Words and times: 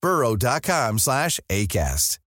burrow.com 0.00 0.98
slash 0.98 1.40
ACAST. 1.50 2.19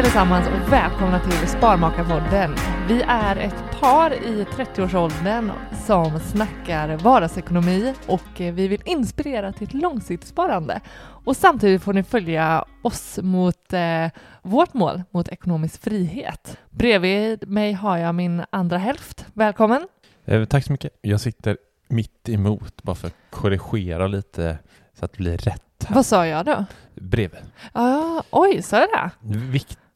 Allesammans 0.00 0.46
och 0.46 0.72
välkomna 0.72 1.20
till 1.20 1.48
Sparmakarpodden. 1.48 2.54
Vi 2.88 3.02
är 3.08 3.36
ett 3.36 3.80
par 3.80 4.12
i 4.12 4.44
30-årsåldern 4.44 5.52
som 5.86 6.20
snackar 6.20 6.96
vardagsekonomi 6.96 7.94
och 8.06 8.22
vi 8.36 8.68
vill 8.68 8.82
inspirera 8.84 9.52
till 9.52 9.66
ett 9.66 9.74
långsiktigt 9.74 10.28
sparande. 10.28 10.80
Och 11.24 11.36
samtidigt 11.36 11.82
får 11.82 11.92
ni 11.92 12.02
följa 12.02 12.64
oss 12.82 13.18
mot 13.22 13.72
eh, 13.72 14.06
vårt 14.42 14.74
mål, 14.74 15.02
mot 15.10 15.28
ekonomisk 15.28 15.82
frihet. 15.82 16.58
Bredvid 16.70 17.48
mig 17.48 17.72
har 17.72 17.98
jag 17.98 18.14
min 18.14 18.42
andra 18.50 18.78
hälft. 18.78 19.26
Välkommen! 19.32 19.88
Eh, 20.24 20.44
tack 20.44 20.64
så 20.64 20.72
mycket. 20.72 20.98
Jag 21.00 21.20
sitter 21.20 21.56
mitt 21.88 22.28
emot 22.28 22.82
bara 22.82 22.96
för 22.96 23.06
att 23.06 23.16
korrigera 23.30 24.06
lite 24.06 24.58
så 24.98 25.04
att 25.04 25.12
det 25.12 25.18
blir 25.18 25.36
rätt. 25.36 25.62
Här. 25.86 25.94
Vad 25.94 26.06
sa 26.06 26.26
jag 26.26 26.44
då? 26.44 26.64
Bredvid. 26.94 27.40
Ja, 27.74 28.22
oj, 28.30 28.62
sa 28.62 28.78
jag 28.78 28.88
det? 28.88 29.10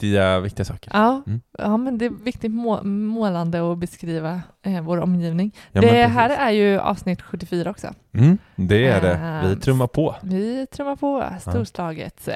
Viktiga, 0.05 0.41
viktiga 0.41 0.65
saker. 0.65 0.91
Ja, 0.95 1.23
Mm. 1.27 1.41
ja, 1.59 1.77
men 1.77 1.99
det 1.99 2.05
är 2.05 2.11
viktigt 2.25 2.53
må 2.53 2.83
målande 2.83 3.73
att 3.73 3.79
beskriva 3.79 4.43
eh, 4.63 4.81
vår 4.83 4.99
omgivning. 5.01 5.55
Ja, 5.73 5.81
det 5.81 6.07
här 6.07 6.31
är 6.31 6.51
ju 6.51 6.79
avsnitt 6.79 7.23
74 7.23 7.71
också. 7.71 7.89
Mm, 8.15 8.39
det 8.57 8.87
är 8.87 9.01
det. 9.01 9.41
Vi 9.47 9.53
Ehm, 9.53 9.61
trummar 9.61 9.87
på. 9.87 10.17
Vi 10.23 10.67
trummar 10.67 10.97
på 10.97 11.25
storslaget. 11.41 12.29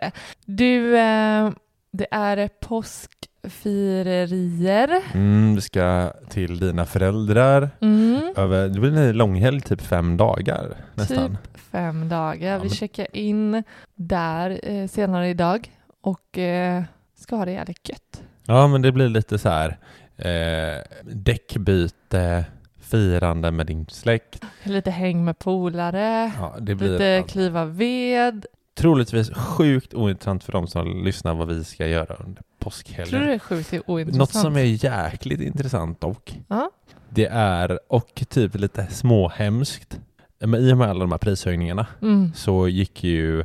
Du, 0.45 0.99
eh, 0.99 1.51
det 1.93 2.07
är 2.11 2.49
påskfirerier. 2.61 5.03
Mm, 5.15 5.55
vi 5.55 5.61
ska 5.61 6.13
till 6.29 6.59
dina 6.59 6.87
föräldrar. 6.87 7.71
Mm. 7.81 8.21
Över, 8.37 8.69
det 8.69 8.81
blir 8.81 8.97
en 8.97 9.13
långhelg, 9.17 9.61
typ 9.61 9.81
fem 9.81 10.17
dagar 10.17 10.75
nästan. 10.95 11.31
Typ 11.31 11.39
fem 11.73 12.09
dagar. 12.09 12.49
Ja, 12.53 12.57
Vi 12.57 12.61
men- 12.61 12.71
checkar 12.71 13.17
in 13.17 13.63
där 13.95 14.61
eh, 14.63 14.87
senare 14.89 15.29
idag 15.29 15.71
och 16.03 16.39
eh, 16.39 16.83
ska 17.19 17.37
ha 17.37 17.45
det 17.45 17.53
jävligt 17.53 17.89
gött. 17.89 18.23
Ja, 18.47 18.67
men 18.67 18.83
det 18.83 18.93
blir 18.93 19.09
lite 19.09 19.39
så 19.39 19.49
här 19.49 19.79
eh, 20.17 20.83
däckbyte, 21.03 22.45
firande 22.81 23.51
med 23.51 23.67
din 23.67 23.87
släkt. 23.87 24.45
Lite 24.63 24.91
häng 24.91 25.25
med 25.25 25.39
polare, 25.39 26.33
Ja, 26.39 26.57
lite 26.59 27.19
allt. 27.19 27.31
kliva 27.31 27.65
ved. 27.65 28.47
troligtvis 28.75 29.31
sjukt 29.35 29.95
ointressant 29.95 30.45
för 30.45 30.53
de 30.53 30.67
som 30.67 31.05
lyssnar 31.05 31.35
vad 31.35 31.49
vi 31.49 31.65
ska 31.65 31.87
göra 31.87 32.15
under 32.15 32.43
påskhelgen. 32.59 33.09
Tror 33.09 33.21
du 33.21 33.27
det 33.27 33.33
är 33.35 33.39
sjukt 33.39 33.75
ointressant? 33.87 34.19
Något 34.19 34.43
som 34.43 34.57
är 34.57 34.85
jäkligt 34.85 35.41
intressant 35.41 36.01
dock, 36.01 36.39
Ja. 36.49 36.71
det 37.09 37.27
är, 37.27 37.79
och 37.89 38.23
typ 38.29 38.55
lite 38.55 38.87
småhemskt, 38.87 40.01
men 40.39 40.61
i 40.61 40.73
och 40.73 40.77
med 40.79 40.89
alla 40.91 41.01
de 41.01 41.11
här 41.11 41.19
prishöjningarna 41.19 41.87
Mm. 42.03 42.33
så 42.35 42.69
gick 42.69 43.05
ju 43.05 43.45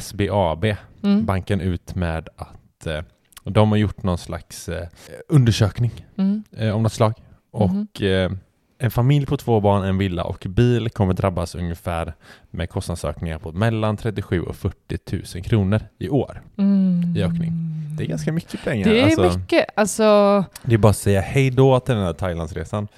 SBAB, 0.00 0.64
Mm. 1.02 1.24
banken, 1.24 1.60
ut 1.60 1.94
med 1.94 2.28
att 2.36 2.57
eh, 2.86 3.02
de 3.44 3.70
har 3.70 3.78
gjort 3.78 4.02
någon 4.02 4.18
slags 4.18 4.68
eh, 4.68 4.88
undersökning 5.28 6.06
Mm. 6.16 6.42
eh, 6.56 6.70
om 6.76 6.82
något 6.82 6.92
slag. 6.92 7.12
Mhm. 7.52 7.86
Och 7.92 8.02
eh, 8.02 8.30
en 8.78 8.90
familj 8.90 9.26
på 9.26 9.36
två 9.36 9.60
barn, 9.60 9.84
en 9.84 9.98
villa 9.98 10.24
och 10.24 10.46
bil 10.48 10.90
kommer 10.90 11.14
drabbas 11.14 11.54
ungefär 11.54 12.14
med 12.50 12.70
kostnadsökningar 12.70 13.38
på 13.38 13.52
mellan 13.52 13.96
37 13.96 14.42
och 14.42 14.56
40 14.56 15.36
000 15.36 15.44
kronor 15.44 15.80
i 15.98 16.08
år. 16.08 16.42
Mm. 16.58 17.16
i 17.16 17.22
ökning. 17.22 17.52
Det 17.98 18.04
är 18.04 18.08
ganska 18.08 18.32
mycket 18.32 18.64
pengar. 18.64 18.88
Det 18.88 19.00
är 19.00 19.04
alltså, 19.04 19.38
mycket. 19.38 19.66
Alltså, 19.74 20.44
det 20.62 20.74
är 20.74 20.78
bara 20.78 20.90
att 20.90 20.96
säga 20.96 21.20
hej 21.20 21.50
då 21.50 21.80
till 21.80 21.94
den 21.94 22.04
här 22.04 22.12
Thailandsresan. 22.12 22.88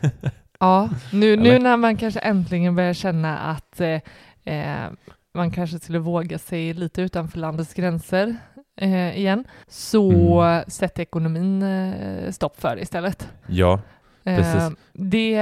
ja, 0.60 0.88
nu, 1.12 1.36
nu 1.36 1.58
när 1.58 1.76
man 1.76 1.96
kanske 1.96 2.20
äntligen 2.20 2.74
börjar 2.76 2.94
känna 2.94 3.38
att 3.38 3.80
eh, 3.80 4.86
man 5.34 5.50
kanske 5.50 5.78
skulle 5.78 5.98
våga 5.98 6.38
sig 6.38 6.74
lite 6.74 7.02
utanför 7.02 7.38
landets 7.38 7.74
gränser 7.74 8.36
eh, 8.76 9.18
igen, 9.18 9.44
så 9.68 10.10
Mm. 10.42 10.64
sätter 10.68 11.02
ekonomin 11.02 11.62
eh, 11.62 12.30
stopp 12.30 12.60
för 12.60 12.76
det 12.76 12.82
istället. 12.82 13.28
Ja, 13.46 13.80
Eh, 14.24 14.36
Precis. 14.36 14.78
det, 14.92 15.36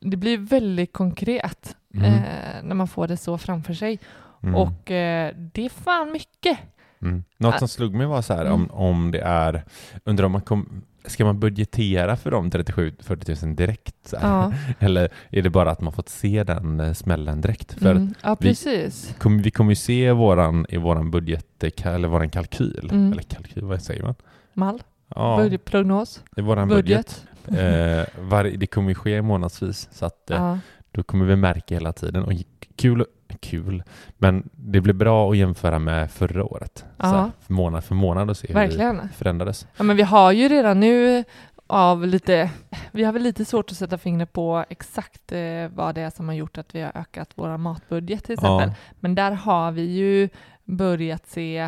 det 0.00 0.16
blir 0.16 0.38
väldigt 0.38 0.92
konkret 0.92 1.76
Mm. 1.94 2.04
eh, 2.14 2.62
när 2.62 2.74
man 2.74 2.88
får 2.88 3.06
det 3.08 3.16
så 3.16 3.38
framför 3.38 3.74
sig. 3.74 3.98
mm. 4.42 4.54
Och 4.54 4.90
eh, 4.90 5.34
det 5.36 5.64
är 5.64 5.68
fan 5.68 6.12
mycket. 6.12 6.58
Mm. 7.02 7.24
Något 7.36 7.54
Ä- 7.54 7.58
som 7.58 7.68
slog 7.68 7.94
mig 7.94 8.06
var 8.06 8.22
så 8.22 8.34
här, 8.34 8.40
Mm. 8.46 8.52
om, 8.54 8.70
om 8.70 9.10
det 9.10 9.20
är, 9.20 9.64
undrar 10.04 10.26
om 10.26 10.32
man 10.32 10.40
kom, 10.40 10.82
ska 11.08 11.24
man 11.24 11.40
budgetera 11.40 12.16
för 12.16 12.30
de 12.30 12.50
37-40 12.50 13.44
000 13.46 13.56
direkt? 13.56 14.14
Ja, 14.22 14.52
Eller 14.78 15.08
är 15.30 15.42
det 15.42 15.50
bara 15.50 15.70
att 15.70 15.80
man 15.80 15.92
fått 15.92 16.08
se 16.08 16.44
den 16.44 16.80
eh, 16.80 16.92
smällen 16.92 17.40
direkt? 17.40 17.72
För 17.72 17.90
mm, 17.90 18.14
ja 18.22 18.36
vi- 18.40 18.48
precis. 18.48 19.14
kom, 19.18 19.42
vi 19.42 19.50
kommer 19.50 19.70
ju 19.70 19.76
se 19.76 20.12
våran, 20.12 20.66
i 20.68 20.76
våran 20.76 21.10
budget, 21.10 21.64
eh, 21.64 21.86
eller 21.86 22.08
våran 22.08 22.30
kalkyl, 22.30 22.88
Mm. 22.92 23.12
eller 23.12 23.22
kalkyl, 23.22 23.64
vad 23.64 23.82
säger 23.82 24.02
man? 24.02 24.14
Mall, 24.54 24.82
Ja, 25.14 25.36
budgetprognos, 25.42 26.22
i 26.36 26.40
våran 26.40 26.68
budget. 26.68 26.86
budget. 26.88 27.24
Eh, 27.48 28.04
var, 28.20 28.44
det 28.44 28.66
kommer 28.66 28.88
ju 28.88 28.94
ske 28.94 29.22
månadsvis, 29.22 29.88
så 29.92 30.06
att 30.06 30.30
eh, 30.30 30.36
Ja. 30.36 30.58
då 30.92 31.02
kommer 31.02 31.24
vi 31.24 31.36
märka 31.36 31.74
hela 31.74 31.92
tiden. 31.92 32.22
Och 32.24 32.32
kul, 32.76 33.04
kul, 33.40 33.82
men 34.18 34.48
det 34.52 34.80
blir 34.80 34.94
bra 34.94 35.30
att 35.30 35.36
jämföra 35.36 35.78
med 35.78 36.10
förra 36.10 36.44
året. 36.44 36.78
Så 36.78 36.84
Ja. 36.96 37.06
här, 37.06 37.30
månad 37.46 37.84
för 37.84 37.94
månad 37.94 38.30
och 38.30 38.36
se 38.36 38.46
hur 38.48 38.54
Verkligen. 38.54 38.96
det 38.96 39.08
förändrades. 39.16 39.66
Ja, 39.76 39.82
men 39.84 39.96
vi 39.96 40.02
har 40.02 40.32
ju 40.32 40.48
redan 40.48 40.80
nu 40.80 41.24
av 41.66 42.06
lite, 42.06 42.50
vi 42.92 43.04
har 43.04 43.12
väl 43.12 43.22
lite 43.22 43.44
svårt 43.44 43.70
att 43.70 43.76
sätta 43.76 43.98
fingret 43.98 44.32
på 44.32 44.64
exakt 44.68 45.32
eh, 45.32 45.68
vad 45.74 45.94
det 45.94 46.00
är 46.00 46.10
som 46.10 46.28
har 46.28 46.34
gjort 46.34 46.58
att 46.58 46.74
vi 46.74 46.80
har 46.80 46.92
ökat 46.94 47.30
vår 47.34 47.56
matbudget 47.56 48.24
till 48.24 48.32
exempel. 48.34 48.68
Ja. 48.68 48.74
Men 49.00 49.14
där 49.14 49.30
har 49.32 49.72
vi 49.72 49.82
ju 49.82 50.28
börjat 50.64 51.26
se 51.26 51.58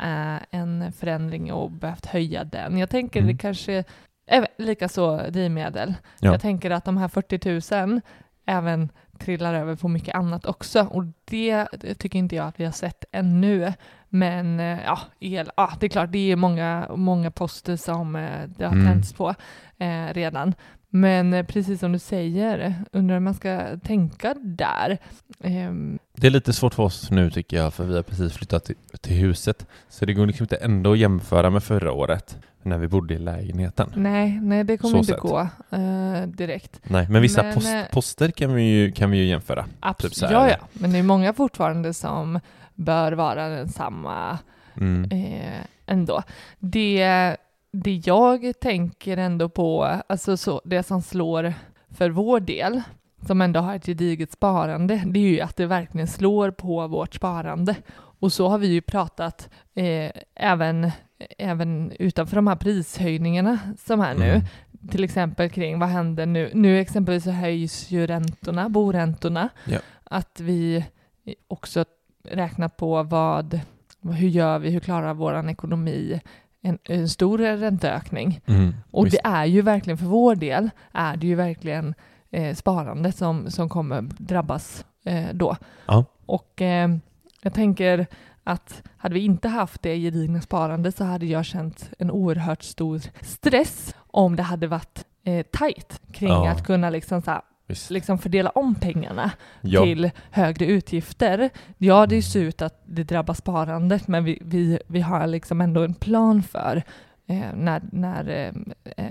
eh, 0.00 0.36
en 0.50 0.92
förändring 0.92 1.52
och 1.52 1.70
behövt 1.70 2.06
höja 2.06 2.44
den. 2.44 2.78
Jag 2.78 2.90
tänker 2.90 3.20
Mm. 3.20 3.32
det 3.32 3.38
kanske, 3.40 3.84
även, 4.26 4.48
likaså 4.58 5.16
drivmedel. 5.30 5.94
Ja. 6.20 6.32
Jag 6.32 6.40
tänker 6.40 6.70
att 6.70 6.84
de 6.84 6.96
här 6.96 7.08
40 7.08 7.84
000 7.86 8.00
även 8.46 8.88
trillar 9.18 9.54
över 9.54 9.76
på 9.76 9.88
mycket 9.88 10.14
annat 10.14 10.46
också 10.46 10.82
och 10.90 11.04
det, 11.24 11.66
tycker 11.98 12.18
inte 12.18 12.36
jag 12.36 12.46
att 12.48 12.60
vi 12.60 12.64
har 12.64 12.72
sett 12.72 13.04
ännu. 13.12 13.72
Men 14.08 14.60
eh, 14.60 14.78
ja, 14.84 14.98
el, 15.20 15.50
ja, 15.56 15.72
det 15.80 15.86
är 15.86 15.90
klart, 15.90 16.12
det 16.12 16.32
är 16.32 16.36
många, 16.36 16.86
många 16.96 17.30
poster 17.30 17.76
som 17.76 18.16
eh, 18.16 18.42
det 18.46 18.64
har 18.64 18.72
Mm. 18.72 18.86
tänts 18.86 19.12
på 19.12 19.34
eh, 19.78 20.06
redan. 20.14 20.54
Men 21.00 21.32
eh, 21.32 21.46
precis 21.46 21.80
som 21.80 21.92
du 21.92 21.98
säger, 21.98 22.74
undrar 22.92 23.14
hur 23.16 23.20
man 23.20 23.34
ska 23.34 23.76
tänka 23.84 24.34
där. 24.42 24.98
Ehm, 25.40 25.98
Det 26.16 26.26
är 26.26 26.30
lite 26.30 26.52
svårt 26.52 26.74
för 26.74 26.82
oss 26.82 27.10
nu 27.10 27.30
tycker 27.30 27.56
jag, 27.56 27.74
för 27.74 27.84
vi 27.84 27.96
har 27.96 28.02
precis 28.02 28.32
flyttat 28.32 28.64
till, 28.64 28.76
till 29.00 29.16
huset. 29.16 29.66
Så 29.88 30.04
det 30.06 30.12
går 30.12 30.26
liksom 30.26 30.44
inte 30.44 30.56
ändå 30.56 30.92
att 30.92 30.98
jämföra 30.98 31.50
med 31.50 31.62
förra 31.62 31.92
året, 31.92 32.38
när 32.62 32.78
vi 32.78 32.88
bodde 32.88 33.14
i 33.14 33.18
lägenheten. 33.18 33.92
nej, 33.96 34.40
nej, 34.40 34.64
det 34.64 34.76
kommer 34.76 34.92
Så 34.92 34.98
inte 34.98 35.12
sett. 35.12 35.20
gå 35.20 35.40
eh, 35.70 36.22
direkt. 36.26 36.80
Nej, 36.84 37.06
men 37.10 37.22
vissa 37.22 37.42
Men, 37.42 37.54
post, 37.54 37.66
eh, 37.66 37.82
poster 37.92 38.30
kan 38.30 38.54
vi 38.54 38.62
ju, 38.62 38.92
kan 38.92 39.10
vi 39.10 39.16
ju 39.18 39.24
jämföra. 39.24 39.64
Absolut. 39.80 40.14
Typ 40.14 40.30
ja, 40.30 40.50
ja, 40.50 40.56
men 40.72 40.92
det 40.92 40.98
är 40.98 41.02
många 41.02 41.32
fortfarande 41.32 41.94
som 41.94 42.40
bör 42.74 43.12
vara 43.12 43.48
densamma 43.48 44.38
Mm. 44.76 45.10
eh, 45.10 45.60
ändå. 45.86 46.22
Det, 46.58 47.36
det 47.72 48.06
jag 48.06 48.60
tänker 48.60 49.16
ändå 49.16 49.48
på, 49.48 49.84
alltså 50.06 50.36
så, 50.36 50.60
det 50.64 50.82
som 50.82 51.02
slår 51.02 51.54
för 51.88 52.10
vår 52.10 52.40
del, 52.40 52.82
som 53.26 53.40
ändå 53.40 53.60
har 53.60 53.74
ett 53.74 53.86
gediget 53.86 54.32
sparande, 54.32 55.02
det 55.06 55.20
är 55.20 55.28
ju 55.28 55.40
att 55.40 55.56
det 55.56 55.66
verkligen 55.66 56.06
slår 56.06 56.50
på 56.50 56.86
vårt 56.86 57.14
sparande. 57.14 57.76
Och 58.20 58.32
så 58.32 58.48
har 58.48 58.58
vi 58.58 58.66
ju 58.66 58.80
pratat 58.80 59.50
eh, 59.74 60.12
även, 60.34 60.90
även 61.38 61.92
utanför 61.98 62.36
de 62.36 62.46
här 62.46 62.56
prishöjningarna 62.56 63.58
som 63.78 64.00
är 64.00 64.14
nu. 64.14 64.30
Mm. 64.30 64.42
Till 64.90 65.04
exempel 65.04 65.50
kring 65.50 65.78
vad 65.78 65.88
händer 65.88 66.26
nu? 66.26 66.50
Nu 66.54 66.80
exempelvis 66.80 67.24
så 67.24 67.30
höjs 67.30 67.90
ju 67.90 68.06
räntorna, 68.06 68.68
boräntorna. 68.68 69.48
Ja. 69.64 69.78
Att 70.04 70.40
vi 70.40 70.84
också 71.48 71.84
räknar 72.24 72.68
på 72.68 73.02
vad, 73.02 73.60
hur 74.02 74.28
gör 74.28 74.58
vi, 74.58 74.70
hur 74.70 74.80
klarar 74.80 75.14
vår 75.14 75.50
ekonomi 75.50 76.20
en, 76.62 76.78
en 76.84 77.08
stor 77.08 77.38
ränteökning? 77.38 78.40
Mm. 78.46 78.74
Och 78.90 79.06
Visst. 79.06 79.16
det 79.22 79.28
är 79.28 79.44
ju 79.44 79.62
verkligen 79.62 79.98
för 79.98 80.06
vår 80.06 80.34
del, 80.34 80.70
är 80.92 81.16
det 81.16 81.26
ju 81.26 81.34
verkligen 81.34 81.94
eh, 82.30 82.54
sparandet 82.54 83.16
som, 83.16 83.50
som 83.50 83.68
kommer 83.68 84.02
drabbas 84.02 84.84
eh, 85.04 85.24
då. 85.32 85.56
Ja. 85.86 86.04
Och 86.26 86.62
eh, 86.62 86.88
jag 87.42 87.54
tänker 87.54 88.06
att 88.44 88.82
hade 88.96 89.14
vi 89.14 89.20
inte 89.20 89.48
haft 89.48 89.82
det 89.82 89.96
gedigna 89.98 90.40
sparandet 90.40 90.96
så 90.96 91.04
hade 91.04 91.26
jag 91.26 91.44
känt 91.44 91.90
en 91.98 92.10
oerhört 92.10 92.62
stor 92.62 93.00
stress 93.20 93.94
om 93.98 94.36
det 94.36 94.42
hade 94.42 94.66
varit 94.66 95.04
eh, 95.24 95.46
tajt 95.52 96.00
kring 96.12 96.28
Ja. 96.28 96.50
att 96.50 96.64
kunna 96.66 96.90
liksom, 96.90 97.22
så 97.22 97.30
här, 97.30 97.40
Visst. 97.68 97.90
liksom 97.90 98.18
fördela 98.18 98.50
om 98.50 98.74
pengarna 98.74 99.30
Ja. 99.60 99.82
till 99.82 100.10
högre 100.30 100.66
utgifter. 100.66 101.50
Ja, 101.78 102.06
det 102.06 102.14
är 102.14 102.36
Mm. 102.36 102.50
surt 102.50 102.62
att 102.62 102.82
det 102.86 103.02
drabbar 103.04 103.34
sparandet, 103.34 104.08
men 104.08 104.24
vi, 104.24 104.38
vi, 104.44 104.78
vi 104.86 105.00
har 105.00 105.26
liksom 105.26 105.60
ändå 105.60 105.82
en 105.84 105.94
plan 105.94 106.42
för 106.42 106.82
eh, 107.28 107.54
när, 107.54 107.82
när 107.92 108.52
eh, 108.96 109.06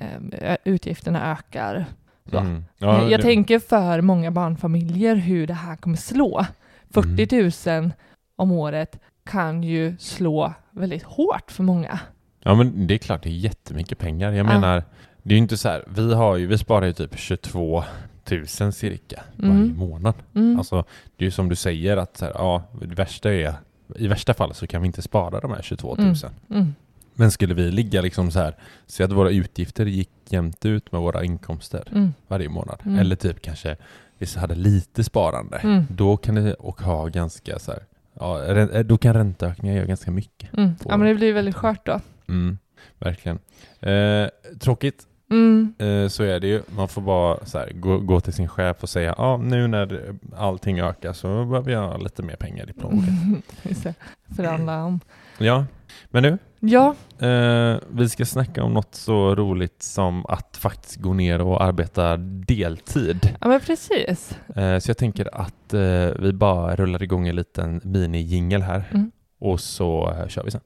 eh, 0.51 0.57
utgifterna 0.63 1.31
ökar. 1.31 1.85
Mm. 2.33 2.65
Ja, 2.77 3.09
jag 3.09 3.19
det- 3.19 3.23
tänker 3.23 3.59
för 3.59 4.01
många 4.01 4.31
barnfamiljer 4.31 5.15
hur 5.15 5.47
det 5.47 5.53
här 5.53 5.75
kommer 5.75 5.97
slå. 5.97 6.45
40 6.89 7.71
000 7.81 7.91
om 8.35 8.51
året 8.51 8.99
kan 9.25 9.63
ju 9.63 9.97
slå 9.99 10.53
väldigt 10.71 11.03
hårt 11.03 11.51
för 11.51 11.63
många. 11.63 11.99
Ja 12.43 12.55
men 12.55 12.87
det 12.87 12.93
är 12.93 12.97
klart, 12.97 13.23
det 13.23 13.29
är 13.29 13.33
jättemycket 13.33 13.97
pengar. 13.97 14.31
Jag 14.31 14.37
Ja. 14.37 14.43
menar, 14.43 14.83
det 15.23 15.29
är 15.33 15.35
ju 15.35 15.41
inte 15.41 15.57
så 15.57 15.69
här, 15.69 15.83
vi 15.87 16.13
har 16.13 16.35
ju, 16.37 16.47
vi 16.47 16.57
sparar 16.57 16.85
ju 16.85 16.93
typ 16.93 17.17
22 17.17 17.83
000 18.31 18.71
cirka 18.73 19.23
varje 19.35 19.53
Mm. 19.53 19.77
månad. 19.77 20.13
Mm. 20.35 20.57
Alltså, 20.57 20.83
det 21.17 21.23
är 21.23 21.27
ju 21.27 21.31
som 21.31 21.49
du 21.49 21.55
säger 21.55 21.97
att 21.97 22.17
så 22.17 22.25
här, 22.25 22.31
ja, 22.35 22.63
det 22.81 22.95
värsta 22.95 23.33
är, 23.33 23.53
i 23.95 24.07
värsta 24.07 24.33
fall 24.33 24.53
så 24.53 24.67
kan 24.67 24.81
vi 24.81 24.87
inte 24.87 25.01
spara 25.01 25.39
de 25.39 25.51
här 25.51 25.61
22 25.61 25.95
000. 25.95 26.05
Mm. 26.07 26.15
Mm. 26.49 26.75
Men 27.13 27.31
skulle 27.31 27.53
vi 27.53 27.71
ligga 27.71 28.01
liksom 28.01 28.31
så 28.31 28.39
här, 28.39 28.55
se 28.87 29.03
att 29.03 29.11
våra 29.11 29.29
utgifter 29.29 29.85
gick 29.85 30.09
jämnt 30.29 30.65
ut 30.65 30.91
med 30.91 31.01
våra 31.01 31.23
inkomster 31.23 31.83
Mm. 31.91 32.13
varje 32.27 32.49
månad. 32.49 32.79
Mm. 32.85 32.99
Eller 32.99 33.15
typ 33.15 33.41
kanske 33.41 33.77
vi 34.17 34.27
hade 34.39 34.55
lite 34.55 35.03
sparande. 35.03 35.85
Då 35.89 36.17
kan 36.17 36.35
det 36.35 36.53
och 36.53 36.81
ha 36.81 37.07
ganska 37.07 37.59
så 37.59 37.71
här, 37.71 37.83
ja, 38.13 38.41
rän- 38.47 38.83
då 38.83 38.97
kan 38.97 39.13
ränteökningar 39.13 39.75
göra 39.75 39.85
ganska 39.85 40.11
mycket. 40.11 40.49
Ja, 40.85 40.97
men 40.97 40.99
det 41.01 41.15
blir 41.15 41.33
väldigt 41.33 41.55
skört 41.55 41.85
då. 41.85 41.99
Verkligen. 42.99 43.39
Eh, 43.79 44.27
tråkigt, 44.59 45.03
Mm. 45.31 45.73
eh, 45.79 46.07
så 46.07 46.23
är 46.23 46.39
det 46.39 46.47
ju. 46.47 46.61
Man 46.75 46.87
får 46.87 47.01
bara 47.01 47.37
här, 47.53 47.71
gå, 47.73 47.99
gå 47.99 48.19
till 48.19 48.33
sin 48.33 48.47
chef 48.47 48.77
och 48.83 48.89
säga 48.89 49.15
ja, 49.17 49.37
nu 49.37 49.67
när 49.67 50.15
allting 50.37 50.79
ökar 50.79 51.13
så 51.13 51.45
behöver 51.45 51.71
jag 51.71 51.87
ha 51.87 51.97
lite 51.97 52.23
mer 52.23 52.35
pengar 52.35 52.69
i 52.69 52.73
plånboken. 52.73 53.41
Förhandla 54.35 54.83
om. 54.83 54.99
Ja, 55.37 55.65
men 56.09 56.23
nu, 56.23 56.37
Ja, 56.59 56.95
eh, 57.27 57.77
vi 57.89 58.09
ska 58.09 58.25
snacka 58.25 58.63
om 58.63 58.73
något 58.73 58.95
så 58.95 59.35
roligt 59.35 59.83
som 59.83 60.25
att 60.25 60.57
faktiskt 60.57 60.95
gå 60.95 61.13
ner 61.13 61.41
och 61.41 61.63
arbeta 61.63 62.17
deltid. 62.17 63.35
ja 63.41 63.47
men 63.47 63.59
precis. 63.59 64.37
Eh, 64.55 64.79
så 64.79 64.89
jag 64.89 64.97
tänker 64.97 65.29
att 65.41 65.73
eh, 65.73 65.79
vi 66.19 66.33
bara 66.33 66.75
rullar 66.75 67.03
igång 67.03 67.27
en 67.27 67.35
liten 67.35 67.81
mini-jingel 67.83 68.61
här 68.61 68.83
Mm. 68.93 69.11
och 69.39 69.59
så 69.59 70.11
eh, 70.11 70.27
kör 70.27 70.43
vi 70.43 70.51
sen. 70.51 70.61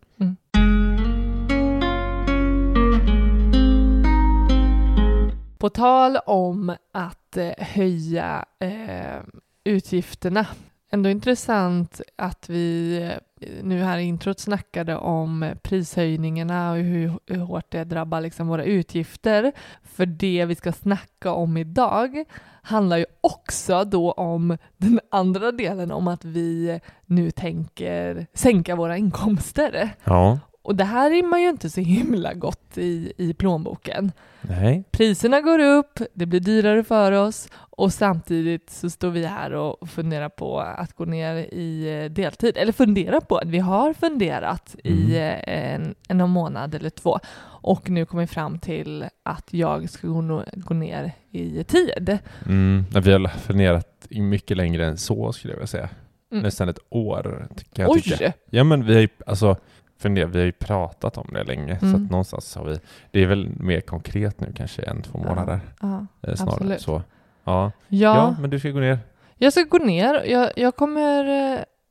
På 5.62 5.70
tal 5.70 6.18
om 6.26 6.76
att 6.92 7.38
eh, 7.38 7.52
höja 7.58 8.46
eh, 8.60 9.22
utgifterna. 9.64 10.48
Ändå 10.92 11.10
intressant 11.10 12.02
att 12.16 12.50
vi 12.50 12.98
eh, 13.42 13.48
nu 13.64 13.84
här 13.84 13.98
i 13.98 14.04
introt 14.04 14.40
snackade 14.40 14.96
om 14.96 15.54
prishöjningarna 15.64 16.72
och 16.72 16.78
hur, 16.78 17.20
hur 17.28 17.40
hårt 17.40 17.72
det 17.72 17.84
drabbar 17.84 18.22
liksom 18.22 18.48
våra 18.48 18.64
utgifter. 18.64 19.52
För 19.84 20.06
det 20.06 20.46
vi 20.46 20.56
ska 20.56 20.72
snacka 20.72 21.32
om 21.32 21.58
idag 21.58 22.24
handlar 22.62 22.98
ju 22.98 23.06
också 23.22 23.84
då 23.84 24.12
om 24.12 24.58
den 24.78 25.00
andra 25.12 25.52
delen 25.52 25.92
om 25.92 26.08
att 26.08 26.26
vi 26.26 26.80
nu 27.06 27.32
tänker 27.32 28.28
sänka 28.34 28.76
våra 28.76 28.98
inkomster. 28.98 29.90
Ja, 30.04 30.40
och 30.64 30.76
det 30.76 30.84
här 30.84 31.10
rimmar 31.10 31.38
ju 31.38 31.50
inte 31.50 31.70
så 31.70 31.82
himla 31.82 32.34
gott 32.34 32.78
i, 32.78 33.14
i 33.18 33.34
plånboken. 33.34 34.12
nej. 34.42 34.84
Priserna 34.92 35.42
går 35.42 35.60
upp, 35.60 36.00
det 36.14 36.26
blir 36.26 36.40
dyrare 36.40 36.84
för 36.84 37.12
oss 37.12 37.50
och 37.54 37.94
samtidigt 37.94 38.70
så 38.70 38.90
står 38.90 39.10
vi 39.10 39.26
här 39.26 39.52
och 39.52 39.90
funderar 39.90 40.30
på 40.30 40.60
att 40.60 40.94
gå 40.94 41.06
ner 41.06 41.36
i 41.36 42.02
eh, 42.04 42.12
deltid. 42.12 42.58
Eller 42.58 42.72
funderar 42.72 43.20
på 43.20 43.42
vi 43.46 43.60
har 43.60 43.94
funderat 43.94 44.76
i 44.84 45.18
eh, 45.18 45.74
en, 45.74 45.96
en 46.08 46.30
månad 46.30 46.76
eller 46.76 46.90
två 46.90 47.20
och 47.62 47.90
nu 47.90 48.06
kommer 48.06 48.24
vi 48.24 48.28
fram 48.28 48.60
till 48.60 49.06
att 49.24 49.54
jag 49.54 49.90
ska 49.90 50.08
gå, 50.08 50.44
gå 50.54 50.74
ner 50.74 51.12
i 51.32 51.64
tid. 51.64 52.18
Mm, 52.46 52.86
vi 53.04 53.12
har 53.12 53.28
funderat 53.28 54.08
mycket 54.10 54.58
längre 54.58 54.86
än 54.86 54.98
så 54.98 55.32
skulle 55.32 55.54
jag 55.54 55.58
vilja 55.58 55.68
säga. 55.68 55.90
Mm. 56.32 56.44
Nästan 56.44 56.70
ett 56.70 56.80
år 56.90 57.48
kan 57.74 57.84
jag 57.84 57.92
Oj! 57.92 58.02
tycka. 58.02 58.34
Ja 58.50 58.64
men 58.64 58.86
vi 58.86 58.94
har 58.94 59.02
ju, 59.02 59.10
alltså, 59.26 59.56
funder, 60.02 60.26
vi 60.26 60.40
har 60.40 60.46
ju 60.46 60.52
pratat 60.52 61.18
om 61.18 61.28
det 61.34 61.44
länge 61.44 61.80
så 61.80 61.86
Mm. 61.86 62.04
att 62.06 62.12
någonstans 62.12 62.56
har 62.56 62.66
vi, 62.66 62.80
det 63.12 63.20
är 63.24 63.26
väl 63.28 63.50
mer 63.60 63.82
konkret 63.82 64.40
nu 64.42 64.54
kanske 64.56 64.82
en, 64.82 65.02
två 65.02 65.18
månader 65.20 65.60
Ja, 65.82 66.06
eh, 66.22 66.36
snarare. 66.36 66.54
absolut. 66.54 66.82
Så. 66.82 67.02
Ja. 67.44 67.72
ja. 67.88 68.16
Ja. 68.16 68.36
men 68.40 68.50
du 68.50 68.60
ska 68.60 68.70
gå 68.70 68.80
ner. 68.80 69.00
Jag 69.38 69.54
ska 69.54 69.62
gå 69.64 69.78
ner. 69.78 70.24
Jag, 70.26 70.50
jag 70.56 70.76
kommer 70.76 71.26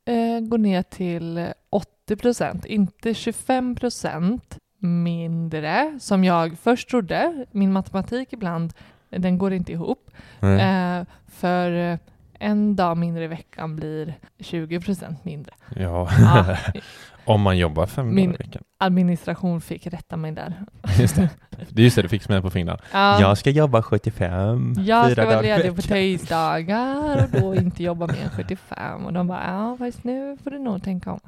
eh, 0.05 0.41
gå 0.41 0.57
ner 0.57 0.83
till 0.83 1.47
80 1.71 2.17
procent, 2.17 2.65
inte 2.67 3.15
25 3.15 3.75
procent 3.77 4.57
mindre 4.79 5.99
som 6.01 6.25
jag 6.25 6.59
först 6.59 6.89
trodde. 6.89 7.47
Min 7.51 7.73
matematik 7.73 8.33
ibland, 8.33 8.73
den 9.11 9.39
går 9.39 9.53
inte 9.53 9.73
ihop. 9.73 10.11
Nej. 10.41 10.61
Eh, 10.99 11.05
för 11.29 11.73
eh, 11.93 11.99
en 12.39 12.77
dag 12.77 12.97
mindre 12.97 13.25
i 13.25 13.27
veckan 13.27 13.77
blir 13.77 14.15
20 14.39 14.81
procent 14.81 15.25
mindre. 15.25 15.53
Ja. 15.77 16.09
Ja, 16.19 16.57
Om 17.31 17.41
man 17.41 17.59
jobbar 17.59 17.87
fem 17.87 18.15
Min- 18.15 18.31
dagar 18.31 18.41
i 18.45 18.47
veckan. 18.49 18.63
administration 18.79 19.61
fick 19.61 19.87
rätta 19.87 20.17
mig 20.17 20.33
där. 20.33 20.55
Just 20.99 21.17
det. 21.17 21.29
Det 21.69 21.83
är 21.83 21.85
just 21.85 21.97
det, 21.97 22.03
du 22.03 22.09
fick 22.09 22.29
med 22.29 22.43
på 22.43 22.51
Finland. 22.51 22.81
Ja, 22.93 23.21
Jag 23.21 23.39
ska 23.39 23.51
jobba 23.51 23.83
75. 23.83 24.75
jag 24.79 25.05
fyra 25.07 25.13
ska 25.15 25.25
vara 25.25 25.37
dagar 25.37 25.55
i 25.55 25.63
ledig 25.63 25.71
på 25.71 25.75
veckan. 25.77 25.93
tisdagar 25.97 27.25
och 27.25 27.41
då 27.41 27.55
inte 27.63 27.83
jobba 27.83 28.07
mer 28.07 28.23
än 28.25 28.31
75. 28.31 29.07
Och 29.07 29.13
de 29.13 29.27
bara, 29.27 29.43
ja 29.47 29.77
fast 29.79 30.05
nu 30.05 30.37
får 30.45 30.51
du 30.51 30.59
nog 30.59 30.83
tänka 30.83 31.13
om. 31.13 31.21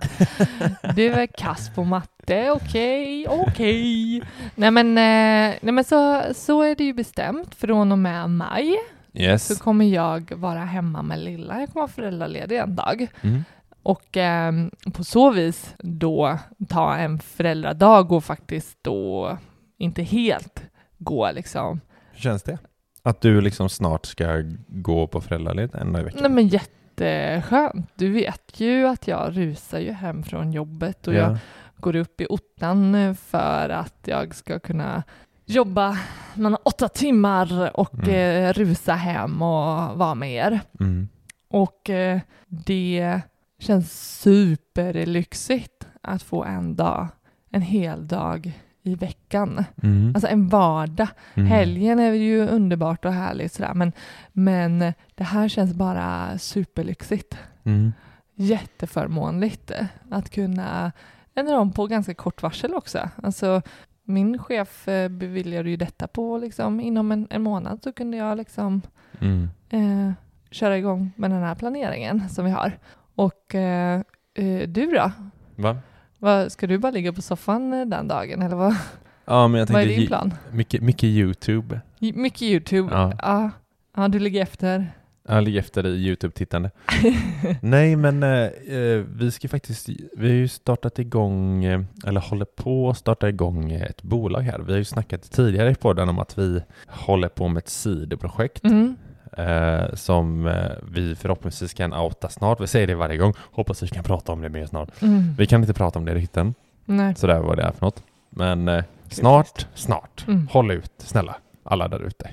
Du 0.96 1.06
är 1.12 1.26
kass 1.26 1.70
på 1.74 1.84
matte, 1.84 2.50
okej, 2.50 3.26
okej. 3.28 4.22
Nej 4.54 4.70
men, 4.70 4.88
eh, 4.88 5.54
nej, 5.62 5.72
men 5.72 5.84
så, 5.84 6.22
så 6.34 6.62
är 6.62 6.74
det 6.74 6.84
ju 6.84 6.92
bestämt. 6.94 7.54
Från 7.54 7.92
och 7.92 7.98
med 7.98 8.30
maj 8.30 8.74
Yes. 9.14 9.46
så 9.46 9.56
kommer 9.64 9.84
jag 9.84 10.32
vara 10.36 10.58
hemma 10.64 11.02
med 11.02 11.18
lilla. 11.18 11.60
Jag 11.60 11.68
kommer 11.68 11.80
vara 11.82 11.88
föräldraledig 11.92 12.58
en 12.58 12.74
dag. 12.76 13.06
Mm. 13.22 13.44
Och 13.82 14.16
ehm, 14.16 14.70
på 14.94 15.04
så 15.04 15.30
vis 15.30 15.74
då 15.78 16.38
ta 16.68 16.96
en 16.96 17.18
föräldradag 17.18 18.12
och 18.12 18.24
faktiskt 18.24 18.78
då 18.82 19.38
inte 19.78 20.02
helt 20.02 20.62
gå 20.98 21.30
liksom. 21.32 21.80
Hur 22.12 22.20
känns 22.20 22.42
det? 22.42 22.58
Att 23.02 23.20
du 23.20 23.40
liksom 23.40 23.68
snart 23.68 24.06
ska 24.06 24.42
gå 24.68 25.06
på 25.06 25.20
föräldraledighet 25.20 25.74
en 25.74 25.92
dag 25.92 26.02
i 26.02 26.04
veckan? 26.04 26.20
Nej 26.22 26.30
men 26.30 26.48
jätteskönt. 26.48 27.90
Du 27.94 28.10
vet 28.10 28.60
ju 28.60 28.86
att 28.86 29.08
jag 29.08 29.36
rusar 29.38 29.78
ju 29.78 29.92
hem 29.92 30.22
från 30.22 30.52
jobbet 30.52 31.06
och 31.06 31.14
jag 31.14 31.36
går 31.76 31.96
upp 31.96 32.20
i 32.20 32.26
ottan 32.30 33.14
för 33.16 33.68
att 33.68 33.98
jag 34.04 34.34
ska 34.34 34.58
kunna 34.58 35.02
jobba 35.44 35.98
några 36.34 36.56
åtta 36.56 36.88
timmar 36.88 37.70
och 37.80 37.94
Mm. 37.94 38.44
eh, 38.44 38.52
rusa 38.52 38.92
hem 38.94 39.42
och 39.42 39.98
vara 39.98 40.14
med 40.14 40.32
er. 40.32 40.60
Mm. 40.80 41.08
Och 41.50 41.90
eh, 41.90 42.20
det 42.48 43.20
känns 43.62 44.18
superlyxigt 44.20 45.88
att 46.00 46.22
få 46.22 46.44
en 46.44 46.76
dag, 46.76 47.06
en 47.50 47.62
hel 47.62 48.06
dag 48.06 48.52
i 48.82 48.94
veckan. 48.94 49.64
Mm. 49.82 50.12
Alltså 50.14 50.28
en 50.28 50.48
vardag. 50.48 51.08
Mm. 51.34 51.46
Helgen 51.48 51.98
är 51.98 52.12
ju 52.12 52.48
underbart 52.48 53.04
och 53.04 53.12
härligt 53.12 53.52
sådär, 53.52 53.74
men, 53.74 53.92
men 54.32 54.78
det 55.14 55.24
här 55.24 55.48
känns 55.48 55.74
bara 55.74 56.38
superlyxigt. 56.38 57.38
Mm. 57.64 57.92
Jätteförmånligt 58.34 59.72
att 60.10 60.30
kunna 60.30 60.92
ändra 61.34 61.58
om 61.60 61.72
på 61.72 61.86
ganska 61.86 62.14
kort 62.14 62.42
varsel 62.42 62.74
också. 62.74 63.08
Alltså, 63.22 63.62
min 64.04 64.38
chef 64.38 64.88
eh, 64.88 65.08
beviljade 65.08 65.70
ju 65.70 65.76
detta 65.76 66.06
på 66.08 66.38
liksom, 66.38 66.80
inom 66.80 67.12
en, 67.12 67.26
en 67.30 67.42
månad 67.42 67.82
så 67.82 67.92
kunde 67.92 68.16
jag 68.16 68.36
liksom 68.38 68.82
Mm. 69.20 69.48
eh, 69.68 70.12
köra 70.50 70.78
igång 70.78 71.10
med 71.16 71.30
den 71.30 71.42
här 71.42 71.54
planeringen 71.54 72.28
som 72.28 72.44
vi 72.44 72.50
har. 72.50 72.72
Och 73.14 73.54
eh, 73.54 74.00
eh, 74.34 74.68
du 74.68 74.86
då? 74.86 75.12
Va? 75.56 75.76
Vad, 76.18 76.52
ska 76.52 76.66
du 76.66 76.78
bara 76.78 76.92
ligga 76.92 77.12
på 77.12 77.22
soffan 77.22 77.72
eh, 77.72 77.86
den 77.86 78.08
dagen 78.08 78.42
eller 78.42 78.56
vad, 78.56 78.76
Ja, 79.24 79.48
men 79.48 79.58
jag 79.58 79.66
vad 79.66 79.82
är 79.82 79.84
tänkte 79.86 80.00
din 80.00 80.08
plan? 80.08 80.34
mycket, 80.52 80.82
mycket 80.82 81.04
YouTube. 81.04 81.80
J- 81.98 82.12
Mycket 82.16 82.42
YouTube? 82.42 82.88
Ja. 82.92 83.12
Ja. 83.18 83.50
ja, 83.96 84.08
du 84.08 84.18
ligger 84.18 84.42
efter. 84.42 84.92
Jag 85.28 85.44
ligger 85.44 85.58
efter 85.60 85.86
i 85.86 86.06
YouTube-tittande. 86.06 86.70
Nej, 87.60 87.96
men 87.96 88.22
eh, 88.22 88.30
eh, 88.76 89.04
vi 89.16 89.30
ska 89.30 89.48
faktiskt, 89.48 89.88
vi 90.16 90.28
har 90.28 90.34
ju 90.36 90.48
startat 90.48 90.98
igång, 90.98 91.64
eller 92.06 92.20
håller 92.20 92.44
på 92.44 92.90
att 92.90 92.98
starta 92.98 93.28
igång 93.28 93.72
ett 93.72 94.02
bolag 94.02 94.40
här. 94.40 94.58
Vi 94.58 94.72
har 94.72 94.78
ju 94.78 94.84
snackat 94.84 95.30
tidigare 95.32 95.70
i 95.70 95.74
podden 95.74 96.08
om 96.08 96.18
att 96.18 96.38
vi 96.38 96.62
håller 96.88 97.28
på 97.28 97.48
med 97.48 97.58
ett 97.60 97.68
sidoprojekt 97.68 98.64
Mm. 98.64 98.96
Eh, 99.36 99.94
som 99.94 100.46
eh, 100.46 100.70
vi 100.92 101.14
förhoppningsvis 101.14 101.74
kan 101.74 101.94
outa 101.94 102.28
snart. 102.28 102.60
Vi 102.60 102.66
säger 102.66 102.86
det 102.86 102.94
varje 102.94 103.16
gång. 103.16 103.34
Hoppas 103.38 103.82
vi 103.82 103.88
kan 103.88 104.04
prata 104.04 104.32
om 104.32 104.40
det 104.40 104.48
mer 104.48 104.66
snart. 104.66 105.02
Mm. 105.02 105.34
Vi 105.38 105.46
kan 105.46 105.60
inte 105.60 105.74
prata 105.74 105.98
om 105.98 106.04
det 106.04 106.14
riktigt 106.14 106.36
än, 106.36 106.54
Nej. 106.84 107.14
sådär 107.14 107.40
vad 107.40 107.56
det 107.56 107.62
är 107.62 107.72
för 107.72 107.86
något. 107.86 108.02
Men 108.30 108.68
eh, 108.68 108.84
snart, 109.08 109.66
snart. 109.74 110.24
Mm. 110.28 110.48
Håll 110.48 110.70
ut, 110.70 110.92
snälla. 110.98 111.36
Alla 111.64 111.88
där 111.88 112.02
ute. 112.02 112.30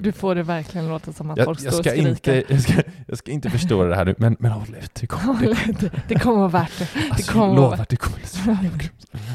Du 0.00 0.12
får 0.12 0.34
det 0.34 0.42
verkligen 0.42 0.88
låta 0.88 1.12
som 1.12 1.30
att 1.30 1.36
jag, 1.38 1.44
folk 1.44 1.60
jag, 1.62 1.72
står 1.72 1.80
och 1.80 1.84
ska 1.84 1.90
skriker. 1.90 2.08
inte, 2.08 2.44
jag, 2.48 2.62
ska, 2.62 2.82
jag 3.06 3.18
ska 3.18 3.30
inte 3.30 3.50
förstå 3.50 3.84
det 3.84 3.96
här 3.96 4.04
nu, 4.04 4.14
men, 4.18 4.36
men 4.38 4.52
håll 4.52 4.76
ut. 4.82 4.94
Det 4.94 5.06
kommer, 5.06 5.40
det, 5.40 5.80
det, 5.80 5.90
det 6.08 6.14
kommer 6.14 6.36
vara 6.36 6.48
värt 6.48 6.78
det. 6.78 6.88
alltså, 7.10 7.32
kommer 7.32 7.46
jag 7.46 7.56
lovar 7.56 7.86
det 7.88 7.96
kommer 7.96 8.16
bli 8.16 8.26
så. 8.26 8.56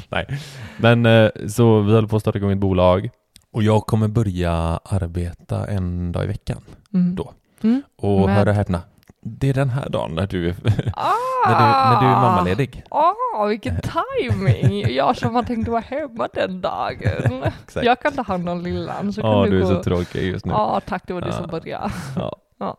Nej, 0.10 0.40
men 0.78 1.06
eh, 1.06 1.30
så 1.48 1.82
vi 1.82 1.94
håller 1.94 2.08
på 2.08 2.16
att 2.16 2.22
starta 2.22 2.38
igång 2.38 2.52
ett 2.52 2.58
bolag 2.58 3.10
och 3.58 3.64
jag 3.64 3.86
kommer 3.86 4.08
börja 4.08 4.52
arbeta 4.84 5.68
en 5.68 6.12
dag 6.12 6.24
i 6.24 6.28
veckan. 6.28 6.62
Mm. 6.94 7.16
Då. 7.16 7.34
Mm. 7.64 7.82
Och 7.98 8.26
Med- 8.26 8.36
hör 8.36 8.48
och 8.48 8.54
häpna, 8.54 8.82
det 9.22 9.50
är 9.50 9.54
den 9.54 9.70
här 9.70 9.90
dagen 9.90 10.16
när 10.16 10.28
du, 10.28 10.50
Ah! 10.94 11.12
när 11.48 11.56
du, 11.56 11.66
när 11.96 12.02
du 12.02 12.08
är 12.08 12.22
mammaledig. 12.22 12.84
Ah, 12.90 13.46
vilken 13.46 13.76
timing! 13.82 14.96
Jag 14.96 15.18
som 15.18 15.36
har 15.36 15.44
tänkt 15.44 15.68
vara 15.68 15.82
hemma 15.82 16.28
den 16.34 16.62
dagen. 16.62 17.44
Jag 17.84 18.00
kan 18.00 18.12
ta 18.12 18.22
hand 18.22 18.50
om 18.50 18.62
lillan 18.62 19.14
Ja, 19.18 19.44
kan 19.44 19.52
du 19.52 19.58
är 19.58 19.62
gå. 19.62 19.68
så 19.68 19.84
tråkig 19.84 20.24
just 20.24 20.46
nu. 20.46 20.52
Ja, 20.52 20.82
tack 20.86 21.04
det 21.08 21.14
var 21.14 21.22
du 21.22 21.32
som 21.32 21.48
började. 21.48 21.92
Ja. 22.16 22.36
Ja. 22.60 22.78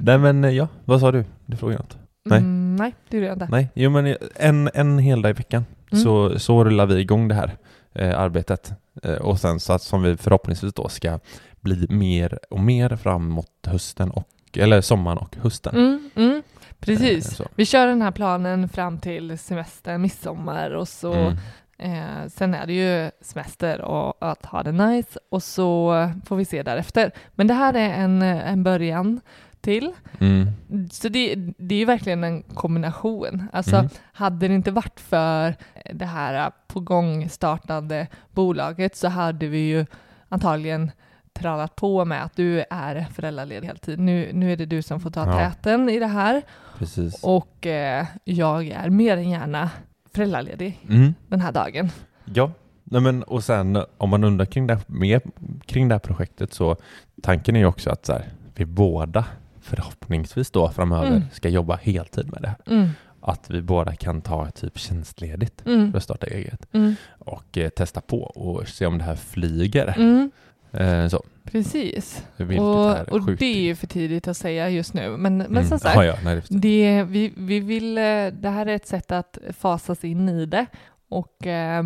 Nej 0.00 0.18
men 0.18 0.44
eh, 0.44 0.50
ja, 0.50 0.68
vad 0.84 1.00
sa 1.00 1.12
du? 1.12 1.24
Du 1.46 1.56
frågade 1.56 1.78
något? 1.82 1.96
Nej. 2.24 2.38
Mm, 2.38 2.76
nej, 2.76 2.94
det 3.08 3.16
gjorde 3.16 3.26
jag 3.26 3.34
inte. 3.34 3.48
Nej, 3.50 3.68
jo 3.74 3.90
men 3.90 4.16
en, 4.36 4.70
en 4.74 4.98
hel 4.98 5.22
dag 5.22 5.30
i 5.30 5.32
veckan 5.32 5.64
Mm. 5.92 6.04
så, 6.04 6.38
så 6.38 6.64
rullar 6.64 6.86
vi 6.86 7.00
igång 7.00 7.28
det 7.28 7.34
här 7.34 7.56
eh, 7.98 8.20
arbetet. 8.20 8.72
Eh, 9.02 9.14
och 9.14 9.40
sen 9.40 9.60
så 9.60 9.72
att 9.72 9.82
som 9.82 10.02
vi 10.02 10.16
förhoppningsvis 10.16 10.74
då 10.74 10.88
ska 10.88 11.20
bli 11.60 11.86
mer 11.88 12.38
och 12.50 12.60
mer 12.60 12.96
framåt 12.96 13.66
hösten 13.66 14.10
och 14.10 14.28
eller 14.56 14.80
sommaren 14.80 15.18
och 15.18 15.36
hösten. 15.36 15.74
Mm, 15.74 16.10
mm. 16.14 16.36
Eh, 16.36 16.42
Precis. 16.80 17.36
så. 17.36 17.44
Vi 17.54 17.66
kör 17.66 17.86
den 17.86 18.02
här 18.02 18.10
planen 18.10 18.68
fram 18.68 18.98
till 18.98 19.38
semester, 19.38 19.98
midsommar 19.98 20.70
och 20.70 20.88
så 20.88 21.14
Mm. 21.14 21.36
Eh, 21.80 22.28
sen 22.28 22.54
är 22.54 22.66
det 22.66 22.72
ju 22.72 23.10
semester 23.20 23.80
och 23.80 24.16
att 24.20 24.46
ha 24.46 24.62
det 24.62 24.72
nice 24.72 25.18
och 25.30 25.42
så 25.42 25.92
får 26.26 26.36
vi 26.36 26.44
se 26.44 26.62
därefter. 26.62 27.12
Men 27.34 27.46
det 27.46 27.54
här 27.54 27.74
är 27.74 27.90
en, 27.94 28.22
en 28.22 28.62
början 28.62 29.20
till. 29.60 29.92
Mm. 30.20 30.46
Så 30.90 31.08
det, 31.08 31.34
det 31.58 31.74
är 31.74 31.78
ju 31.78 31.84
verkligen 31.84 32.24
en 32.24 32.42
kombination. 32.42 33.42
Alltså 33.52 33.76
Mm. 33.76 33.88
hade 34.12 34.48
det 34.48 34.54
inte 34.54 34.70
varit 34.70 35.00
för 35.00 35.54
det 35.94 36.04
här 36.06 36.50
på 36.66 36.80
gång 36.80 37.28
startande 37.28 38.06
bolaget 38.30 38.96
så 38.96 39.08
hade 39.08 39.46
vi 39.46 39.58
ju 39.58 39.86
antagligen 40.28 40.90
trallat 41.32 41.76
på 41.76 42.04
med 42.04 42.24
att 42.24 42.36
du 42.36 42.64
är 42.70 43.06
föräldraledig 43.14 43.66
heltid. 43.66 43.98
Nu, 43.98 44.30
nu 44.32 44.52
är 44.52 44.56
det 44.56 44.66
du 44.66 44.82
som 44.82 45.00
får 45.00 45.10
ta 45.10 45.26
Ja. 45.26 45.38
täten 45.50 45.88
i 45.88 45.98
det 45.98 46.06
här 46.06 46.42
Precis. 46.78 47.24
och 47.24 47.66
eh, 47.66 48.06
jag 48.24 48.68
är 48.68 48.90
mer 48.90 49.16
än 49.16 49.30
gärna 49.30 49.70
föräldraledig 50.14 50.80
Mm. 50.88 51.14
den 51.28 51.40
här 51.40 51.52
dagen. 51.52 51.90
Ja, 52.24 52.50
Nej, 52.90 53.00
men, 53.00 53.22
och 53.22 53.44
sen 53.44 53.84
om 53.98 54.10
man 54.10 54.24
undrar 54.24 54.44
kring 54.46 54.66
det, 54.66 54.74
här- 54.74 54.84
mer 54.86 55.20
kring 55.66 55.88
det 55.88 55.94
här 55.94 55.98
projektet 56.00 56.52
så 56.54 56.76
tanken 57.22 57.56
är 57.56 57.60
ju 57.60 57.66
också 57.66 57.90
att 57.90 58.06
så 58.06 58.12
här, 58.12 58.24
vi 58.54 58.64
båda 58.66 59.24
förhoppningsvis 59.68 60.50
då 60.50 60.68
framöver 60.68 61.06
Mm. 61.06 61.22
ska 61.32 61.48
jobba 61.48 61.76
heltid 61.76 62.32
med 62.32 62.42
det 62.42 62.48
här. 62.48 62.76
Mm, 62.76 62.88
Att 63.20 63.50
vi 63.50 63.62
båda 63.62 63.94
kan 63.96 64.20
ta 64.22 64.50
typ 64.50 64.78
tjänstledigt 64.78 65.66
mm, 65.66 65.90
för 65.90 65.98
att 65.98 66.04
starta 66.04 66.26
eget 66.26 66.66
mm, 66.74 66.94
och 67.18 67.58
eh, 67.58 67.68
testa 67.68 68.00
på 68.00 68.22
och 68.22 68.68
se 68.68 68.86
om 68.86 68.98
det 68.98 69.04
här 69.04 69.16
flyger. 69.16 69.94
mm, 69.98 70.30
Eh, 70.72 71.08
så, 71.08 71.22
precis. 71.44 72.22
Och, 72.58 73.08
och 73.12 73.36
det 73.36 73.46
är 73.46 73.60
ju 73.60 73.74
för 73.76 73.86
tidigt 73.86 74.28
att 74.28 74.36
säga 74.36 74.68
just 74.70 74.94
nu. 74.94 75.16
Men, 75.16 75.36
men 75.36 75.46
Mm. 75.46 75.64
som 75.68 75.78
sagt, 75.78 75.96
Ja, 75.96 76.04
ja, 76.04 76.14
nej, 76.24 76.42
det 76.48 76.58
Det, 76.58 77.02
vi, 77.02 77.32
vi 77.36 77.60
vill, 77.60 77.98
eh, 77.98 78.02
det 78.32 78.48
här 78.48 78.66
är 78.66 78.74
ett 78.74 78.86
sätt 78.86 79.12
att 79.12 79.38
fasas 79.58 80.04
in 80.04 80.28
i 80.28 80.46
det 80.46 80.66
och 81.08 81.46
eh, 81.46 81.84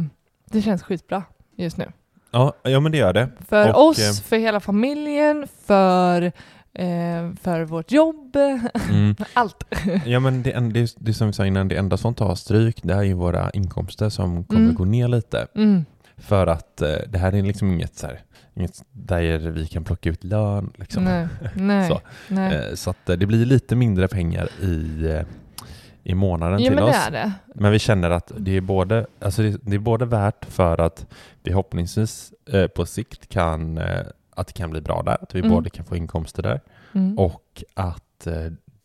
det 0.50 0.62
känns 0.62 0.82
skitbra 0.82 1.22
just 1.56 1.76
nu. 1.76 1.92
ja, 2.30 2.52
ja, 2.62 2.80
men 2.80 2.92
det 2.92 2.98
gör 2.98 3.12
det. 3.12 3.28
För 3.48 3.68
Och, 3.74 3.86
oss, 3.88 3.98
eh, 4.20 4.24
för 4.24 4.36
hela 4.38 4.60
familjen, 4.60 5.46
för, 5.66 6.32
för 7.43 7.64
vårt 7.64 7.93
jobb, 7.93 8.37
Mm. 8.91 9.14
allt. 9.35 9.64
Ja, 10.07 10.21
men 10.21 10.43
det, 10.43 10.61
det, 10.73 10.95
det 10.99 11.14
som 11.14 11.26
vi 11.26 11.33
sa 11.33 11.47
innan, 11.47 11.69
det 11.69 11.76
enda 11.76 11.97
som 11.97 12.14
tar 12.14 12.35
stryk, 12.35 12.81
det 12.83 12.95
är 12.95 13.02
ju 13.02 13.12
våra 13.14 13.50
inkomster 13.50 14.09
som 14.09 14.45
kommer 14.45 14.62
Mm. 14.62 14.75
gå 14.75 14.85
ner 14.85 15.09
lite. 15.09 15.47
Mm. 15.55 15.85
För 16.17 16.47
att 16.47 16.83
eh, 16.83 16.88
det 17.09 17.19
här 17.19 17.33
är 17.35 17.43
liksom 17.43 17.71
inget 17.73 17.97
så 17.97 18.07
här, 18.07 18.21
inget 18.55 18.83
där 18.93 19.38
vi 19.38 19.67
kan 19.67 19.85
plocka 19.85 20.11
ut 20.11 20.25
lön 20.25 20.73
liksom. 20.76 21.05
Nej, 21.05 21.26
nej, 21.55 21.88
Så. 21.91 22.00
nej. 22.29 22.55
Eh, 22.57 22.75
så 22.75 22.91
eh, 22.91 23.12
det 23.17 23.26
blir 23.26 23.47
lite 23.47 23.76
mindre 23.76 24.09
pengar 24.09 24.49
i, 24.62 25.07
eh, 25.11 25.23
i 26.05 26.14
månaden 26.14 26.61
Ja 26.61 26.67
till 26.71 26.75
men 26.75 26.85
det 26.85 26.91
oss. 26.91 27.09
det. 27.11 27.33
Men 27.55 27.73
vi 27.73 27.79
känner 27.79 28.11
att 28.11 28.33
det 28.38 28.57
är 28.57 28.61
både, 28.61 29.07
alltså 29.21 29.43
det, 29.43 29.75
är 29.76 29.79
både 29.79 30.05
värt 30.05 30.45
för 30.45 30.81
att 30.81 31.07
vi 31.43 31.50
förhoppningsvis 31.50 32.33
eh, 32.52 32.67
på 32.67 32.87
sikt 32.87 33.29
kan, 33.29 33.79
eh, 33.79 34.00
att 34.42 34.46
det 34.49 34.52
kan 34.52 34.70
bli 34.70 34.80
bra 34.80 35.02
där, 35.02 35.16
att 35.22 35.34
vi 35.34 35.38
Mm. 35.38 35.50
både 35.50 35.70
kan 35.70 35.84
få 35.84 35.96
inkomster 35.96 36.42
där 36.42 36.61
Mm. 36.94 37.18
och 37.18 37.62
att 37.75 38.26
eh, 38.26 38.34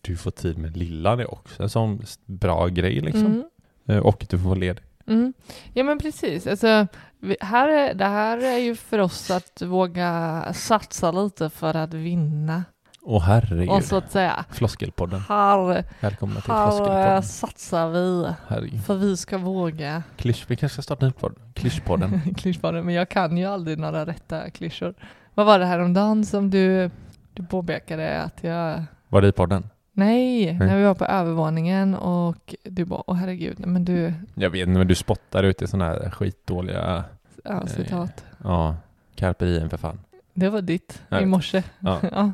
du 0.02 0.18
får 0.18 0.32
tid 0.32 0.58
med 0.58 0.78
lillan 0.78 1.20
är 1.20 1.32
också 1.32 1.64
en 1.64 1.70
sån 1.70 2.02
bra 2.26 2.68
grej 2.68 3.00
liksom. 3.02 3.26
Mm. 3.26 3.44
Eh, 3.88 3.98
och 3.98 4.24
att 4.24 4.30
du 4.30 4.40
får 4.40 4.50
vara 4.50 4.60
ledig. 4.60 4.84
Mm. 5.08 5.34
Ja 5.74 5.84
men 5.84 6.00
precis. 6.00 6.48
Alltså, 6.48 6.88
vi, 7.20 7.38
här 7.42 7.68
är, 7.68 7.94
det 7.94 8.06
här 8.06 8.38
är 8.38 8.58
ju 8.58 8.76
för 8.76 9.00
oss 9.00 9.32
att 9.32 9.62
våga 9.62 10.44
satsa 10.54 11.12
lite 11.12 11.50
för 11.50 11.74
att 11.76 11.94
vinna. 11.94 12.64
Åh 13.02 13.22
herregud. 13.24 13.70
Och 13.70 13.84
så 13.84 13.96
att 13.98 14.12
säga, 14.12 14.46
Floskelpodden. 14.52 15.20
här, 15.30 15.84
Välkomna 16.02 16.42
till 16.42 16.52
här 16.52 16.64
eh, 16.66 16.70
Floskelpodden. 16.72 17.24
satsar 17.24 17.90
vi 17.90 18.28
Herregud. 18.48 18.84
för 18.86 18.96
vi 18.96 19.18
ska 19.18 19.38
våga. 19.38 20.04
Klysch, 20.18 20.46
vi 20.48 20.56
kanske 20.56 20.74
ska 20.74 20.82
starta 20.82 21.06
en 21.06 21.12
podd. 21.12 21.36
Klyschpodden. 21.54 22.22
Klyschpodden, 22.38 22.86
men 22.86 22.96
jag 22.96 23.10
kan 23.10 23.38
ju 23.38 23.46
aldrig 23.46 23.78
några 23.80 24.06
rätta 24.06 24.50
klyschor. 24.50 24.94
Vad 25.38 25.46
var 25.46 25.60
det 25.60 25.66
här 25.66 25.80
om 25.80 25.94
dagen 25.94 26.26
som 26.26 26.50
du, 26.50 26.90
du 27.34 27.44
påpekade 27.44 28.22
att 28.22 28.44
jag... 28.44 28.84
Var 29.10 29.22
det 29.22 29.28
i 29.28 29.32
podden? 29.32 29.70
Nej, 29.92 30.46
Nej. 30.46 30.68
när 30.68 30.78
vi 30.78 30.84
var 30.84 30.94
på 30.94 31.06
övervåningen 31.06 31.96
och 31.96 32.56
du 32.64 32.86
bara, 32.86 33.04
åh 33.08 33.16
herregud, 33.16 33.68
men 33.68 33.86
du, 33.86 34.14
Jag 34.36 34.50
vet 34.50 34.68
inte, 34.68 34.78
men 34.78 34.88
du 34.88 34.96
spottar 34.96 35.44
ut 35.44 35.62
i 35.62 35.68
sådana 35.68 35.86
här 35.86 36.10
skitdåliga, 36.10 37.04
ja, 37.44 37.68
citat. 37.68 38.26
ja, 38.44 38.76
carpe 39.16 39.46
diem 39.46 39.70
för 39.70 39.78
fan. 39.78 40.00
Det 40.34 40.50
var 40.50 40.62
ditt 40.62 41.02
i 41.22 41.26
morse. 41.26 41.64
Ja. 41.80 42.00
ja. 42.12 42.32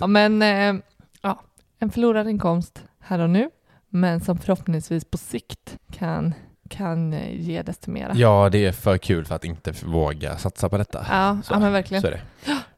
Ja, 0.00 0.06
men 0.06 0.42
eh, 0.42 0.82
ja, 1.22 1.40
en 1.78 1.90
förlorad 1.90 2.28
inkomst 2.28 2.84
här 3.00 3.18
och 3.18 3.30
nu. 3.30 3.50
men 3.88 4.20
som 4.20 4.38
förhoppningsvis 4.38 5.04
på 5.04 5.18
sikt 5.18 5.78
kan, 5.92 6.34
kan 6.70 7.12
eh, 7.12 7.40
ge 7.40 7.62
desto 7.62 7.90
mera. 7.90 8.12
Ja, 8.14 8.48
det 8.52 8.66
är 8.66 8.72
för 8.72 8.98
kul 8.98 9.24
för 9.24 9.34
att 9.34 9.44
inte 9.44 9.72
våga 9.84 10.36
satsa 10.36 10.68
på 10.68 10.78
detta. 10.78 11.06
ja, 11.10 11.38
Så, 11.44 11.54
ja 11.54 11.58
men 11.58 11.72
verkligen. 11.72 12.00
Så 12.00 12.06
är 12.06 12.10
det. 12.10 12.20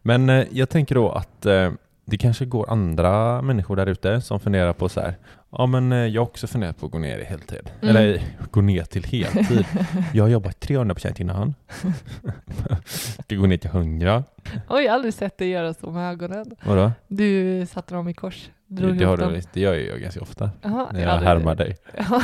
Men 0.02 0.28
eh, 0.30 0.46
jag 0.50 0.68
tänker 0.68 0.94
då 0.94 1.10
att 1.10 1.46
eh, 1.46 1.70
det 2.04 2.18
kanske 2.18 2.44
går 2.44 2.70
andra 2.70 3.42
människor 3.42 3.76
där 3.76 3.86
ute 3.86 4.20
som 4.20 4.40
funderar 4.40 4.72
på 4.72 4.88
så 4.88 5.00
här, 5.00 5.14
ja 5.50 5.66
men 5.66 5.92
eh, 5.92 5.98
jag 5.98 6.22
också 6.22 6.46
funderat 6.46 6.78
på 6.80 6.86
att 6.86 6.92
gå 6.92 6.98
ner 6.98 7.18
i 7.18 7.24
heltid. 7.24 7.70
Mm. 7.82 7.96
Eller 7.96 8.22
gå 8.50 8.60
ner 8.60 8.84
till 8.84 9.04
heltid. 9.04 9.66
jag 10.14 10.24
har 10.24 10.28
jobbat 10.28 10.66
300% 10.66 11.20
innan. 11.20 11.54
Ska 12.84 13.36
gå 13.36 13.46
ner 13.46 13.56
till 13.56 13.70
100. 13.70 14.24
Oj, 14.68 14.82
jag 14.82 14.90
har 14.90 14.94
aldrig 14.94 15.14
sett 15.14 15.38
dig 15.38 15.48
göra 15.48 15.74
så 15.74 15.90
med 15.90 16.10
ögonen. 16.12 16.46
Vadå? 16.64 16.92
Du 17.08 17.66
satte 17.66 17.94
dem 17.94 18.08
i 18.08 18.14
kors. 18.14 18.50
Drog 18.76 18.98
Det, 18.98 19.04
har 19.04 19.16
du, 19.16 19.40
det 19.52 19.60
gör 19.60 19.74
jag 19.74 20.00
ganska 20.00 20.20
ofta. 20.20 20.50
Jaha, 20.62 20.86
När 20.92 21.00
ja, 21.00 21.08
jag 21.08 21.20
det- 21.20 21.26
härmar 21.26 21.54
dig. 21.54 21.76
Ja, 22.10 22.22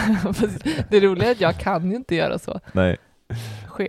det 0.90 1.00
roliga 1.00 1.28
är 1.28 1.32
att 1.32 1.40
jag 1.40 1.58
kan 1.58 1.90
ju 1.90 1.96
inte 1.96 2.14
göra 2.14 2.38
så. 2.38 2.60
Nej. 2.72 2.96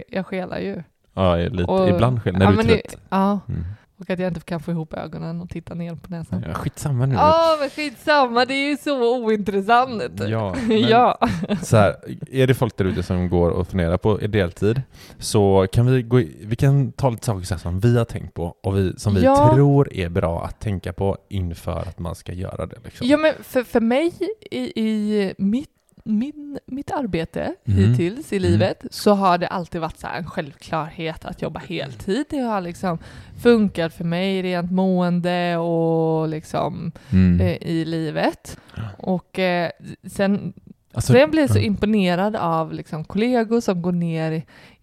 Jag 0.09 0.25
skelar 0.25 0.59
ju. 0.59 0.83
Ja, 1.13 1.35
lite, 1.35 1.63
Och- 1.63 1.89
ibland 1.89 2.23
själv 2.23 2.37
när 2.37 2.45
ja, 2.45 2.51
du 2.51 2.59
är 2.59 2.63
trött. 2.63 2.97
Ja, 3.09 3.39
Mm. 3.49 3.63
Och 3.99 4.09
att 4.09 4.19
jag 4.19 4.27
inte 4.27 4.39
kan 4.39 4.59
få 4.59 4.71
ihop 4.71 4.93
ögonen 4.93 5.41
och 5.41 5.49
titta 5.49 5.73
ner 5.73 5.95
på 5.95 6.09
näsan. 6.11 6.43
Ja, 6.47 6.53
skitsamma 6.53 7.05
nu. 7.05 7.15
Ja, 7.15 7.57
men 7.59 7.69
skitsamma, 7.69 8.45
det 8.45 8.53
är 8.53 8.69
ju 8.69 8.77
så 8.77 9.23
ointressant. 9.25 10.03
Ja, 10.27 10.55
ja. 10.69 11.19
Så 11.63 11.77
här, 11.77 11.95
är 12.31 12.47
det 12.47 12.53
folk 12.53 12.77
där 12.77 12.85
ute 12.85 13.03
som 13.03 13.29
går 13.29 13.49
och 13.49 13.67
funderar 13.67 13.97
på 13.97 14.17
deltid 14.17 14.81
så 15.17 15.67
kan 15.71 15.85
vi, 15.91 16.01
gå, 16.03 16.19
i- 16.19 16.37
vi 16.41 16.55
kan 16.55 16.91
ta 16.91 17.09
lite 17.09 17.25
saker 17.25 17.57
som 17.57 17.79
vi 17.79 17.97
har 17.97 18.05
tänkt 18.05 18.33
på 18.33 18.55
och 18.63 18.77
vi, 18.77 18.93
som 18.97 19.15
vi 19.15 19.21
Ja. 19.23 19.53
tror 19.53 19.93
är 19.93 20.09
bra 20.09 20.43
att 20.45 20.59
tänka 20.59 20.93
på 20.93 21.17
inför 21.29 21.79
att 21.79 21.99
man 21.99 22.15
ska 22.15 22.33
göra 22.33 22.65
det. 22.65 22.75
Liksom. 22.83 23.07
Ja, 23.07 23.17
men 23.17 23.33
för, 23.43 23.63
för 23.63 23.81
mig 23.81 24.13
i, 24.51 24.81
i 24.85 25.33
mitt, 25.37 25.69
min, 26.03 26.59
mitt 26.65 26.91
arbete 26.91 27.53
Mm. 27.67 27.79
hittills 27.79 28.33
i 28.33 28.37
Mm. 28.37 28.51
livet 28.51 28.85
så 28.91 29.13
har 29.13 29.37
det 29.37 29.47
alltid 29.47 29.81
varit 29.81 29.97
så 29.99 30.07
en 30.07 30.25
självklarhet 30.25 31.25
att 31.25 31.41
jobba 31.41 31.59
heltid. 31.59 32.25
Det 32.29 32.37
har 32.39 32.61
liksom 32.61 32.97
funkat 33.43 33.93
för 33.93 34.03
mig 34.03 34.41
rent 34.41 34.71
mående 34.71 35.57
och 35.57 36.27
liksom 36.27 36.91
Mm. 37.11 37.41
eh, 37.41 37.57
i 37.61 37.85
livet. 37.85 38.59
Och 38.97 39.39
eh, 39.39 39.69
sen, 40.03 40.53
Alltså, 40.93 41.13
blir 41.27 41.39
jag 41.41 41.49
så 41.49 41.57
ja. 41.57 41.63
imponerad 41.63 42.35
av 42.35 42.73
liksom, 42.73 43.03
kollegor 43.03 43.59
som 43.61 43.81
går 43.81 43.91
ner 43.91 44.31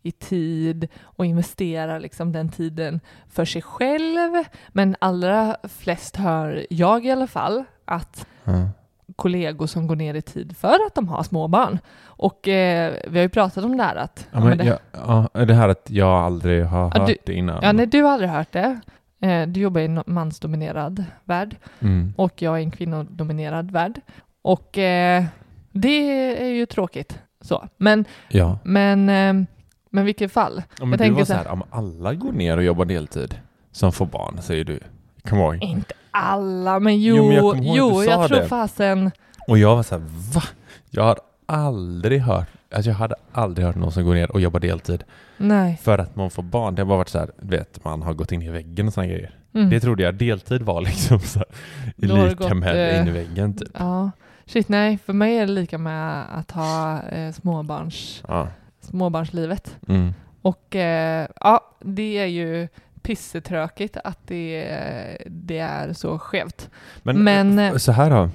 i, 0.02 0.12
tid 0.12 0.88
och 1.02 1.26
investerar 1.26 2.00
liksom, 2.00 2.32
den 2.32 2.49
tiden 2.49 3.00
för 3.28 3.44
sig 3.44 3.62
själv. 3.62 4.44
Men 4.68 4.96
allra 4.99 5.56
flest 5.68 6.16
hör 6.16 6.66
jag 6.70 7.06
i 7.06 7.11
alla 7.11 7.26
fall 7.26 7.64
att 7.85 8.26
Ja. 8.44 8.68
Kollegor 9.16 9.66
som 9.66 9.87
går 9.87 9.96
ner 9.96 10.14
i 10.14 10.23
tid 10.23 10.56
för 10.56 10.75
att 10.87 10.94
de 10.94 11.08
har 11.08 11.23
små 11.23 11.49
barn. 11.49 11.78
Och 12.04 12.49
eh, 12.49 12.94
vi 13.08 13.18
har 13.18 13.23
ju 13.23 13.28
pratat 13.28 13.64
om 13.64 13.76
det 13.76 13.82
här 13.82 13.96
att... 13.96 14.28
Ja, 14.32 14.40
men 14.40 14.58
det, 14.58 14.64
jag, 14.64 14.78
ja, 14.92 15.44
det 15.44 15.54
här 15.54 15.68
att 15.68 15.90
jag 15.90 16.08
aldrig 16.25 16.64
har 16.64 16.90
Ja, 16.94 17.00
hört 17.00 17.06
du- 17.08 17.16
det 17.26 17.32
innan. 17.35 17.58
ja, 17.62 17.73
nej, 17.73 17.87
du 17.87 18.02
har 18.02 18.11
aldrig 18.12 18.30
hört 18.30 18.52
det. 18.52 18.80
Eh, 19.20 19.46
du 19.49 19.61
jobbar 19.61 19.80
i 19.80 19.85
en 19.85 20.02
mansdominerad 20.06 21.04
värld 21.25 21.56
Mm. 21.80 22.14
och 22.16 22.42
jag 22.42 22.54
är 22.56 22.61
en 22.62 22.70
kvinnodominerad 22.70 23.70
värld. 23.70 24.00
Och 24.42 24.78
eh, 24.78 25.25
det 25.73 26.11
är 26.42 26.49
ju 26.49 26.66
tråkigt. 26.66 27.18
Så. 27.40 27.68
Men, 27.76 28.04
Ja. 28.28 28.58
men, 28.64 29.08
eh, 29.08 29.46
men 29.90 30.04
vilket 30.04 30.32
fall. 30.32 30.62
ja 30.78 30.85
men 30.85 30.99
Jag 30.99 31.08
du 31.08 31.14
var 31.14 31.25
så 31.25 31.35
här, 31.35 31.49
om 31.49 31.62
alla 31.70 32.14
går 32.14 32.32
ner 32.32 32.56
och 32.56 32.64
jobbar 32.64 32.85
deltid 32.85 33.35
som 33.73 33.92
får 33.92 34.06
barn, 34.06 34.38
säger 34.42 34.64
du. 34.64 34.80
Come 35.28 35.42
on. 35.42 35.62
Inte 35.62 35.95
alla, 36.11 36.80
men 36.80 37.00
jo, 37.00 37.16
Jo, 37.16 37.25
men 37.26 37.35
jag 37.37 37.45
jo, 37.45 37.50
kommer 37.52 37.75
ihåg 37.76 38.04
jag, 38.04 38.28
tror 38.28 38.38
det. 38.40 38.49
fasen... 38.49 39.11
Och 39.49 39.59
jag 39.59 39.76
var 39.76 39.83
så 39.83 39.95
här, 39.95 40.02
va? 40.35 40.42
Jag 40.90 41.02
har 41.02 41.18
aldrig 41.47 42.21
hört, 42.21 42.47
alltså 42.75 42.90
jag 42.90 42.97
hade 42.97 43.14
aldrig 43.33 43.66
hört 43.66 43.76
någon 43.76 43.92
som 43.92 44.04
går 44.04 44.14
ner 44.14 44.30
och 44.30 44.40
jobbar 44.40 44.61
deltid 44.61 45.04
Nej. 45.37 45.80
för 45.83 45.99
att 45.99 46.16
man 46.16 46.30
får 46.30 46.42
barn. 46.42 46.75
Det 46.75 46.83
har 46.83 46.87
bara 46.87 46.99
varit 46.99 47.09
så 47.09 47.18
här, 47.18 47.30
vet, 47.37 47.85
man 47.85 48.02
har 48.02 48.14
gått 48.14 48.33
in 48.33 48.42
i 48.42 48.49
väggen 48.50 48.87
och 48.87 48.92
sådana 48.92 49.12
grejer. 49.12 49.35
Mm. 49.54 49.71
Det 49.71 49.80
trodde 49.80 50.02
jag 50.02 50.15
deltid 50.15 50.62
var 50.62 50.80
liksom 50.80 51.21
så 51.21 51.39
här, 51.39 51.49
lika 51.97 52.34
gått, 52.34 52.56
med 52.56 52.95
eh, 52.95 53.00
in 53.00 53.08
i 53.08 53.10
väggen 53.10 53.54
typ. 53.56 53.69
Ja. 53.78 54.10
Shit, 54.47 54.69
nej, 54.69 54.99
för 55.06 55.12
mig 55.12 55.36
är 55.39 55.47
det 55.47 55.52
lika 55.52 55.78
med 55.78 56.25
att 56.39 56.50
ha 56.50 57.02
eh, 57.02 57.32
småbarns, 57.32 58.23
Ja. 58.28 58.49
småbarnslivet. 58.80 59.76
Mm. 59.89 60.15
Och 60.43 60.76
eh, 60.76 61.28
ja, 61.41 61.60
det 61.80 62.19
är 62.19 62.26
ju 62.26 62.69
pissetråkigt 63.06 63.97
att 64.04 64.19
det, 64.26 64.69
det 65.26 65.58
är 65.58 65.92
så 65.92 66.19
skevt. 66.19 66.71
Men, 67.02 67.25
Men, 67.25 67.58
eh, 67.58 67.76
så 67.76 67.92
här 67.92 68.10
då. 68.10 68.30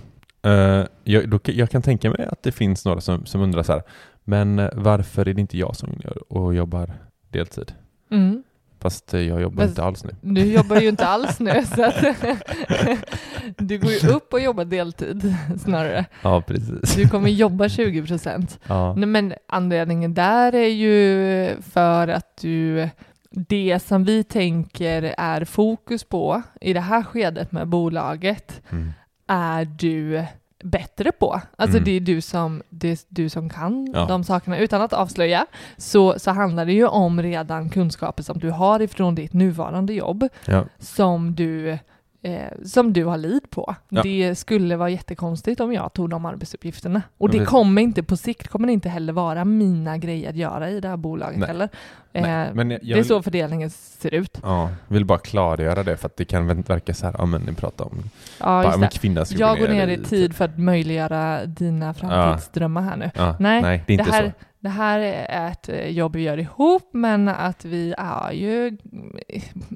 Eh, 0.50 0.86
jag, 1.04 1.30
då, 1.30 1.40
jag 1.44 1.70
kan 1.70 1.82
tänka 1.82 2.10
mig 2.10 2.26
att 2.32 2.44
det 2.44 2.52
finns 2.52 2.86
några 2.86 3.02
som, 3.02 3.26
som 3.26 3.42
undrar 3.42 3.64
så 3.64 3.72
här, 3.72 3.84
men 4.24 4.60
eh, 4.60 4.70
varför 4.74 5.28
är 5.30 5.34
det 5.34 5.42
inte 5.42 5.58
jag 5.58 5.76
som 5.76 5.90
gör 6.04 6.34
och 6.34 6.56
jobbar 6.56 6.94
deltid? 7.30 7.74
Mm. 8.12 8.44
Fast 8.80 9.14
eh, 9.14 9.22
jag 9.22 9.42
jobbar 9.42 9.64
Fast- 9.64 9.70
inte 9.70 9.84
alls 9.84 10.04
nu. 10.04 10.16
Du 10.22 10.46
jobbar 10.46 10.82
ju 10.82 10.88
inte 10.90 11.06
alls 11.16 11.40
nu, 11.40 11.66
så 11.76 11.86
att 11.86 11.96
du 13.58 13.78
går 13.80 13.92
ju 13.92 14.10
upp 14.10 14.34
och 14.34 14.40
jobbar 14.42 14.66
deltid 14.66 15.36
snarare. 15.64 16.06
Ja, 16.22 16.42
precis. 16.42 16.96
Du 16.96 17.10
kommer 17.10 17.30
jobba 17.30 17.70
20 17.70 18.06
procent. 18.08 18.60
Ja. 18.68 18.96
Men 18.96 19.34
anledningen 19.48 20.14
där 20.14 20.56
är 20.56 20.68
ju 20.70 21.50
för 21.62 22.08
att 22.08 22.38
du 22.42 22.90
det 23.32 23.80
som 23.80 24.04
vi 24.04 24.24
tänker 24.24 25.16
är 25.18 25.46
fokus 25.46 26.04
på 26.04 26.42
i 26.62 26.74
det 26.74 26.80
här 26.80 27.04
skedet 27.04 27.52
med 27.52 27.68
bolaget 27.68 28.62
Mm. 28.72 28.92
är 29.28 29.66
du 29.66 30.26
bättre 30.64 31.12
på. 31.12 31.42
Alltså 31.56 31.78
Mm. 31.78 31.86
det 31.86 31.92
är 31.92 32.00
du 32.00 32.22
som, 32.22 32.62
det 32.70 33.06
du 33.10 33.30
som 33.30 33.50
kan 33.50 33.92
Ja. 33.94 34.06
de 34.06 34.24
sakerna. 34.24 34.58
Utan 34.58 34.82
att 34.82 34.94
avslöja 34.94 35.46
så, 35.78 36.20
så 36.20 36.32
handlar 36.32 36.66
det 36.66 36.74
ju 36.74 36.88
om 36.88 37.22
redan 37.22 37.70
kunskaper 37.70 38.24
som 38.24 38.40
du 38.40 38.50
har 38.50 38.82
ifrån 38.82 39.16
ditt 39.16 39.34
nuvarande 39.34 39.94
jobb 39.94 40.28
Ja. 40.46 40.66
som 40.80 41.36
du, 41.36 41.70
eh, 42.22 42.52
som 42.66 42.94
du 42.94 43.06
har 43.06 43.18
lid 43.18 43.50
på. 43.50 43.76
Ja. 43.90 44.02
Det 44.04 44.36
skulle 44.36 44.76
vara 44.76 44.90
jättekonstigt 44.90 45.62
om 45.62 45.74
jag 45.74 45.94
tog 45.94 46.10
de 46.10 46.26
arbetsuppgifterna. 46.26 47.02
Och 47.18 47.30
det 47.30 47.46
kommer 47.46 47.82
inte 47.82 48.04
på 48.04 48.18
sikt 48.18 48.48
kommer 48.48 48.68
det 48.68 48.74
inte 48.74 48.90
heller 48.90 49.14
vara 49.14 49.46
mina 49.46 49.98
grejer 49.98 50.30
att 50.30 50.36
göra 50.36 50.70
i 50.70 50.80
det 50.80 50.88
här 50.88 50.98
bolaget 50.98 51.40
Nej. 51.40 51.48
heller. 51.48 51.70
Nej, 52.14 52.48
Eh, 52.48 52.54
men 52.54 52.72
jag- 52.72 52.80
jag 52.84 52.88
det 52.88 52.92
är 52.92 52.96
vill- 52.96 53.06
så 53.06 53.22
fördelningen 53.22 53.70
ser 53.70 54.14
ut. 54.14 54.40
Ja, 54.44 54.70
vill 54.88 55.06
bara 55.06 55.20
klargöra 55.20 55.84
det 55.84 55.98
för 55.98 56.06
att 56.06 56.18
det 56.18 56.26
kan 56.26 56.48
verka 56.62 56.94
så 56.94 57.06
här, 57.06 57.16
ja 57.18 57.26
men 57.26 57.42
ni 57.42 57.54
pratar 57.54 57.86
om 57.86 58.04
Ja, 58.40 58.46
bara, 58.46 58.64
just 58.66 58.80
men 58.80 58.90
det. 58.90 58.98
kvinna 59.00 59.26
ska 59.26 59.38
Jag 59.38 59.60
går 59.60 59.68
ner 59.68 59.88
i 59.88 59.98
tid 59.98 60.36
för 60.36 60.46
att 60.46 60.58
möjliggöra 60.60 61.46
dina 61.46 61.94
framtidsdrömmar 61.94 62.82
här 62.82 62.98
nu. 62.98 63.12
Ja, 63.16 63.36
Nej, 63.40 63.62
nej, 63.62 63.84
det 63.88 63.94
är 63.94 63.98
inte 64.00 64.10
det 64.12 64.16
här, 64.16 64.24
så. 64.26 64.46
Det 64.60 64.70
här 64.70 65.00
är 65.00 65.48
ett 65.52 65.70
eh, 65.70 65.88
jobb 65.88 66.16
vi 66.16 66.22
gör 66.22 66.38
ihop, 66.38 66.90
men 66.94 67.28
att 67.28 67.66
vi 67.66 67.94
är 67.98 68.32
ju 68.32 68.78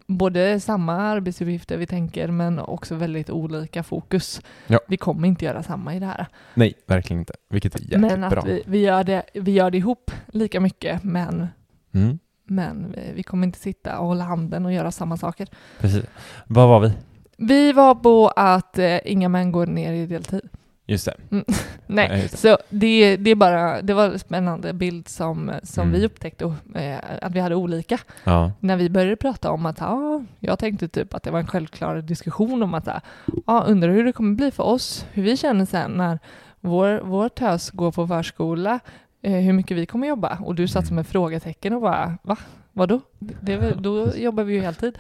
både 0.08 0.60
samma 0.60 0.94
arbetsuppgifter 0.96 1.78
vi 1.78 1.88
tänker, 1.88 2.28
men 2.28 2.60
också 2.60 2.96
väldigt 2.96 3.30
olika 3.30 3.84
fokus. 3.84 4.42
Ja. 4.68 4.80
Vi 4.88 4.98
kommer 4.98 5.28
inte 5.28 5.46
göra 5.46 5.64
samma 5.64 5.96
i 5.96 6.00
det 6.00 6.06
här. 6.06 6.28
Nej, 6.54 6.74
verkligen 6.88 7.20
inte. 7.20 7.34
Vilket 7.50 7.76
är 7.76 7.80
jäkligt 7.80 8.00
men 8.02 8.24
att 8.24 8.32
bra. 8.32 8.42
vi, 8.46 8.64
vi, 8.66 8.78
gör 8.80 9.04
det, 9.04 9.24
vi 9.34 9.52
gör 9.52 9.72
det 9.72 9.78
ihop 9.78 10.12
lika 10.28 10.60
mycket, 10.60 11.04
men, 11.04 11.48
Mm, 11.94 12.20
men 12.46 12.96
vi, 13.16 13.24
kommer 13.24 13.48
inte 13.48 13.60
sitta 13.60 14.00
och 14.00 14.08
hålla 14.08 14.24
handen 14.24 14.66
och 14.66 14.74
göra 14.74 14.92
samma 14.92 15.18
saker. 15.18 15.48
precis. 15.80 16.06
Var 16.48 16.68
var 16.68 16.80
vi? 16.80 16.92
Vi 17.38 17.72
var 17.74 17.96
på 17.96 18.28
att 18.36 18.80
eh, 18.80 18.98
inga 19.12 19.30
män 19.30 19.52
går 19.52 19.66
ner 19.68 19.94
i 19.94 20.06
deltid. 20.06 20.42
Just 20.88 21.06
det. 21.06 21.14
Nej, 21.30 21.44
Nej, 21.88 22.22
just 22.22 22.32
det. 22.32 22.38
så 22.38 22.58
det, 22.70 23.18
det 23.18 23.32
är 23.32 23.36
bara, 23.36 23.82
det 23.82 23.94
var 23.94 24.06
en 24.06 24.20
spännande 24.20 24.74
bild 24.74 25.08
som, 25.08 25.52
som 25.64 25.88
Mm. 25.88 26.00
vi 26.00 26.06
upptäckte 26.06 26.54
eh, 26.76 26.98
att 27.22 27.32
vi 27.32 27.40
hade 27.40 27.56
olika. 27.56 27.98
Ja. 28.24 28.52
När 28.60 28.76
vi 28.78 28.90
började 28.90 29.16
prata 29.16 29.52
om 29.52 29.66
att, 29.66 29.80
ja, 29.80 30.24
jag 30.40 30.60
tänkte 30.60 30.88
typ 30.88 31.14
att 31.14 31.24
det 31.24 31.32
var 31.32 31.40
en 31.40 31.48
självklar 31.48 32.02
diskussion 32.02 32.64
om 32.64 32.74
att, 32.74 32.88
ja, 33.46 33.64
undrar 33.68 33.90
hur 33.90 34.06
det 34.06 34.14
kommer 34.14 34.36
bli 34.36 34.52
för 34.52 34.64
oss, 34.64 35.06
hur 35.12 35.24
vi 35.24 35.38
känner 35.38 35.66
sen 35.66 35.92
när 35.92 36.20
vår, 36.60 37.02
vår 37.04 37.30
tös 37.30 37.72
går 37.72 37.92
på 37.92 38.08
förskola, 38.08 38.80
hur 39.30 39.54
mycket 39.54 39.78
vi 39.78 39.86
kommer 39.86 40.08
jobba. 40.08 40.38
Och 40.42 40.56
du 40.56 40.68
satt 40.68 40.88
som 40.88 40.98
ett 41.00 41.08
frågetecken 41.08 41.74
och 41.74 41.82
bara, 41.82 42.18
va? 42.24 42.38
Vadå? 42.74 43.02
Det, 43.20 43.58
väl- 43.58 43.82
då 43.82 44.12
jobbar 44.16 44.44
vi 44.44 44.54
ju 44.54 44.62
heltid. 44.62 44.98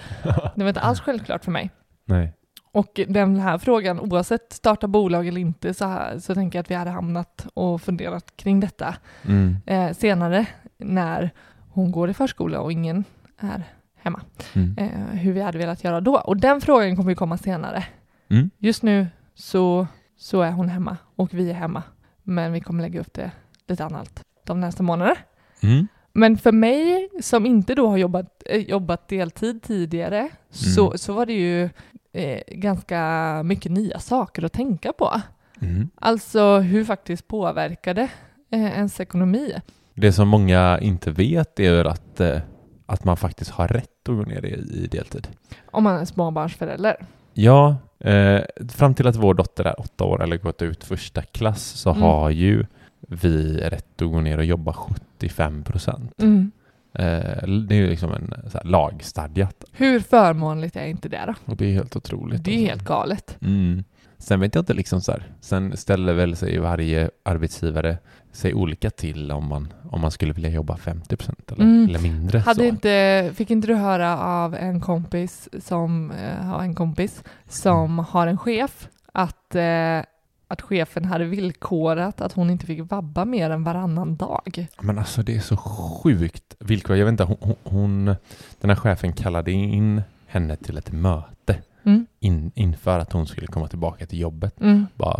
Det 0.55 0.63
var 0.63 0.67
inte 0.67 0.79
alls 0.81 0.99
självklart 0.99 1.43
för 1.43 1.51
mig. 1.51 1.71
Nej. 2.05 2.33
Och 2.71 2.99
den 3.07 3.39
här 3.39 3.57
frågan, 3.57 3.99
oavsett 3.99 4.53
starta 4.53 4.88
bolag 4.88 5.27
eller 5.27 5.41
inte, 5.41 5.73
så, 5.73 5.85
här, 5.85 6.19
så 6.19 6.33
tänker 6.35 6.57
jag 6.59 6.61
att 6.63 6.71
vi 6.71 6.75
hade 6.75 6.91
hamnat 6.91 7.47
och 7.53 7.81
funderat 7.81 8.38
kring 8.38 8.59
detta 8.59 8.95
Mm. 9.25 9.55
eh, 9.65 9.91
senare 9.93 10.45
när 10.77 11.29
hon 11.69 11.91
går 11.91 12.09
i 12.09 12.13
förskola 12.13 12.59
och 12.59 12.71
ingen 12.71 13.03
är 13.39 13.63
hemma. 13.97 14.21
Mm. 14.53 14.75
Eh, 14.77 15.17
hur 15.19 15.33
vi 15.33 15.41
hade 15.41 15.57
velat 15.57 15.83
göra 15.83 16.01
då. 16.01 16.15
Och 16.17 16.38
den 16.38 16.61
frågan 16.61 16.95
kommer 16.95 17.09
ju 17.09 17.15
komma 17.15 17.38
senare. 17.38 17.83
Mm. 18.29 18.49
Just 18.57 18.83
nu 18.83 19.07
så, 19.35 19.88
så 20.17 20.41
är 20.41 20.51
hon 20.51 20.69
hemma 20.69 20.97
och 21.15 21.33
vi 21.33 21.49
är 21.49 21.53
hemma. 21.53 21.83
Men 22.23 22.51
vi 22.53 22.59
kommer 22.61 22.83
lägga 22.83 22.99
upp 22.99 23.13
det 23.13 23.31
lite 23.67 23.86
annat 23.86 24.23
de 24.43 24.60
nästa 24.60 24.84
månaderna. 24.84 25.15
Mm. 25.63 25.88
Men 26.13 26.38
för 26.38 26.51
mig 26.51 27.10
som 27.21 27.45
inte 27.45 27.75
då 27.75 27.88
har 27.88 27.97
jobbat, 27.97 28.43
eh, 28.45 28.58
jobbat 28.62 29.08
deltid 29.08 29.62
tidigare 29.63 30.30
så, 30.49 30.86
Mm. 30.86 30.97
så 30.97 31.13
var 31.13 31.25
det 31.25 31.34
ju 31.34 31.69
eh, 32.13 32.39
ganska 32.47 33.41
mycket 33.45 33.71
nya 33.71 33.99
saker 33.99 34.43
att 34.45 34.54
tänka 34.54 34.93
på. 34.93 35.21
Mm. 35.62 35.89
Alltså 35.95 36.58
hur 36.60 36.84
faktiskt 36.86 37.28
påverkar 37.28 37.93
det 37.93 38.10
eh, 38.51 38.63
ens 38.65 38.99
ekonomi? 38.99 39.54
Det 39.93 40.13
som 40.13 40.28
många 40.28 40.80
inte 40.82 41.12
vet 41.12 41.60
är 41.60 41.86
att, 41.86 42.19
eh, 42.19 42.39
att 42.86 43.04
man 43.04 43.17
faktiskt 43.17 43.51
har 43.51 43.67
rätt 43.67 44.10
att 44.10 44.15
gå 44.15 44.21
ner 44.21 44.45
i, 44.45 44.54
i 44.84 44.88
deltid. 44.91 45.28
Om 45.71 45.84
man 45.84 45.95
är 45.95 46.06
småbarnsförälder. 46.06 47.06
Ja, 47.34 47.75
eh, 47.99 48.41
fram 48.69 48.93
till 48.93 49.08
att 49.08 49.15
vår 49.15 49.34
dotter 49.34 49.65
är 49.65 49.80
åtta 49.80 50.04
år 50.04 50.23
eller 50.23 50.38
gått 50.38 50.62
ut 50.62 50.84
första 50.84 51.21
klass 51.21 51.63
så 51.63 51.89
Mm. 51.89 52.01
har 52.01 52.30
ju 52.30 52.65
vi 53.07 53.57
rätt 53.57 54.01
att 54.01 54.11
gå 54.11 54.21
ner 54.21 54.37
och 54.37 54.45
jobba 54.45 54.73
75 54.73 55.63
procent. 55.63 56.21
Mm. 56.21 56.51
Eh, 56.93 57.47
det 57.47 57.75
är 57.75 57.79
ju 57.79 57.87
liksom 57.87 58.11
en 58.13 58.33
här, 58.53 58.63
lagstadgat 58.63 59.63
Hur 59.71 59.99
förmånligt 59.99 60.75
är 60.75 60.85
inte 60.85 61.09
det 61.09 61.23
då? 61.27 61.33
och 61.51 61.57
det 61.57 61.65
är 61.65 61.73
helt 61.73 61.95
otroligt. 61.95 62.43
Det 62.43 62.51
är 62.51 62.55
alltså. 62.55 62.69
helt 62.69 62.83
galet. 62.83 63.37
Mm. 63.41 63.83
Sen 64.17 64.39
vet 64.39 64.55
jag 64.55 64.61
inte 64.61 64.73
liksom 64.73 65.01
så 65.01 65.11
här. 65.11 65.23
Sen 65.41 65.77
ställer 65.77 66.13
väl 66.13 66.35
sig 66.35 66.59
varje 66.59 67.09
arbetsgivare 67.23 67.97
sig 68.31 68.53
olika 68.53 68.89
till 68.89 69.31
om 69.31 69.45
man, 69.47 69.73
om 69.89 70.01
man 70.01 70.11
skulle 70.11 70.33
vilja 70.33 70.49
jobba 70.49 70.77
50 70.77 71.15
procent 71.15 71.51
eller, 71.51 71.63
Mm. 71.63 71.89
eller 71.89 71.99
mindre. 71.99 72.39
Hade 72.39 72.59
så. 72.59 72.63
inte, 72.65 73.31
fick 73.35 73.51
inte 73.51 73.67
du 73.67 73.75
höra 73.75 74.17
av 74.19 74.55
en 74.55 74.81
kompis 74.81 75.49
som 75.59 76.11
eh, 76.11 76.45
har 76.45 76.61
en 76.61 76.75
kompis 76.75 77.23
som 77.49 77.99
har 77.99 78.27
en 78.27 78.37
chef 78.37 78.89
att, 79.13 79.55
eh, 79.55 79.99
att 80.47 80.62
chefen 80.62 81.05
hade 81.05 81.25
villkorat 81.25 82.21
att 82.21 82.34
hon 82.34 82.49
inte 82.49 82.65
fick 82.65 82.91
vabba 82.91 83.25
mer 83.25 83.49
än 83.49 83.63
varannan 83.63 84.15
dag? 84.15 84.67
Men 84.81 84.97
alltså 84.99 85.21
det 85.23 85.36
är 85.36 85.39
så 85.39 85.58
sjukt 85.58 86.55
villkor. 86.60 86.95
Jag 86.95 87.05
vet 87.05 87.12
inte, 87.12 87.23
hon, 87.23 87.55
hon- 87.63 88.15
den 88.62 88.69
här 88.69 88.75
chefen 88.75 89.13
kallade 89.13 89.51
in 89.51 90.01
henne 90.27 90.55
till 90.55 90.77
ett 90.77 90.91
möte 90.91 91.58
Mm. 91.84 92.05
in, 92.19 92.51
inför 92.55 92.99
att 92.99 93.12
hon 93.13 93.27
skulle 93.27 93.47
komma 93.47 93.67
tillbaka 93.67 94.05
till 94.05 94.19
jobbet. 94.19 94.62
Mm. 94.62 94.86
Bara, 94.95 95.19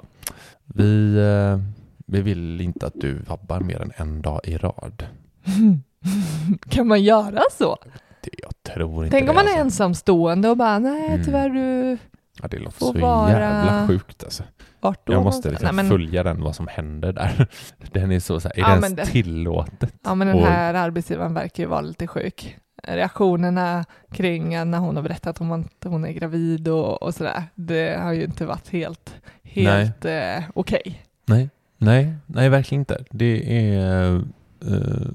vi, 0.66 1.18
eh, 1.18 1.60
vi 2.06 2.22
vill 2.22 2.62
inte 2.62 2.88
att 2.88 2.94
du 3.02 3.14
vabbar 3.14 3.60
mer 3.60 3.82
än 3.82 3.92
en 3.96 4.22
dag 4.22 4.40
i 4.44 4.58
rad. 4.58 5.06
kan 6.70 6.88
man 6.88 7.04
göra 7.04 7.42
så? 7.52 7.78
Det, 8.22 8.30
jag 8.38 8.76
tror 8.76 9.06
inte 9.06 9.18
Tänk 9.18 9.26
det. 9.26 9.30
om 9.30 9.36
man 9.36 9.46
är 9.46 9.50
alltså. 9.50 9.62
ensamstående 9.62 10.50
och 10.50 10.58
bara 10.58 10.80
nej 10.80 11.08
Mm. 11.10 11.26
tyvärr 11.26 11.50
du 11.50 11.98
Ja, 12.42 12.48
det 12.48 12.60
låter 12.60 12.80
så 12.80 12.94
vara- 12.94 13.30
jävla 13.32 13.88
sjukt 13.88 14.24
alltså. 14.24 14.44
vart 14.80 15.08
då? 15.08 15.14
Jag 15.14 15.24
måste 15.24 15.50
liksom 15.50 15.66
nej, 15.66 15.74
men, 15.76 15.90
följa 15.90 16.24
den, 16.24 16.42
vad 16.44 16.56
som 16.56 16.68
händer 16.68 17.14
där. 17.14 17.48
Den 17.92 18.12
är 18.12 18.20
så, 18.20 18.40
så 18.40 18.48
här, 18.48 18.56
är 18.56 18.60
Ja, 18.62 18.68
det 18.68 18.74
ens 18.74 18.96
det- 18.96 19.06
tillåtet? 19.06 19.94
Ja 20.04 20.16
men 20.16 20.28
den 20.28 20.36
Och- 20.36 20.46
här 20.48 20.74
arbetsgivaren 20.74 21.34
verkar 21.34 21.64
ju 21.64 21.70
vara 21.70 21.82
lite 21.82 22.08
sjuk. 22.08 22.58
Reaktionerna 22.84 23.86
kring 24.12 24.50
när 24.50 24.78
hon 24.78 24.96
har 24.96 25.04
berättat 25.04 25.42
om 25.42 25.52
att 25.52 25.84
hon 25.86 26.06
är 26.06 26.12
gravid 26.12 26.68
och, 26.68 27.04
och 27.04 27.14
sådär, 27.16 27.44
det 27.56 28.00
har 28.02 28.14
ju 28.14 28.24
inte 28.24 28.46
varit 28.46 28.70
helt, 28.70 29.16
helt 29.44 30.06
eh, 30.06 30.44
okej. 30.54 31.02
Nej, 31.26 31.50
nej, 31.78 32.14
nej 32.26 32.50
verkligen 32.50 32.82
inte. 32.82 33.04
Det 33.12 33.66
är... 33.76 34.16
eh, 34.16 35.08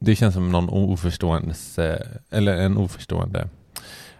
det 0.00 0.16
känns 0.16 0.34
som 0.34 0.52
någon 0.52 0.68
oförståendes, 0.68 1.78
eh, 1.78 2.00
eller 2.30 2.56
en 2.56 2.76
oförstående. 2.76 3.48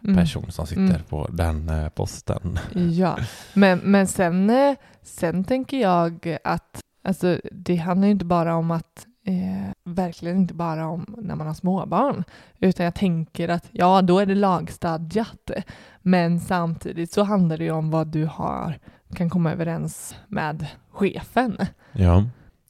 Person 0.01 0.51
som 0.51 0.67
sitter 0.67 0.83
Mm. 0.83 1.03
på 1.09 1.29
den 1.33 1.69
eh, 1.69 1.89
posten. 1.89 2.59
Ja, 2.93 3.17
men, 3.55 3.79
men 3.79 4.07
sen, 4.07 4.51
eh, 4.51 4.75
sen 5.03 5.45
tänker 5.45 5.81
jag 5.81 6.37
att 6.45 6.81
alltså, 7.05 7.39
det 7.53 7.77
handlar 7.77 8.07
ju 8.07 8.13
inte 8.13 8.25
bara 8.25 8.55
om 8.57 8.71
att 8.71 9.07
eh, 9.27 9.71
verkligen 9.85 10.37
inte 10.37 10.55
bara 10.55 10.87
om 10.89 11.15
när 11.19 11.35
man 11.37 11.47
har 11.47 11.55
småbarn, 11.55 12.25
utan 12.59 12.85
jag 12.85 12.95
tänker 12.95 13.49
att 13.49 13.69
ja, 13.73 14.03
då 14.03 14.19
är 14.19 14.27
det 14.27 14.35
lagstadgat, 14.35 15.51
men 16.03 16.41
samtidigt 16.41 17.13
så 17.13 17.23
handlar 17.23 17.57
det 17.59 17.65
ju 17.65 17.71
om 17.71 17.91
vad 17.91 18.07
du 18.07 18.25
har, 18.25 18.79
kan 19.15 19.31
komma 19.31 19.53
överens 19.53 20.17
med 20.29 20.67
chefen. 20.93 21.57
Ja. 21.93 22.25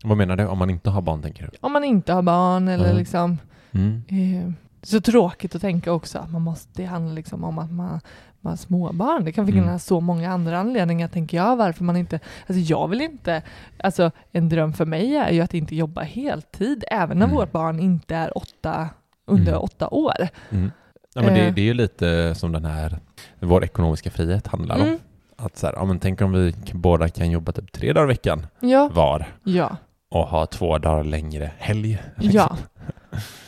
Vad 0.04 0.16
menar 0.16 0.36
du? 0.36 0.46
Om 0.46 0.58
man 0.58 0.70
inte 0.70 0.90
har 0.90 1.02
barn, 1.02 1.22
tänker 1.22 1.42
du? 1.42 1.50
Om 1.60 1.72
man 1.72 1.84
inte 1.84 2.12
har 2.12 2.22
barn 2.22 2.68
eller 2.68 2.84
Mm. 2.84 2.96
liksom 2.96 3.38
Mm. 3.72 4.02
eh, 4.08 4.52
så 4.82 5.00
tråkigt 5.00 5.54
att 5.54 5.60
tänka 5.60 5.92
också 5.92 6.18
att 6.18 6.30
man 6.32 6.42
måste, 6.42 6.68
det 6.82 6.84
handlar 6.84 7.14
liksom 7.14 7.44
om 7.44 7.58
att 7.58 7.72
man, 7.72 8.00
man 8.40 8.50
har 8.50 8.56
småbarn. 8.56 9.24
Det 9.24 9.32
kan 9.32 9.46
finnas 9.46 9.64
Mm. 9.66 9.78
så 9.78 10.00
många 10.00 10.30
andra 10.32 10.58
anledningar 10.58 11.08
tänker 11.08 11.36
jag 11.36 11.56
varför 11.56 11.84
man 11.84 11.96
inte, 11.96 12.20
alltså 12.46 12.60
jag 12.72 12.88
vill 12.88 13.00
inte, 13.00 13.42
alltså 13.78 14.10
en 14.32 14.48
dröm 14.48 14.72
för 14.72 14.84
mig 14.86 15.16
är 15.16 15.30
ju 15.30 15.40
att 15.40 15.54
inte 15.54 15.76
jobba 15.76 16.00
heltid 16.02 16.84
även 16.90 17.18
när 17.18 17.26
Mm. 17.26 17.36
vårt 17.36 17.52
barn 17.52 17.80
inte 17.80 18.16
är 18.16 18.38
åtta, 18.38 18.88
under 19.26 19.52
Mm. 19.52 19.62
åtta 19.62 19.88
år. 19.88 20.28
Mm. 20.50 20.70
Ja, 21.14 21.22
men 21.22 21.34
det, 21.34 21.40
Eh. 21.46 21.54
det 21.54 21.60
är 21.60 21.64
ju 21.64 21.74
lite 21.74 22.34
som 22.34 22.52
den 22.52 22.64
här, 22.64 22.98
vår 23.40 23.64
ekonomiska 23.64 24.10
frihet 24.10 24.46
handlar 24.46 24.76
om. 24.76 24.82
Mm. 24.82 24.98
Att 25.36 25.56
så 25.56 25.66
här, 25.66 25.74
ja, 25.74 25.84
men 25.84 25.98
tänk 25.98 26.20
om 26.20 26.32
vi 26.32 26.54
båda 26.72 27.08
kan 27.08 27.30
jobba 27.30 27.52
typ 27.52 27.72
tre 27.72 27.92
dagar 27.92 28.04
i 28.04 28.08
veckan 28.08 28.46
Ja, 28.60 28.90
var 28.94 29.26
ja, 29.44 29.76
och 30.10 30.26
ha 30.28 30.46
två 30.46 30.78
dagar 30.78 31.04
längre 31.04 31.50
helg. 31.58 31.98
liksom. 32.16 32.32
ja. 32.40 32.56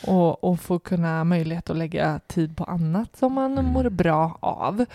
Och, 0.07 0.43
och 0.43 0.59
få 0.59 0.79
kunna 0.79 1.23
möjlighet 1.23 1.69
att 1.69 1.77
lägga 1.77 2.19
tid 2.27 2.57
på 2.57 2.63
annat 2.63 3.17
som 3.17 3.33
man 3.33 3.51
Mm. 3.57 3.65
mår 3.65 3.89
bra 3.89 4.37
av. 4.41 4.85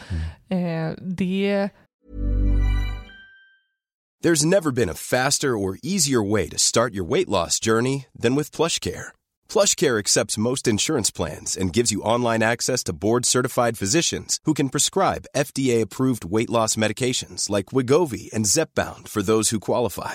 Mm. 0.48 0.90
Eh, 0.90 0.96
det 1.02 1.70
There's 4.24 4.44
never 4.44 4.70
been 4.72 4.88
a 4.88 4.94
faster 4.94 5.48
or 5.56 5.78
easier 5.82 6.22
way 6.32 6.48
to 6.48 6.58
start 6.58 6.94
your 6.94 7.04
weight 7.10 7.28
loss 7.28 7.60
journey 7.66 8.06
than 8.22 8.34
with 8.34 8.50
PlushCare. 8.56 9.12
PlushCare 9.52 9.98
accepts 9.98 10.38
most 10.38 10.66
insurance 10.66 11.10
plans 11.12 11.56
and 11.56 11.72
gives 11.76 11.92
you 11.92 12.00
online 12.02 12.42
access 12.42 12.82
to 12.84 12.92
board-certified 12.92 13.78
physicians 13.78 14.40
who 14.46 14.54
can 14.54 14.68
prescribe 14.70 15.26
FDA-approved 15.36 16.24
weight 16.24 16.50
loss 16.50 16.76
medications 16.76 17.50
like 17.50 17.66
Wigovi 17.66 18.32
and 18.32 18.46
Zepbound 18.46 19.06
for 19.08 19.22
those 19.22 19.50
who 19.50 19.60
qualify. 19.60 20.14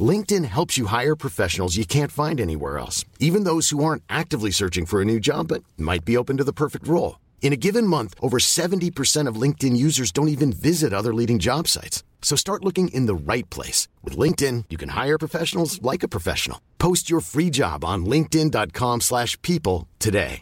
LinkedIn 0.00 0.44
helps 0.46 0.76
you 0.76 0.86
hire 0.86 1.14
professionals 1.14 1.76
you 1.76 1.84
can't 1.86 2.10
find 2.10 2.40
anywhere 2.40 2.78
else, 2.78 3.04
even 3.20 3.44
those 3.44 3.70
who 3.70 3.84
aren't 3.84 4.02
actively 4.08 4.50
searching 4.50 4.86
for 4.86 5.00
a 5.00 5.04
new 5.04 5.20
job 5.20 5.46
but 5.48 5.62
might 5.76 6.04
be 6.04 6.16
open 6.16 6.36
to 6.38 6.44
the 6.44 6.52
perfect 6.52 6.88
role. 6.88 7.20
In 7.42 7.52
a 7.52 7.56
given 7.56 7.86
month, 7.86 8.14
over 8.20 8.38
70% 8.38 9.28
of 9.28 9.40
LinkedIn 9.42 9.76
users 9.76 10.10
don't 10.10 10.28
even 10.28 10.52
visit 10.52 10.92
other 10.92 11.14
leading 11.14 11.38
job 11.38 11.68
sites. 11.68 12.02
So 12.22 12.36
start 12.36 12.64
looking 12.64 12.88
in 12.88 13.06
the 13.06 13.14
right 13.14 13.48
place. 13.50 13.86
With 14.02 14.18
LinkedIn, 14.18 14.64
you 14.70 14.78
can 14.78 14.88
hire 14.88 15.18
professionals 15.18 15.80
like 15.82 16.02
a 16.02 16.08
professional. 16.08 16.58
Post 16.78 17.10
your 17.10 17.20
free 17.20 17.50
job 17.50 17.84
on 17.84 18.06
linkedin.com 18.06 19.00
slash 19.02 19.40
people 19.42 19.86
today. 19.98 20.40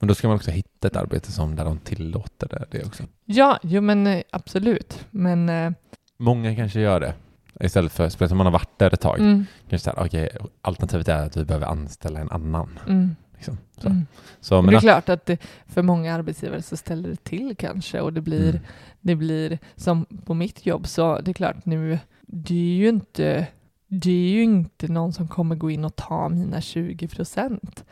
Men 0.00 0.08
då 0.08 0.14
ska 0.14 0.28
man 0.28 0.36
också 0.36 0.50
hitta 0.50 0.88
ett 0.88 0.96
arbete 0.96 1.32
som 1.32 1.56
där 1.56 1.64
de 1.64 1.78
tillåter 1.78 2.48
det, 2.48 2.66
det 2.70 2.84
också. 2.84 3.02
Ja, 3.24 3.58
jo 3.62 3.80
men 3.80 4.06
eh, 4.06 4.22
absolut. 4.30 5.06
Men 5.10 5.48
eh, 5.48 5.70
Många 6.24 6.56
kanske 6.56 6.80
gör 6.80 7.00
det. 7.00 7.14
Istället 7.60 7.92
för, 7.92 8.08
speciellt 8.08 8.32
om 8.32 8.38
man 8.38 8.46
har 8.46 8.52
varit 8.52 8.78
där 8.78 8.94
ett 8.94 9.00
tag. 9.00 9.18
mm, 9.18 9.46
Kanske 9.68 9.90
så 9.90 9.96
här, 9.96 10.06
okej, 10.06 10.28
alternativet 10.62 11.08
är 11.08 11.26
att 11.26 11.36
vi 11.36 11.44
behöver 11.44 11.66
anställa 11.66 12.20
en 12.20 12.30
annan. 12.30 12.78
mm, 12.88 13.16
Liksom. 13.34 13.58
Så. 13.78 13.88
mm. 13.88 14.06
Så, 14.40 14.62
men, 14.62 14.70
det 14.70 14.76
är 14.78 14.80
klart 14.80 15.08
att 15.08 15.26
det, 15.26 15.38
för 15.66 15.82
många 15.82 16.14
arbetsgivare 16.14 16.62
så 16.62 16.76
ställer 16.76 17.08
det 17.08 17.24
till 17.24 17.54
kanske 17.58 18.00
och 18.00 18.12
det 18.12 18.20
blir, 18.20 18.48
Mm. 18.50 18.62
det 19.00 19.14
blir 19.14 19.58
som 19.76 20.04
på 20.24 20.34
mitt 20.34 20.66
jobb 20.66 20.86
så 20.86 21.18
det 21.20 21.30
är 21.30 21.32
klart 21.32 21.64
nu, 21.66 21.98
det 22.26 22.54
är 22.54 22.76
ju 22.76 22.88
inte 22.88 23.46
det 23.86 24.10
är 24.10 24.28
ju 24.30 24.42
inte 24.42 24.88
någon 24.88 25.12
som 25.12 25.28
kommer 25.28 25.56
gå 25.56 25.70
in 25.70 25.84
och 25.84 25.96
ta 25.96 26.28
mina 26.28 26.60
20 26.60 27.08
procent. 27.08 27.84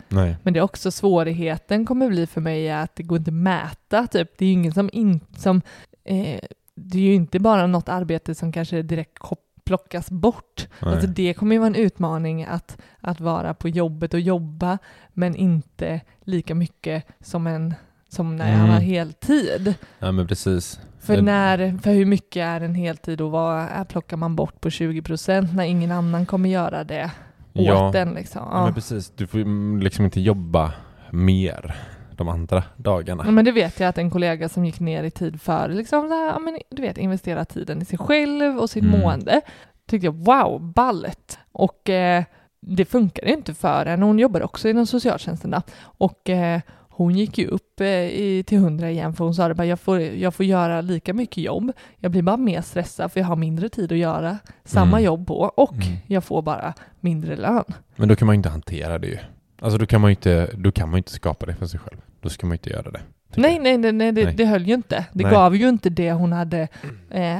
Men 0.42 0.52
det 0.52 0.58
är 0.58 0.62
också 0.62 0.90
svårigheten 0.90 1.86
kommer 1.86 2.08
bli 2.08 2.26
för 2.26 2.40
mig 2.40 2.70
att 2.70 2.96
det 2.96 3.02
går 3.02 3.18
inte 3.18 3.28
att 3.30 3.34
mäta. 3.34 4.06
Typ. 4.06 4.30
Det 4.38 4.44
är 4.44 4.46
ju 4.46 4.52
ingen 4.52 4.72
som, 4.72 4.90
in, 4.92 5.20
som 5.36 5.62
eh, 6.04 6.40
det 6.74 6.98
är 6.98 7.02
ju 7.02 7.14
inte 7.14 7.38
bara 7.38 7.66
något 7.66 7.88
arbete 7.88 8.34
som 8.34 8.52
kanske 8.52 8.82
direkt 8.82 9.18
plockas 9.64 10.10
bort. 10.10 10.68
Nej. 10.82 10.92
Alltså 10.94 11.06
det 11.06 11.34
kommer 11.34 11.54
ju 11.54 11.58
vara 11.58 11.66
en 11.66 11.74
utmaning 11.74 12.44
att, 12.44 12.78
att 13.00 13.20
vara 13.20 13.54
på 13.54 13.68
jobbet 13.68 14.14
och 14.14 14.20
jobba, 14.20 14.78
men 15.12 15.36
inte 15.36 16.00
lika 16.24 16.54
mycket 16.54 17.04
som, 17.20 17.46
en, 17.46 17.74
som 18.08 18.36
när 18.36 18.54
Mm. 18.54 18.68
har 18.68 18.80
heltid. 18.80 19.74
Ja, 19.98 20.12
men 20.12 20.26
precis. 20.26 20.80
För, 21.00 21.22
när, 21.22 21.78
för 21.82 21.90
hur 21.92 22.06
mycket 22.06 22.40
är 22.42 22.60
en 22.60 22.74
heltid 22.74 23.20
och 23.20 23.30
vad 23.30 23.88
plockar 23.88 24.16
man 24.16 24.36
bort 24.36 24.60
på 24.60 24.70
20 24.70 25.02
procent 25.02 25.54
när 25.54 25.64
ingen 25.64 25.92
annan 25.92 26.26
kommer 26.26 26.48
göra 26.48 26.84
det 26.84 27.10
åt 27.54 27.66
Ja, 27.66 27.90
den? 27.92 28.14
Liksom. 28.14 28.42
ja. 28.50 28.58
Ja. 28.58 28.64
men 28.64 28.74
precis. 28.74 29.12
Du 29.16 29.26
får 29.26 29.38
mm, 29.38 29.80
liksom 29.80 30.04
inte 30.04 30.20
jobba 30.20 30.72
mer 31.10 31.76
de 32.16 32.28
andra 32.28 32.62
dagarna. 32.76 33.22
Ja, 33.26 33.30
men 33.30 33.44
det 33.44 33.52
vet 33.52 33.80
jag 33.80 33.88
att 33.88 33.98
en 33.98 34.10
kollega 34.10 34.48
som 34.48 34.64
gick 34.64 34.80
ner 34.80 35.04
i 35.04 35.10
tid 35.10 35.40
för 35.40 35.68
liksom 35.68 36.08
så 36.08 36.14
här, 36.14 36.26
ja, 36.26 36.38
men 36.38 36.58
du 36.70 36.82
vet, 36.82 36.98
investera 36.98 37.44
tiden 37.44 37.82
i 37.82 37.84
sig 37.84 37.98
själv 37.98 38.58
och 38.58 38.70
sitt 38.70 38.84
Mm. 38.84 39.00
mående 39.00 39.40
tyckte 39.86 40.06
jag 40.06 40.14
wow, 40.24 40.60
ballet. 40.72 41.38
Och, 41.52 41.90
eh, 41.90 42.24
det 42.66 42.84
funkar 42.84 43.24
inte 43.28 43.54
för 43.54 43.86
henne. 43.86 44.04
Hon 44.06 44.18
jobbar 44.18 44.42
också 44.42 44.68
inom 44.68 44.86
socialtjänsten 44.86 45.50
då. 45.50 45.62
och 45.82 46.30
eh, 46.30 46.60
hon 46.94 47.16
gick 47.16 47.38
ju 47.38 47.46
upp 47.46 47.80
eh, 47.80 47.86
i, 47.88 48.44
till 48.46 48.58
100 48.58 48.90
igen 48.90 49.14
för 49.14 49.24
hon 49.24 49.34
sa 49.34 49.48
det 49.48 49.54
bara 49.54 49.66
jag 49.66 49.80
får, 49.80 50.00
jag 50.00 50.34
får 50.34 50.46
göra 50.46 50.80
lika 50.80 51.14
mycket 51.14 51.44
jobb. 51.44 51.72
Jag 51.98 52.10
blir 52.10 52.22
bara 52.22 52.36
mer 52.36 52.60
stressad 52.62 53.12
för 53.12 53.20
jag 53.20 53.26
har 53.26 53.36
mindre 53.36 53.68
tid 53.68 53.92
att 53.92 53.98
göra 53.98 54.38
samma 54.64 54.96
Mm. 54.96 55.04
jobb 55.04 55.26
på 55.26 55.38
och 55.40 55.72
Mm. 55.74 55.96
jag 56.06 56.24
får 56.24 56.42
bara 56.42 56.74
mindre 57.00 57.36
lön. 57.36 57.64
Men 57.96 58.08
då 58.08 58.16
kan 58.16 58.26
man 58.26 58.34
ju 58.34 58.36
inte 58.36 58.48
hantera 58.48 58.98
det 58.98 59.06
ju. 59.06 59.18
Alltså 59.62 59.78
då 59.78 59.86
kan 59.86 60.00
man 60.00 60.10
ju 60.10 60.12
inte, 60.12 60.50
då 60.56 60.72
kan 60.72 60.88
man 60.90 60.98
inte 60.98 61.12
skapa 61.12 61.46
det 61.46 61.54
för 61.54 61.66
sig 61.66 61.80
själv. 61.80 61.98
Då 62.20 62.28
ska 62.28 62.46
man 62.46 62.52
ju 62.52 62.56
inte 62.56 62.70
göra 62.70 62.90
det. 62.90 63.00
Nej, 63.34 63.58
nej, 63.58 63.78
nej, 63.78 63.92
nej, 63.92 64.12
det, 64.12 64.24
Nej. 64.24 64.34
det 64.34 64.44
höll 64.44 64.66
ju 64.66 64.74
inte. 64.74 65.04
Det 65.12 65.22
Nej. 65.24 65.32
gav 65.32 65.56
ju 65.56 65.68
inte 65.68 65.90
det 65.90 66.12
hon 66.12 66.32
hade 66.32 66.68
eh, 67.10 67.38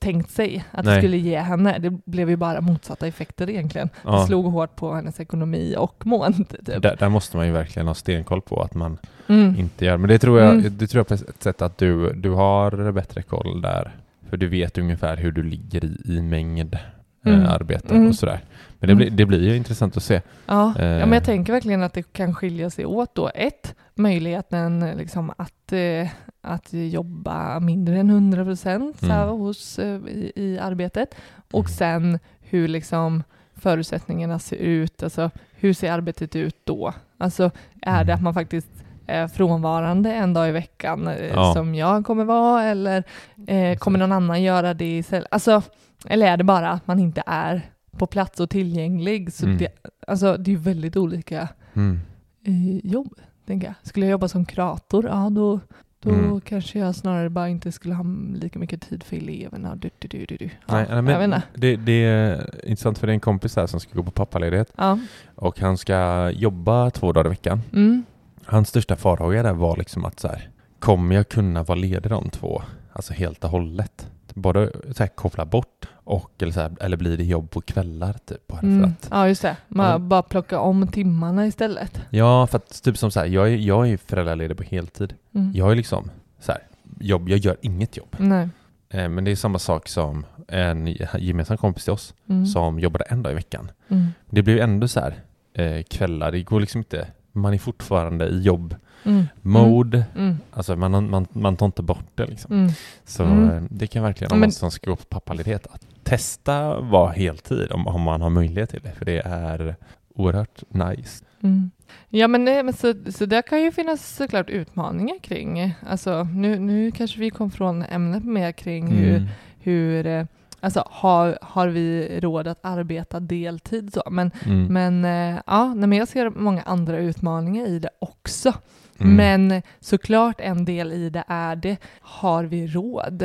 tänkt 0.00 0.30
sig 0.30 0.64
att 0.70 0.84
det 0.84 0.90
Nej. 0.90 1.00
skulle 1.00 1.16
ge 1.16 1.38
henne. 1.38 1.78
Det 1.78 1.90
blev 1.90 2.30
ju 2.30 2.36
bara 2.36 2.60
motsatta 2.60 3.06
effekter 3.06 3.50
egentligen. 3.50 3.86
Det 3.88 4.00
Ja. 4.04 4.26
slog 4.26 4.44
hårt 4.52 4.76
på 4.76 4.94
hennes 4.94 5.20
ekonomi 5.20 5.74
och 5.78 6.06
mående. 6.06 6.44
Typ. 6.44 6.82
Där, 6.82 6.96
där 6.98 7.08
måste 7.08 7.36
man 7.36 7.46
ju 7.46 7.52
verkligen 7.52 7.86
ha 7.88 7.94
stenkoll 7.94 8.40
på 8.42 8.62
att 8.62 8.74
man 8.74 8.98
Mm. 9.28 9.54
inte 9.58 9.84
gör. 9.84 9.96
Men 9.96 10.08
det 10.08 10.18
tror 10.18 10.40
jag, 10.40 10.50
Mm. 10.54 10.76
det 10.78 10.86
tror 10.86 10.98
jag 11.00 11.08
på 11.08 11.14
ett 11.14 11.42
sätt 11.42 11.62
att 11.62 11.78
du, 11.78 12.12
du 12.12 12.30
har 12.30 12.92
bättre 12.92 13.22
koll 13.22 13.60
där. 13.62 13.94
För 14.30 14.36
du 14.36 14.48
vet 14.48 14.78
ungefär 14.78 15.16
hur 15.16 15.32
du 15.32 15.42
ligger 15.42 15.84
i, 15.84 16.00
i 16.04 16.20
mängd 16.22 16.78
Mm. 17.26 17.40
eh, 17.42 17.52
arbete 17.52 17.94
Mm. 17.94 18.08
och 18.08 18.14
sådär. 18.14 18.40
Men 18.78 18.86
det, 18.88 18.92
Mm. 18.92 18.96
blir, 18.96 19.10
det 19.10 19.26
blir 19.26 19.42
ju 19.42 19.56
intressant 19.56 19.96
att 19.96 20.02
se. 20.02 20.20
Ja, 20.46 20.74
Eh. 20.78 20.86
ja, 20.86 21.06
men 21.06 21.12
jag 21.12 21.24
tänker 21.24 21.52
verkligen 21.52 21.82
att 21.82 21.92
det 21.92 22.12
kan 22.12 22.34
skilja 22.34 22.70
sig 22.70 22.86
åt 22.86 23.14
då. 23.14 23.30
Ett, 23.34 23.74
möjligheten 23.94 24.90
liksom 24.96 25.32
att, 25.38 25.72
eh, 25.72 26.08
att 26.42 26.68
jobba 26.72 27.60
mindre 27.60 27.98
än 27.98 28.10
100 28.10 28.44
procent 28.44 29.02
Mm. 29.02 29.28
hos, 29.28 29.78
eh, 29.78 30.00
i, 30.06 30.32
i 30.36 30.58
arbetet. 30.58 31.14
Och 31.52 31.58
Mm. 31.66 31.68
sen 31.68 32.18
hur 32.40 32.68
liksom 32.68 33.22
förutsättningarna 33.54 34.38
ser 34.38 34.56
ut. 34.56 35.02
Alltså 35.02 35.30
hur 35.56 35.72
ser 35.72 35.92
arbetet 35.92 36.36
ut 36.36 36.56
då? 36.64 36.92
Alltså 37.18 37.50
är 37.82 38.04
det 38.04 38.12
Mm. 38.12 38.14
att 38.14 38.22
man 38.22 38.34
faktiskt 38.34 38.68
är 39.06 39.28
frånvarande 39.28 40.12
en 40.12 40.34
dag 40.34 40.48
i 40.48 40.52
veckan 40.52 41.08
eh, 41.08 41.26
Ja. 41.26 41.52
som 41.54 41.74
jag 41.74 42.06
kommer 42.06 42.24
vara 42.24 42.64
eller 42.64 43.04
eh, 43.46 43.76
kommer 43.78 43.98
någon 43.98 44.12
annan 44.12 44.42
göra 44.42 44.74
det 44.74 44.98
istället? 44.98 45.28
Alltså, 45.30 45.62
eller 46.08 46.26
är 46.26 46.36
det 46.36 46.44
bara 46.44 46.70
att 46.70 46.86
man 46.86 46.98
inte 46.98 47.22
är 47.26 47.62
på 47.96 48.06
plats 48.06 48.40
och 48.40 48.50
tillgänglig? 48.50 49.32
Så 49.32 49.46
Mm. 49.46 49.58
det, 49.58 49.68
alltså, 50.06 50.36
det 50.36 50.52
är 50.52 50.56
väldigt 50.56 50.96
olika 50.96 51.48
Mm. 51.74 52.00
eh, 52.44 52.86
jobb, 52.92 53.14
tänker 53.46 53.66
jag. 53.66 53.74
Skulle 53.82 54.06
jag 54.06 54.10
jobba 54.10 54.28
som 54.28 54.44
kurator, 54.44 55.06
ja 55.06 55.30
då, 55.30 55.60
då 56.02 56.10
Mm. 56.10 56.40
kanske 56.40 56.78
jag 56.78 56.94
snarare 56.94 57.30
bara 57.30 57.48
inte 57.48 57.72
skulle 57.72 57.94
ha 57.94 58.04
lika 58.34 58.58
mycket 58.58 58.88
tid 58.88 59.02
för 59.02 59.16
eleverna. 59.16 59.76
Du, 59.76 59.90
du, 59.98 60.08
du, 60.08 60.26
du, 60.26 60.36
du. 60.36 60.44
Ja, 60.44 60.74
Nej, 60.74 60.86
nej, 60.88 60.96
jag 60.96 61.02
vet 61.02 61.18
men 61.18 61.24
inte. 61.34 61.42
det, 61.54 61.76
det 61.76 62.04
är 62.04 62.50
intressant 62.68 62.98
för 62.98 63.06
det 63.06 63.10
är 63.10 63.14
en 63.14 63.20
kompis 63.20 63.56
här 63.56 63.66
som 63.66 63.80
ska 63.80 63.94
gå 63.94 64.02
på 64.02 64.10
pappaledighet 64.10 64.72
Ja. 64.76 64.98
och 65.34 65.60
han 65.60 65.76
ska 65.78 66.30
jobba 66.30 66.90
två 66.90 67.12
dagar 67.12 67.26
i 67.26 67.28
veckan. 67.28 67.60
Mm. 67.72 68.04
Hans 68.44 68.68
största 68.68 68.96
farhåga 68.96 69.42
där 69.42 69.52
var 69.52 69.76
liksom 69.76 70.04
att 70.04 70.20
så 70.20 70.28
här, 70.28 70.48
kommer 70.78 71.14
jag 71.14 71.28
kunna 71.28 71.62
vara 71.62 71.78
ledig 71.78 72.10
de 72.10 72.30
två, 72.30 72.62
alltså 72.92 73.12
helt 73.12 73.44
och 73.44 73.50
hållet? 73.50 74.10
Både 74.38 74.72
så 74.92 75.02
här, 75.02 75.08
koppla 75.08 75.44
bort 75.44 75.86
och 76.04 76.30
eller, 76.42 76.52
så 76.52 76.60
här, 76.60 76.72
eller 76.80 76.96
blir 76.96 77.16
det 77.16 77.24
jobb 77.24 77.50
på 77.50 77.60
kvällar 77.60 78.12
typ? 78.24 78.46
Bara 78.46 78.60
för 78.60 78.66
Mm. 78.66 78.84
att, 78.84 79.08
Ja, 79.10 79.28
just 79.28 79.42
det. 79.42 79.56
Man 79.68 79.90
Ja. 79.90 79.98
bara 79.98 80.22
plocka 80.22 80.58
om 80.60 80.88
timmarna 80.88 81.46
istället. 81.46 82.00
ja, 82.10 82.46
för 82.46 82.56
att 82.56 82.82
typ 82.82 82.98
som 82.98 83.10
så 83.10 83.20
här, 83.20 83.26
jag 83.26 83.48
är, 83.52 83.56
jag 83.56 83.88
är 83.88 83.96
föräldraledig 83.96 84.56
på 84.56 84.62
heltid. 84.62 85.14
Mm. 85.34 85.52
Jag 85.54 85.70
är 85.72 85.74
liksom 85.76 86.10
så 86.40 86.52
här, 86.52 86.60
jobb, 87.00 87.28
jag 87.28 87.38
gör 87.38 87.56
inget 87.60 87.96
jobb. 87.96 88.16
Nej. 88.18 88.48
Eh, 88.88 89.08
men 89.08 89.24
det 89.24 89.30
är 89.30 89.36
samma 89.36 89.58
sak 89.58 89.88
som 89.88 90.26
en 90.48 90.96
gemensam 91.18 91.56
kompis 91.56 91.84
till 91.84 91.92
oss 91.92 92.14
Mm. 92.28 92.46
som 92.46 92.78
jobbade 92.80 93.04
en 93.04 93.22
dag 93.22 93.32
i 93.32 93.34
veckan. 93.34 93.70
Mm. 93.88 94.06
Det 94.30 94.42
blir 94.42 94.60
ändå 94.60 94.88
så 94.88 95.00
här 95.00 95.14
eh, 95.54 95.82
kvällar, 95.82 96.32
det 96.32 96.42
går 96.42 96.60
liksom 96.60 96.78
inte, 96.78 97.06
man 97.32 97.54
är 97.54 97.58
fortfarande 97.58 98.28
i 98.28 98.40
jobb 98.42 98.74
Mm. 99.06 99.24
mode, 99.42 100.04
Mm. 100.16 100.36
alltså 100.52 100.76
man, 100.76 101.10
man, 101.10 101.26
man 101.32 101.56
tar 101.56 101.66
inte 101.66 101.82
bort 101.82 102.06
det 102.14 102.26
liksom. 102.26 102.54
Mm. 102.54 102.72
Så 103.04 103.22
Mm. 103.22 103.50
eh, 103.50 103.62
det 103.70 103.86
kan 103.86 104.02
verkligen, 104.02 104.30
men- 104.30 104.40
man 104.40 104.52
som 104.52 104.70
ska 104.70 104.90
gå 104.90 104.96
på 104.96 105.04
pappaledighet, 105.04 105.66
att 105.66 105.86
testa 106.02 106.80
vara 106.80 107.12
heltid 107.12 107.72
om, 107.72 107.86
om 107.86 108.00
man 108.02 108.20
har 108.20 108.30
möjlighet 108.30 108.70
till 108.70 108.80
det, 108.82 108.92
för 108.92 109.04
det 109.04 109.22
är 109.26 109.76
oerhört 110.14 110.62
nice. 110.68 111.24
Mm. 111.42 111.70
Ja 112.08 112.28
men, 112.28 112.44
nej, 112.44 112.62
men 112.62 112.74
så, 112.74 112.94
så 113.14 113.26
där 113.26 113.42
kan 113.42 113.62
ju 113.62 113.72
finnas 113.72 114.16
såklart 114.16 114.50
utmaningar 114.50 115.18
kring, 115.18 115.74
alltså 115.88 116.22
nu, 116.24 116.58
nu 116.58 116.90
kanske 116.90 117.20
vi 117.20 117.30
kom 117.30 117.50
från 117.50 117.82
ämnet 117.82 118.24
mer 118.24 118.52
kring 118.52 118.86
hur, 118.86 119.16
Mm. 119.16 119.28
hur 119.58 120.06
eh, 120.06 120.24
alltså 120.60 120.82
har, 120.90 121.38
har 121.42 121.68
vi 121.68 122.18
råd 122.20 122.46
att 122.48 122.58
arbeta 122.62 123.20
deltid 123.20 123.92
så, 123.94 124.02
men, 124.10 124.30
Mm. 124.46 124.66
men 124.66 125.04
eh, 125.04 125.40
ja, 125.46 125.74
nej, 125.74 125.88
men 125.88 125.98
jag 125.98 126.08
ser 126.08 126.30
många 126.30 126.62
andra 126.62 126.98
utmaningar 126.98 127.66
i 127.66 127.78
det 127.78 127.90
också. 127.98 128.52
Mm. 129.00 129.16
Men 129.16 129.62
såklart 129.80 130.40
en 130.40 130.64
del 130.64 130.92
i 130.92 131.10
det 131.10 131.24
är 131.28 131.56
det, 131.56 131.76
har 132.00 132.44
vi 132.44 132.66
råd 132.66 133.22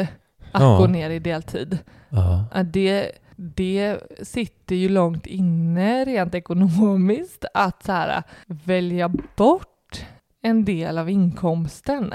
att 0.51 0.61
Ja. 0.61 0.77
gå 0.77 0.87
ner 0.87 1.09
i 1.09 1.19
deltid? 1.19 1.77
Ja. 2.09 2.45
Det, 2.63 3.11
det 3.35 3.97
sitter 4.21 4.75
ju 4.75 4.89
långt 4.89 5.25
inne 5.25 6.05
rent 6.05 6.35
ekonomiskt 6.35 7.45
att 7.53 7.83
så 7.83 7.91
här, 7.91 8.23
välja 8.47 9.09
bort 9.35 10.05
en 10.41 10.65
del 10.65 10.97
av 10.97 11.09
inkomsten. 11.09 12.13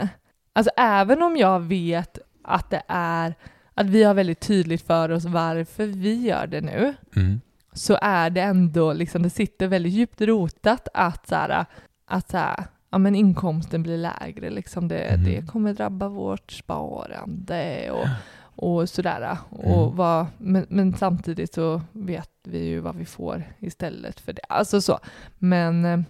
Alltså 0.53 0.71
även 0.77 1.23
om 1.23 1.37
jag 1.37 1.61
vet 1.61 2.19
att 2.45 2.71
det 2.71 2.83
är 2.89 3.35
att 3.75 3.87
vi 3.87 4.03
har 4.05 4.15
väldigt 4.15 4.41
tydligt 4.41 4.87
för 4.87 5.11
oss 5.11 5.25
varför 5.25 5.87
vi 5.87 6.15
gör 6.27 6.47
det 6.47 6.61
nu 6.61 6.95
Mm. 7.17 7.41
så 7.73 7.99
är 8.03 8.31
det 8.31 8.41
ändå 8.41 8.93
liksom 8.93 9.23
det 9.23 9.31
sitter 9.31 9.67
väldigt 9.67 9.93
djupt 9.93 10.21
rotat 10.21 10.89
att 10.95 11.29
så 11.29 11.35
här, 11.35 11.65
att 12.07 12.31
så 12.31 12.37
här, 12.37 12.65
ja 12.97 12.99
men 12.99 13.15
inkomsten 13.15 13.83
blir 13.83 13.97
lägre 13.99 14.51
liksom 14.51 14.89
det, 14.89 15.15
Mhm. 15.17 15.25
det 15.25 15.47
kommer 15.47 15.75
drabba 15.75 16.09
vårt 16.09 16.53
sparande 16.53 17.91
och 17.91 18.07
och 18.59 18.89
sådär. 18.89 19.37
Och 19.51 19.83
Mm. 19.85 19.97
vad, 19.97 20.27
men, 20.39 20.67
men 20.69 20.95
samtidigt 20.95 21.55
så 21.55 21.81
vet 21.93 22.31
vi 22.45 22.65
ju 22.65 22.81
vad 22.81 22.97
vi 22.97 23.05
får 23.05 23.43
istället 23.59 24.21
för 24.21 24.33
det. 24.33 24.43
Alltså 24.49 24.81
så. 24.81 24.99
Men 25.39 25.85
eh, 25.85 26.01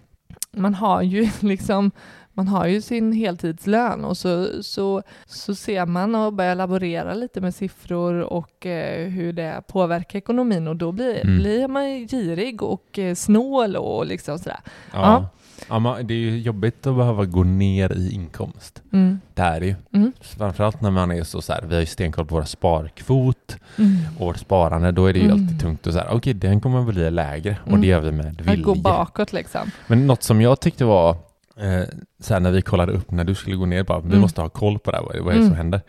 man 0.51 0.73
har 0.73 1.01
ju 1.01 1.29
liksom 1.41 1.91
man 2.33 2.47
har 2.47 2.65
ju 2.67 2.81
sin 2.81 3.11
heltidslön 3.11 4.05
och 4.05 4.17
så, 4.17 4.63
så, 4.63 5.01
så 5.25 5.55
ser 5.55 5.85
man 5.85 6.15
och 6.15 6.33
börjar 6.33 6.55
laborera 6.55 7.13
lite 7.13 7.41
med 7.41 7.55
siffror 7.55 8.13
och 8.21 8.65
eh, 8.65 9.07
hur 9.09 9.33
det 9.33 9.61
påverkar 9.67 10.17
ekonomin 10.19 10.67
och 10.67 10.75
då 10.75 10.91
blir, 10.91 11.21
Mm. 11.25 11.37
blir 11.37 11.67
man 11.67 11.83
girig 12.07 12.61
och 12.63 12.99
eh, 12.99 13.15
snål 13.15 13.75
och 13.75 14.05
liksom 14.05 14.39
sådär. 14.39 14.59
Ja. 14.93 14.99
Ja. 15.01 15.29
Ja. 15.69 15.79
man, 15.79 16.07
det 16.07 16.13
är 16.13 16.17
ju 16.17 16.39
jobbigt 16.39 16.87
att 16.87 16.95
behöva 16.95 17.25
gå 17.25 17.43
ner 17.43 17.91
i 17.93 18.11
inkomst. 18.13 18.81
Mm. 18.93 19.19
Det 19.33 19.41
är 19.41 19.59
det 19.59 19.65
ju. 19.65 19.75
Mm. 19.93 20.11
Framförallt 20.21 20.81
när 20.81 20.91
man 20.91 21.11
är 21.11 21.23
så, 21.23 21.41
så 21.41 21.53
här, 21.53 21.61
vi 21.67 21.73
har 21.75 21.79
ju 21.79 21.85
stenkoll 21.85 22.25
på 22.25 22.35
våra 22.35 22.45
sparkvot 22.45 23.57
Mm. 23.77 23.95
och 24.19 24.25
vårt 24.25 24.37
sparande, 24.37 24.91
då 24.91 25.05
är 25.05 25.13
det 25.13 25.19
ju 25.19 25.25
Mm. 25.25 25.37
alltid 25.43 25.59
tungt 25.59 25.87
och 25.87 25.93
så 25.93 25.99
här, 25.99 26.07
okej 26.11 26.33
den 26.33 26.61
kommer 26.61 26.83
bli 26.83 27.11
lägre 27.11 27.57
och 27.61 27.67
Mm. 27.67 27.81
det 27.81 27.87
gör 27.87 28.01
vi 28.01 28.11
med 28.11 28.25
Att 28.27 28.41
vilje. 28.47 28.63
gå 28.63 28.75
bakåt 28.75 29.33
liksom. 29.33 29.71
Men 29.87 30.07
något 30.07 30.23
som 30.23 30.41
jag 30.41 30.59
tyckte 30.59 30.85
var 30.85 31.09
eh, 31.57 31.83
så 32.19 32.39
när 32.39 32.51
vi 32.51 32.61
kollade 32.61 32.91
upp 32.91 33.11
när 33.11 33.23
du 33.23 33.35
skulle 33.35 33.55
gå 33.55 33.65
ner, 33.65 33.83
bara, 33.83 33.99
vi 33.99 34.07
Mm. 34.07 34.19
måste 34.21 34.41
ha 34.41 34.49
koll 34.49 34.79
på 34.79 34.91
det 34.91 34.97
här, 34.97 35.03
vad, 35.03 35.17
vad 35.19 35.33
är 35.33 35.37
det 35.37 35.43
som 35.45 35.53
Mm. 35.53 35.57
händer? 35.57 35.81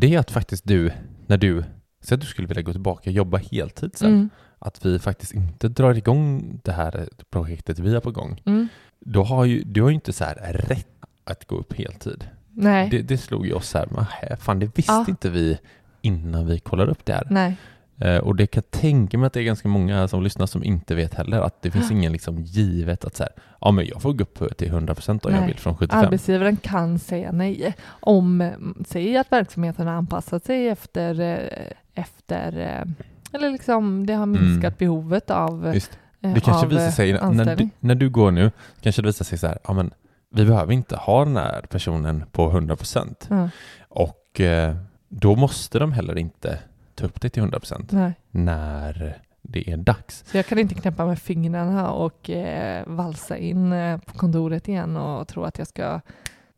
Det 0.00 0.14
är 0.14 0.18
att 0.18 0.30
faktiskt 0.30 0.64
du, 0.68 0.90
när 1.26 1.36
du 1.38 1.64
säger 2.02 2.14
att 2.16 2.20
du 2.20 2.26
skulle 2.26 2.48
vilja 2.48 2.62
gå 2.62 2.72
tillbaka 2.72 3.10
och 3.10 3.14
jobba 3.14 3.38
heltid 3.38 3.90
sen, 3.94 4.08
Mm. 4.12 4.30
att 4.58 4.86
vi 4.86 4.98
faktiskt 4.98 5.34
inte 5.34 5.68
drar 5.68 5.94
igång 5.94 6.60
det 6.64 6.72
här 6.72 7.08
projektet 7.30 7.78
vi 7.78 7.94
har 7.94 8.00
på 8.00 8.10
gång. 8.10 8.42
Mm. 8.46 8.68
Då 9.00 9.22
har 9.22 9.44
ju, 9.44 9.62
du 9.62 9.82
har 9.82 9.88
ju 9.88 9.94
inte 9.94 10.12
så 10.12 10.24
rätt 10.52 10.86
att 11.24 11.46
gå 11.46 11.56
upp 11.56 11.72
heltid. 11.78 12.24
Nej. 12.52 12.88
Det, 12.90 13.02
det 13.02 13.18
slog 13.18 13.46
ju 13.46 13.52
oss 13.52 13.68
så 13.68 13.78
här, 13.78 14.36
fan 14.36 14.58
det 14.58 14.76
visste 14.78 14.92
Ja. 14.92 15.04
inte 15.08 15.30
vi 15.30 15.58
innan 16.00 16.46
vi 16.46 16.58
kollade 16.58 16.90
upp 16.90 17.04
det 17.04 17.12
här. 17.12 17.26
Nej. 17.30 17.56
Eh, 17.98 18.16
och 18.18 18.36
det 18.36 18.46
kan 18.46 18.62
jag 18.72 18.80
tänka 18.80 19.18
mig 19.18 19.26
att 19.26 19.32
det 19.32 19.40
är 19.40 19.44
ganska 19.44 19.68
många 19.68 20.08
som 20.08 20.22
lyssnar 20.22 20.46
som 20.46 20.64
inte 20.64 20.94
vet 20.94 21.14
heller 21.14 21.40
att 21.40 21.62
det 21.62 21.70
finns 21.70 21.90
ingen 21.90 22.12
liksom 22.12 22.38
givet 22.42 23.04
att 23.04 23.16
så 23.16 23.22
här, 23.22 23.32
ja 23.60 23.70
men 23.70 23.86
jag 23.86 24.02
får 24.02 24.12
gå 24.12 24.22
upp 24.24 24.56
till 24.58 24.72
100% 24.72 25.10
om 25.10 25.32
jag 25.32 25.40
Nej. 25.40 25.46
vill 25.46 25.56
från 25.58 25.76
75. 25.76 26.00
Arbetsgivaren 26.04 26.56
kan 26.56 26.98
säga 26.98 27.32
nej. 27.32 27.74
Om, 27.86 28.40
mm, 28.40 28.84
säg 28.88 29.16
att 29.16 29.32
verksamheten 29.32 29.86
har 29.86 29.94
anpassat 29.94 30.44
sig 30.44 30.68
efter, 30.68 31.20
eh, 31.20 31.72
efter 31.94 32.58
eh, 32.58 32.92
eller 33.32 33.50
liksom 33.50 34.06
det 34.06 34.14
har 34.14 34.26
minskat 34.26 34.64
Mm. 34.64 34.74
behovet 34.78 35.30
av, 35.30 35.70
Just, 35.74 35.98
det 36.20 36.40
kanske 36.40 36.66
av 36.66 36.68
visar 36.70 36.84
eh, 36.86 36.90
sig, 36.90 37.12
när 37.12 37.56
du, 37.56 37.68
när 37.80 37.94
du 37.94 38.10
går 38.10 38.30
nu, 38.30 38.50
kanske 38.80 39.02
det 39.02 39.06
visar 39.06 39.24
sig 39.24 39.38
så 39.38 39.46
här, 39.46 39.58
ja 39.66 39.72
men 39.72 39.90
vi 40.34 40.44
behöver 40.44 40.72
inte 40.72 40.96
ha 40.96 41.24
den 41.24 41.36
här 41.36 41.62
personen 41.62 42.24
på 42.32 42.50
100% 42.52 43.14
Ja, 43.28 43.48
och 43.88 44.40
eh, 44.40 44.76
då 45.08 45.36
måste 45.36 45.78
de 45.78 45.92
heller 45.92 46.18
inte 46.18 46.58
ta 46.94 47.04
upp 47.06 47.20
det 47.20 47.28
till 47.28 47.42
100% 47.42 47.86
nej. 47.90 48.12
när 48.30 49.18
det 49.42 49.70
är 49.70 49.76
dags. 49.76 50.24
Så 50.26 50.36
jag 50.36 50.46
kan 50.46 50.58
inte 50.58 50.74
knäppa 50.74 51.06
med 51.06 51.18
fingrarna 51.18 51.90
och 51.90 52.30
eh, 52.30 52.84
valsa 52.86 53.36
in 53.36 53.72
eh, 53.72 53.98
på 53.98 54.18
kontoret 54.18 54.68
igen 54.68 54.96
och 54.96 55.28
tro 55.28 55.44
att 55.44 55.58
jag 55.58 55.66
ska 55.66 56.00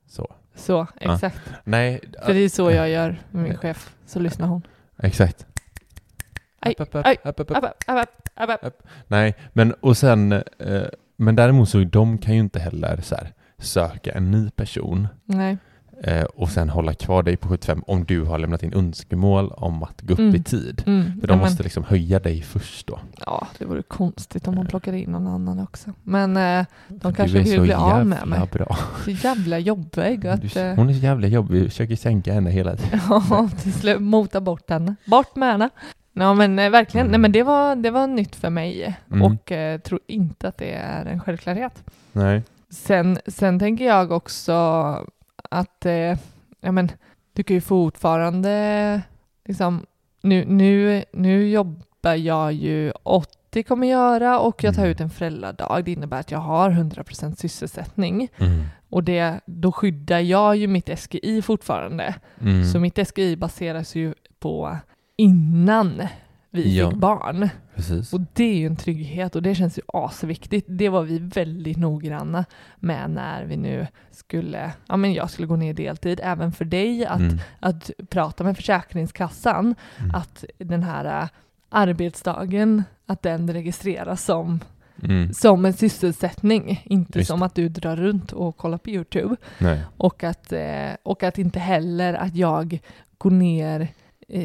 Så. 0.06 0.32
så, 0.54 0.86
Ja. 1.00 1.14
exakt. 1.14 1.40
Nej, 1.64 2.00
För 2.26 2.34
det 2.34 2.40
är 2.40 2.48
så 2.48 2.70
jag 2.70 2.90
gör 2.90 3.20
med 3.30 3.42
min 3.42 3.56
chef, 3.56 3.94
så 4.06 4.18
lyssnar 4.18 4.46
hon. 4.46 4.62
exakt. 4.98 5.46
Nej, 9.08 9.34
men 9.52 9.72
och 9.72 9.96
sen, 9.96 10.32
eh, 10.32 10.42
men 11.16 11.36
däremot 11.36 11.68
så 11.68 11.78
de 11.84 12.18
kan 12.18 12.34
ju 12.34 12.40
inte 12.40 12.60
heller 12.60 13.00
så 13.02 13.14
här, 13.14 13.32
söka 13.58 14.12
en 14.12 14.30
ny 14.30 14.50
person 14.50 15.08
Nej. 15.24 15.56
eh, 16.02 16.22
och 16.24 16.48
sen 16.48 16.68
hålla 16.68 16.94
kvar 16.94 17.22
dig 17.22 17.36
på 17.36 17.48
75 17.48 17.82
om 17.86 18.04
du 18.04 18.22
har 18.24 18.38
lämnat 18.38 18.62
in 18.62 18.74
önskemål 18.74 19.50
om 19.56 19.82
att 19.82 20.00
gå 20.00 20.12
upp 20.12 20.18
Mm. 20.18 20.34
i 20.34 20.42
tid. 20.42 20.82
Mm. 20.86 21.20
För 21.20 21.28
de 21.28 21.32
ja, 21.38 21.44
måste 21.44 21.56
men, 21.56 21.64
liksom 21.64 21.84
höja 21.84 22.20
dig 22.20 22.42
först 22.42 22.86
då. 22.86 22.98
ja, 23.26 23.46
det 23.58 23.64
vore 23.64 23.82
konstigt 23.82 24.48
om 24.48 24.54
de 24.56 24.66
plockade 24.66 24.98
in 25.00 25.10
någon 25.12 25.26
annan 25.26 25.58
också. 25.60 25.90
Men 26.02 26.36
eh, 26.36 26.64
de 26.88 27.14
kanske 27.14 27.38
du 27.38 27.44
vill 27.44 27.60
bli 27.60 27.72
av 27.72 28.06
med 28.06 28.26
mig. 28.26 28.48
bra. 28.52 28.78
Så 29.04 29.10
jävla 29.10 29.58
jobbig 29.58 30.20
Du, 30.20 30.28
att... 30.28 30.56
Eh, 30.56 30.74
hon 30.74 30.88
är 30.88 30.92
så 30.94 31.00
jävla 31.00 31.26
jobbig, 31.26 31.60
vi 31.62 31.68
försöker 31.68 31.96
sänka 31.96 32.32
henne 32.32 32.50
hela 32.50 32.76
tiden. 32.76 33.00
Ja, 33.30 33.48
till 33.62 33.72
slut 33.72 34.02
mota 34.02 34.40
bort 34.40 34.70
henne. 34.70 34.94
Bort 35.06 35.36
med 35.36 35.52
henne. 35.52 35.70
Ja 36.12 36.34
men 36.34 36.58
eh, 36.58 36.70
verkligen, 36.70 37.06
nej 37.06 37.18
men 37.18 37.32
det 37.32 37.42
var, 37.42 37.76
det 37.76 37.90
var 37.90 38.06
nytt 38.06 38.36
för 38.36 38.50
mig 38.50 38.96
Mm. 39.10 39.22
och 39.22 39.52
eh, 39.52 39.80
tror 39.80 40.00
inte 40.06 40.48
att 40.48 40.58
det 40.58 40.72
är 40.72 41.04
en 41.04 41.20
självklarhet. 41.20 41.84
Nej. 42.12 42.42
Sen, 42.70 43.18
sen 43.26 43.58
tänker 43.58 43.84
jag 43.86 44.12
också 44.12 44.52
att, 45.50 45.86
eh, 45.86 46.18
ja 46.60 46.72
men, 46.72 46.88
du 47.32 47.42
kan 47.42 47.54
ju 47.54 47.60
fortfarande, 47.60 49.02
liksom, 49.44 49.86
nu, 50.22 50.44
nu, 50.44 51.04
nu 51.12 51.48
jobbar 51.50 52.14
jag 52.14 52.52
ju 52.52 52.92
80 53.02 53.62
kommer 53.62 53.86
göra 53.86 54.38
och 54.40 54.64
jag 54.64 54.74
tar 54.74 54.82
Mm. 54.82 54.90
ut 54.92 55.00
en 55.00 55.10
föräldradag. 55.10 55.82
Det 55.84 55.92
innebär 55.92 56.20
att 56.20 56.30
jag 56.30 56.38
har 56.38 56.70
100% 56.70 57.34
sysselsättning 57.40 58.28
Mm. 58.38 58.62
och 58.90 59.04
det, 59.04 59.40
då 59.46 59.72
skyddar 59.72 60.18
jag 60.20 60.56
ju 60.56 60.66
mitt 60.66 60.98
SGI 60.98 61.42
fortfarande. 61.42 62.14
Mm. 62.40 62.64
Så 62.64 62.78
mitt 62.80 63.08
SGI 63.08 63.36
baseras 63.36 63.94
ju 63.94 64.14
på 64.40 64.76
innan 65.16 66.02
vi 66.50 66.78
Ja. 66.78 66.90
fick 66.90 66.98
barn. 66.98 67.48
Precis. 67.74 68.12
Och 68.12 68.20
det 68.32 68.44
är 68.44 68.56
ju 68.56 68.66
en 68.66 68.76
trygghet 68.76 69.36
och 69.36 69.42
det 69.42 69.54
känns 69.54 69.78
ju 69.78 69.82
asviktigt. 69.88 70.66
Det 70.70 70.88
var 70.88 71.02
vi 71.02 71.18
väldigt 71.18 71.76
noggranna 71.76 72.44
med 72.76 73.10
när 73.10 73.44
vi 73.44 73.56
nu 73.56 73.86
skulle, 74.10 74.72
ja 74.86 74.96
men 74.96 75.12
jag 75.12 75.30
skulle 75.30 75.48
gå 75.48 75.56
ner 75.56 75.70
i 75.70 75.72
deltid, 75.72 76.20
även 76.22 76.52
för 76.52 76.64
dig 76.64 77.06
att, 77.06 77.20
Mm. 77.20 77.38
att 77.60 77.90
prata 78.10 78.44
med 78.44 78.56
Försäkringskassan, 78.56 79.74
Mm. 79.98 80.14
att 80.14 80.44
den 80.58 80.82
här 80.82 81.22
äh, 81.22 81.28
arbetsdagen, 81.68 82.82
att 83.06 83.22
den 83.22 83.52
registreras 83.52 84.24
som, 84.24 84.60
Mm. 85.04 85.32
som 85.32 85.64
en 85.64 85.72
sysselsättning, 85.72 86.82
inte 86.84 87.18
Just 87.18 87.28
som 87.30 87.42
att 87.42 87.54
du 87.54 87.68
drar 87.68 87.96
runt 87.96 88.32
och 88.32 88.56
kollar 88.56 88.78
på 88.78 88.90
YouTube. 88.90 89.36
Nej. 89.58 89.80
Och 89.96 90.24
att, 90.24 90.52
eh, 90.52 90.90
och 91.02 91.22
att 91.22 91.38
inte 91.38 91.58
heller 91.60 92.14
att 92.14 92.36
jag 92.36 92.78
går 93.18 93.30
ner 93.30 93.88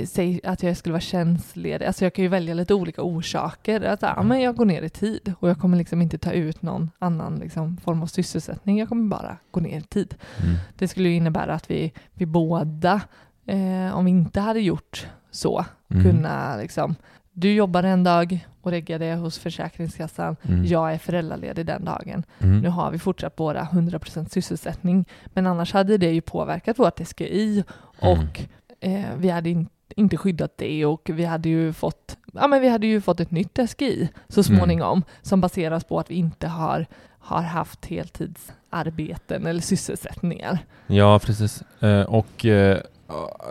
säg 0.06 0.40
att 0.44 0.64
jag 0.64 0.78
skulle 0.78 0.94
vara 0.94 1.02
tjänstledig. 1.02 1.86
Alltså 1.86 2.06
jag 2.06 2.14
kan 2.14 2.24
ju 2.24 2.30
välja 2.30 2.54
lite 2.54 2.74
olika 2.74 3.02
orsaker. 3.02 3.82
Att 3.82 4.02
ja, 4.02 4.24
men 4.24 4.42
jag 4.42 4.56
går 4.56 4.66
ner 4.66 4.82
i 4.82 4.90
tid 4.90 5.34
och 5.40 5.50
jag 5.50 5.60
kommer 5.60 5.78
liksom 5.78 6.02
inte 6.02 6.18
ta 6.18 6.32
ut 6.32 6.62
någon 6.62 6.92
annan 7.00 7.36
liksom, 7.36 7.78
form 7.78 8.02
av 8.02 8.08
sysselsättning. 8.08 8.80
Jag 8.80 8.90
kommer 8.90 9.10
bara 9.10 9.38
gå 9.52 9.60
ner 9.60 9.80
i 9.80 9.82
tid. 9.82 10.16
Mm. 10.44 10.56
Det 10.78 10.88
skulle 10.88 11.10
ju 11.10 11.16
innebära 11.16 11.54
att 11.54 11.72
vi, 11.72 11.94
vi 12.14 12.26
båda, 12.26 13.02
eh, 13.46 13.98
om 13.98 14.06
vi 14.06 14.12
inte 14.12 14.40
hade 14.40 14.60
gjort 14.60 15.08
så, 15.32 15.66
Mm. 15.90 16.04
kunna 16.04 16.56
liksom 16.58 16.96
du 17.40 17.54
jobbar 17.54 17.84
en 17.84 18.04
dag 18.04 18.48
och 18.62 18.72
reggade 18.72 19.16
hos 19.16 19.38
Försäkringskassan. 19.40 20.36
Mm. 20.42 20.66
Jag 20.66 20.94
är 20.94 20.98
föräldraledig 20.98 21.66
den 21.66 21.86
dagen. 21.86 22.24
Mm. 22.40 22.60
Nu 22.60 22.70
har 22.70 22.92
vi 22.92 23.00
fortsatt 23.00 23.36
båda 23.36 23.64
100% 23.72 24.32
sysselsättning, 24.32 25.06
men 25.26 25.48
annars 25.48 25.74
hade 25.74 25.98
det 25.98 26.12
ju 26.12 26.22
påverkat 26.22 26.80
vårt 26.80 27.00
SGI 27.08 27.64
och 28.00 28.42
eh, 28.80 29.06
vi 29.18 29.30
hade 29.30 29.50
in, 29.50 29.68
inte 29.96 30.18
skyddat 30.18 30.58
det 30.58 30.86
och 30.86 31.10
vi 31.14 31.26
hade 31.26 31.50
ju 31.50 31.74
fått, 31.74 32.18
ja, 32.34 32.48
men 32.48 32.62
vi 32.62 32.70
hade 32.70 32.88
ju 32.88 33.02
fått 33.02 33.20
ett 33.20 33.32
nytt 33.32 33.60
SGI 33.70 34.10
så 34.28 34.44
småningom 34.44 35.04
som 35.22 35.42
baseras 35.42 35.84
på 35.84 36.00
att 36.00 36.12
vi 36.12 36.16
inte 36.16 36.48
har, 36.48 36.86
har 37.20 37.42
haft 37.42 37.86
heltidsarbeten 37.86 39.46
eller 39.48 39.62
sysselsättningar. 39.62 40.58
Ja, 40.88 41.20
precis. 41.20 41.64
Eh, 41.82 42.02
Och 42.02 42.46
eh, 42.46 42.78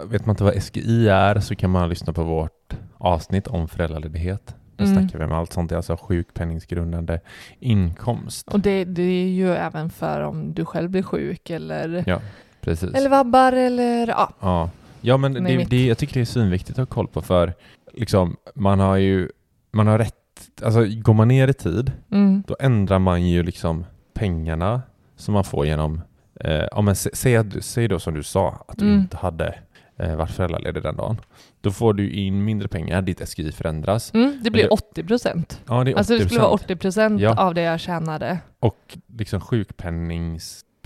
vet 0.06 0.26
man 0.26 0.32
inte 0.32 0.44
vad 0.44 0.62
SGI 0.62 1.08
är 1.08 1.40
så 1.40 1.54
kan 1.54 1.70
man 1.70 1.88
lyssna 1.88 2.12
på 2.12 2.22
vårt 2.22 2.76
avsnitt 2.98 3.46
om 3.46 3.68
föräldraledighet. 3.68 4.54
Där 4.76 4.84
Mm. 4.84 4.98
snackar 4.98 5.18
vi 5.18 5.24
om 5.24 5.32
allt 5.32 5.52
sånt, 5.52 5.72
alltså 5.72 5.96
sjukpenningsgrundande 5.96 7.20
inkomst. 7.60 8.48
Och 8.48 8.60
det, 8.60 8.84
det 8.84 9.02
är 9.02 9.28
ju 9.28 9.54
även 9.54 9.90
för 9.90 10.20
om 10.20 10.54
du 10.54 10.64
själv 10.64 10.90
blir 10.90 11.02
sjuk 11.02 11.50
eller, 11.50 12.04
Ja, 12.06 12.20
precis. 12.60 12.94
eller 12.94 13.08
vabbar 13.10 13.52
eller 13.52 14.06
ja. 14.08 14.32
Ja, 14.40 14.70
ja 15.06 15.16
men 15.16 15.32
det, 15.44 15.64
det, 15.70 15.86
jag 15.86 15.98
tycker 15.98 16.14
det 16.14 16.20
är 16.20 16.24
svinviktigt 16.24 16.78
att 16.78 16.88
ha 16.88 16.94
koll 16.94 17.08
på 17.08 17.22
för 17.22 17.54
liksom, 17.92 18.36
man 18.54 18.80
har 18.80 18.96
ju 18.96 19.28
man 19.72 19.86
har 19.86 19.98
rätt, 19.98 20.14
alltså 20.62 20.84
går 20.86 21.14
man 21.14 21.28
ner 21.28 21.48
i 21.48 21.52
tid 21.54 21.92
Mm. 22.12 22.42
då 22.46 22.56
ändrar 22.60 22.98
man 22.98 23.26
ju 23.28 23.42
liksom 23.42 23.84
pengarna 24.14 24.82
som 25.16 25.34
man 25.34 25.44
får 25.44 25.66
genom, 25.66 26.00
eh, 26.40 26.64
ja, 26.70 26.80
men 26.82 26.96
sä, 26.96 27.10
säg, 27.12 27.44
du- 27.44 27.60
säg 27.60 27.88
då 27.88 27.98
som 27.98 28.14
du 28.14 28.22
sa 28.22 28.64
att 28.68 28.78
du 28.78 28.84
Mm. 28.86 29.00
inte 29.00 29.16
hade 29.16 29.58
eh, 29.98 30.16
varit 30.16 30.30
föräldraledig 30.30 30.82
den 30.82 30.96
dagen. 30.96 31.16
Då 31.60 31.70
får 31.70 31.94
du 31.94 32.10
in 32.10 32.44
mindre 32.44 32.68
pengar, 32.68 33.02
ditt 33.02 33.28
SGI 33.28 33.52
förändras. 33.52 34.14
Mm, 34.14 34.38
det 34.44 34.50
blir 34.50 34.62
det- 34.62 34.68
80 34.68 35.04
procent. 35.04 35.60
Ja, 35.68 35.84
det 35.84 35.90
är 35.90 35.94
80%. 35.94 35.98
Alltså 35.98 36.18
det 36.18 36.24
skulle 36.24 36.40
vara 36.40 36.50
80 36.50 36.76
procent 36.76 37.20
Ja. 37.20 37.34
av 37.46 37.54
det 37.54 37.62
jag 37.62 37.80
tjänade. 37.80 38.38
Och 38.60 38.96
liksom 39.18 39.40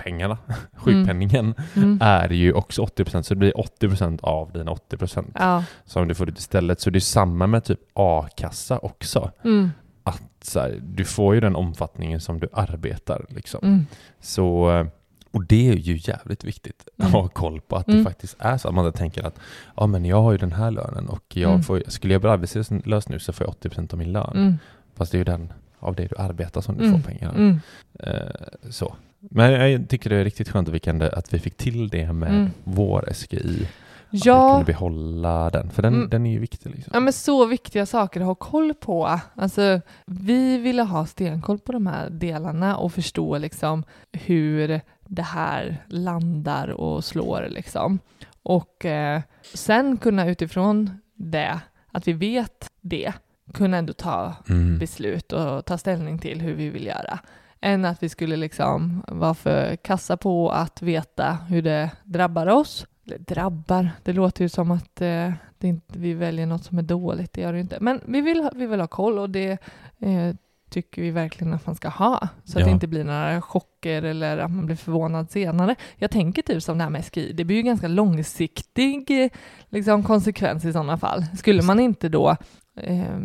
sjukpenningspengarna, 0.05 0.39
sjukpenningen, 0.77 1.55
Mm. 1.77 1.99
är 2.01 2.33
ju 2.33 2.53
också 2.53 2.83
80% 2.83 3.23
så 3.27 3.35
det 3.35 3.39
blir 3.39 3.53
80% 3.61 4.21
av 4.23 4.53
dina 4.53 4.71
80% 4.73 5.33
Ja. 5.39 5.65
som 5.85 6.09
du 6.09 6.15
får 6.15 6.29
ut 6.29 6.39
istället. 6.39 6.81
Så 6.81 6.91
det 6.91 6.99
är 6.99 7.01
samma 7.01 7.47
med 7.47 7.65
typ 7.65 7.81
a-kassa 7.95 8.79
också. 8.79 9.31
Mm. 9.45 9.71
Att 10.03 10.23
så 10.43 10.61
här, 10.61 10.79
du 10.83 11.05
får 11.05 11.35
ju 11.35 11.41
den 11.41 11.57
omfattningen 11.57 12.21
som 12.21 12.41
du 12.41 12.49
arbetar. 12.53 13.27
Liksom. 13.29 13.61
Mm. 13.63 13.87
Så, 14.21 14.71
eh, 14.71 14.87
och 15.33 15.45
det 15.45 15.69
är 15.69 15.75
ju 15.75 15.97
jävligt 16.03 16.45
viktigt 16.45 16.89
att 16.99 17.01
Mm. 17.05 17.13
ha 17.13 17.29
koll 17.29 17.61
på 17.61 17.77
att 17.77 17.89
Mm. 17.89 17.99
det 17.99 18.05
faktiskt 18.11 18.37
är 18.39 18.59
så. 18.59 18.69
Att 18.69 18.75
man 18.75 18.93
tänker 18.93 19.27
att 19.27 19.39
ja, 19.77 19.87
men 19.87 20.05
jag 20.05 20.23
har 20.23 20.33
ju 20.33 20.39
den 20.39 20.53
här 20.53 20.71
lönen 20.71 21.09
och 21.09 21.25
jag 21.37 21.51
Mm. 21.51 21.63
får, 21.63 21.83
skulle 21.87 22.15
jag 22.15 22.21
bli 22.21 22.31
arbetslös 22.31 22.71
nu 23.09 23.19
så 23.19 23.33
får 23.33 23.47
jag 23.47 23.51
80% 23.51 23.93
av 23.93 23.99
min 23.99 24.13
lön. 24.13 24.33
Mm. 24.37 24.59
Fast 24.97 25.13
det 25.13 25.17
är 25.17 25.19
ju 25.19 25.25
den 25.25 25.53
av 25.79 25.95
det 25.95 26.07
du 26.07 26.17
arbetar 26.19 26.61
som 26.61 26.77
du 26.79 26.85
Mm. 26.87 27.03
får 27.03 27.09
pengarna. 27.11 27.35
Mm. 27.35 27.61
Eh, 27.99 28.71
så. 28.71 28.95
Men 29.21 29.53
jag 29.71 29.89
tycker 29.89 30.11
det 30.11 30.17
är 30.17 30.25
riktigt 30.25 30.49
skönt 30.49 30.69
att 30.69 30.75
vi, 30.75 30.79
kan, 30.81 31.03
att 31.03 31.35
vi 31.35 31.39
fick 31.39 31.57
till 31.57 31.89
det 31.89 32.13
med 32.13 32.29
Mm. 32.31 32.51
vår 32.65 33.09
SGI. 33.15 33.69
Att 34.13 34.15
vi 34.15 34.21
kunde 34.21 34.65
behålla 34.67 35.51
den, 35.51 35.71
för 35.71 35.83
den, 35.83 35.95
Mm. 35.95 36.09
den 36.11 36.27
är 36.27 36.31
ju 36.33 36.39
viktig. 36.39 36.71
Liksom. 36.71 36.91
ja, 36.95 37.01
men 37.01 37.13
så 37.13 37.47
viktiga 37.47 37.87
saker 37.87 38.21
att 38.21 38.27
ha 38.27 38.35
koll 38.35 38.75
på. 38.75 39.21
Alltså, 39.35 39.81
vi 40.07 40.59
ville 40.59 40.83
ha 40.83 41.07
stenkoll 41.07 41.59
på 41.59 41.73
de 41.73 41.87
här 41.87 42.11
delarna 42.11 42.77
och 42.77 42.93
förstå 42.93 43.39
liksom 43.39 43.85
hur 44.13 44.81
det 45.07 45.23
här 45.23 45.85
landar 45.89 46.69
och 46.69 47.05
slår. 47.05 47.47
Liksom. 47.51 47.99
Och 48.43 48.85
eh, 48.85 49.21
sen 49.55 49.97
kunna 49.97 50.27
utifrån 50.31 50.91
det, 51.15 51.61
att 51.93 52.09
vi 52.09 52.13
vet 52.13 52.71
det, 52.81 53.13
kunna 53.55 53.77
ändå 53.77 53.93
ta 53.93 54.35
Mm. 54.49 54.79
beslut 54.79 55.33
och 55.33 55.65
ta 55.65 55.79
ställning 55.79 56.19
till 56.19 56.41
hur 56.41 56.55
vi 56.55 56.69
vill 56.71 56.87
göra. 56.87 57.19
Än 57.61 57.85
att 57.85 58.03
vi 58.03 58.09
skulle 58.09 58.37
liksom 58.37 59.03
vara 59.09 59.35
för 59.35 59.77
kassa 59.77 60.17
på 60.17 60.51
att 60.51 60.83
veta 60.83 61.39
hur 61.49 61.63
det 61.63 61.91
drabbar 62.05 62.47
oss. 62.47 62.87
Eller 63.07 63.19
drabbar, 63.19 63.91
det 64.03 64.13
låter 64.13 64.45
ju 64.45 64.49
som 64.49 64.71
att 64.71 65.01
eh, 65.01 65.33
inte, 65.61 65.99
vi 65.99 66.15
väljer 66.15 66.47
något 66.47 66.65
som 66.65 66.79
är 66.79 66.83
dåligt, 66.83 67.33
det 67.33 67.41
gör 67.41 67.53
det 67.53 67.61
inte. 67.61 67.79
Men 67.81 68.01
vi 68.07 68.21
vill, 68.21 68.49
vi 68.55 68.67
vill 68.67 68.81
ha 68.81 68.87
koll 68.87 69.19
och 69.19 69.31
det 69.31 69.51
eh, 69.99 70.35
tycker 70.71 71.03
vi 71.03 71.11
verkligen 71.11 71.53
att 71.55 71.67
man 71.67 71.75
ska 71.75 71.89
ha. 71.89 72.29
Så 72.45 72.59
att 72.59 72.61
Ja. 72.61 72.67
det 72.67 72.73
inte 72.73 72.87
blir 72.87 73.05
några 73.05 73.43
chocker 73.43 74.03
eller 74.03 74.39
att 74.39 74.51
man 74.51 74.67
blir 74.67 74.77
förvånad 74.77 75.31
senare. 75.31 75.75
Jag 75.97 76.11
tänker 76.11 76.43
typ 76.43 76.63
som 76.63 76.79
det 76.79 76.85
här 76.85 76.91
med 76.91 77.05
SGI, 77.05 77.33
det 77.33 77.45
blir 77.45 77.57
ju 77.57 77.63
ganska 77.63 77.89
långsiktig 77.89 79.31
liksom, 79.69 80.03
konsekvens 80.03 80.65
i 80.65 80.73
sådana 80.73 80.97
fall. 80.99 81.25
Skulle 81.39 81.63
man 81.63 81.81
inte 81.81 82.09
då 82.09 82.37
eh, 82.77 83.17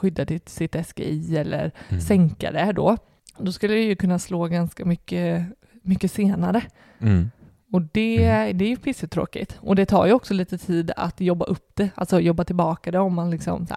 skydda 0.00 0.26
sitt 0.46 0.76
SGI 0.86 1.36
eller 1.36 1.70
Mm. 1.88 2.00
sänka 2.00 2.52
det 2.52 2.72
då, 2.72 2.96
då 3.38 3.52
skulle 3.52 3.74
det 3.74 3.80
ju 3.82 3.96
kunna 3.96 4.18
slå 4.18 4.46
ganska 4.46 4.84
mycket, 4.84 5.46
mycket 5.82 6.12
senare. 6.12 6.62
Mm. 7.00 7.30
Och 7.72 7.82
det, 7.82 8.18
det 8.52 8.64
är 8.64 8.68
ju 8.68 8.76
pissetråkigt. 8.76 9.58
Och 9.60 9.76
det 9.76 9.86
tar 9.86 10.06
ju 10.06 10.12
också 10.12 10.34
lite 10.34 10.58
tid 10.58 10.90
att 10.96 11.20
jobba 11.20 11.44
upp 11.44 11.70
det, 11.74 11.88
alltså 11.94 12.20
jobba 12.20 12.44
tillbaka 12.44 12.90
det 12.90 12.98
om 12.98 13.14
man 13.14 13.30
liksom 13.30 13.66
så 13.66 13.74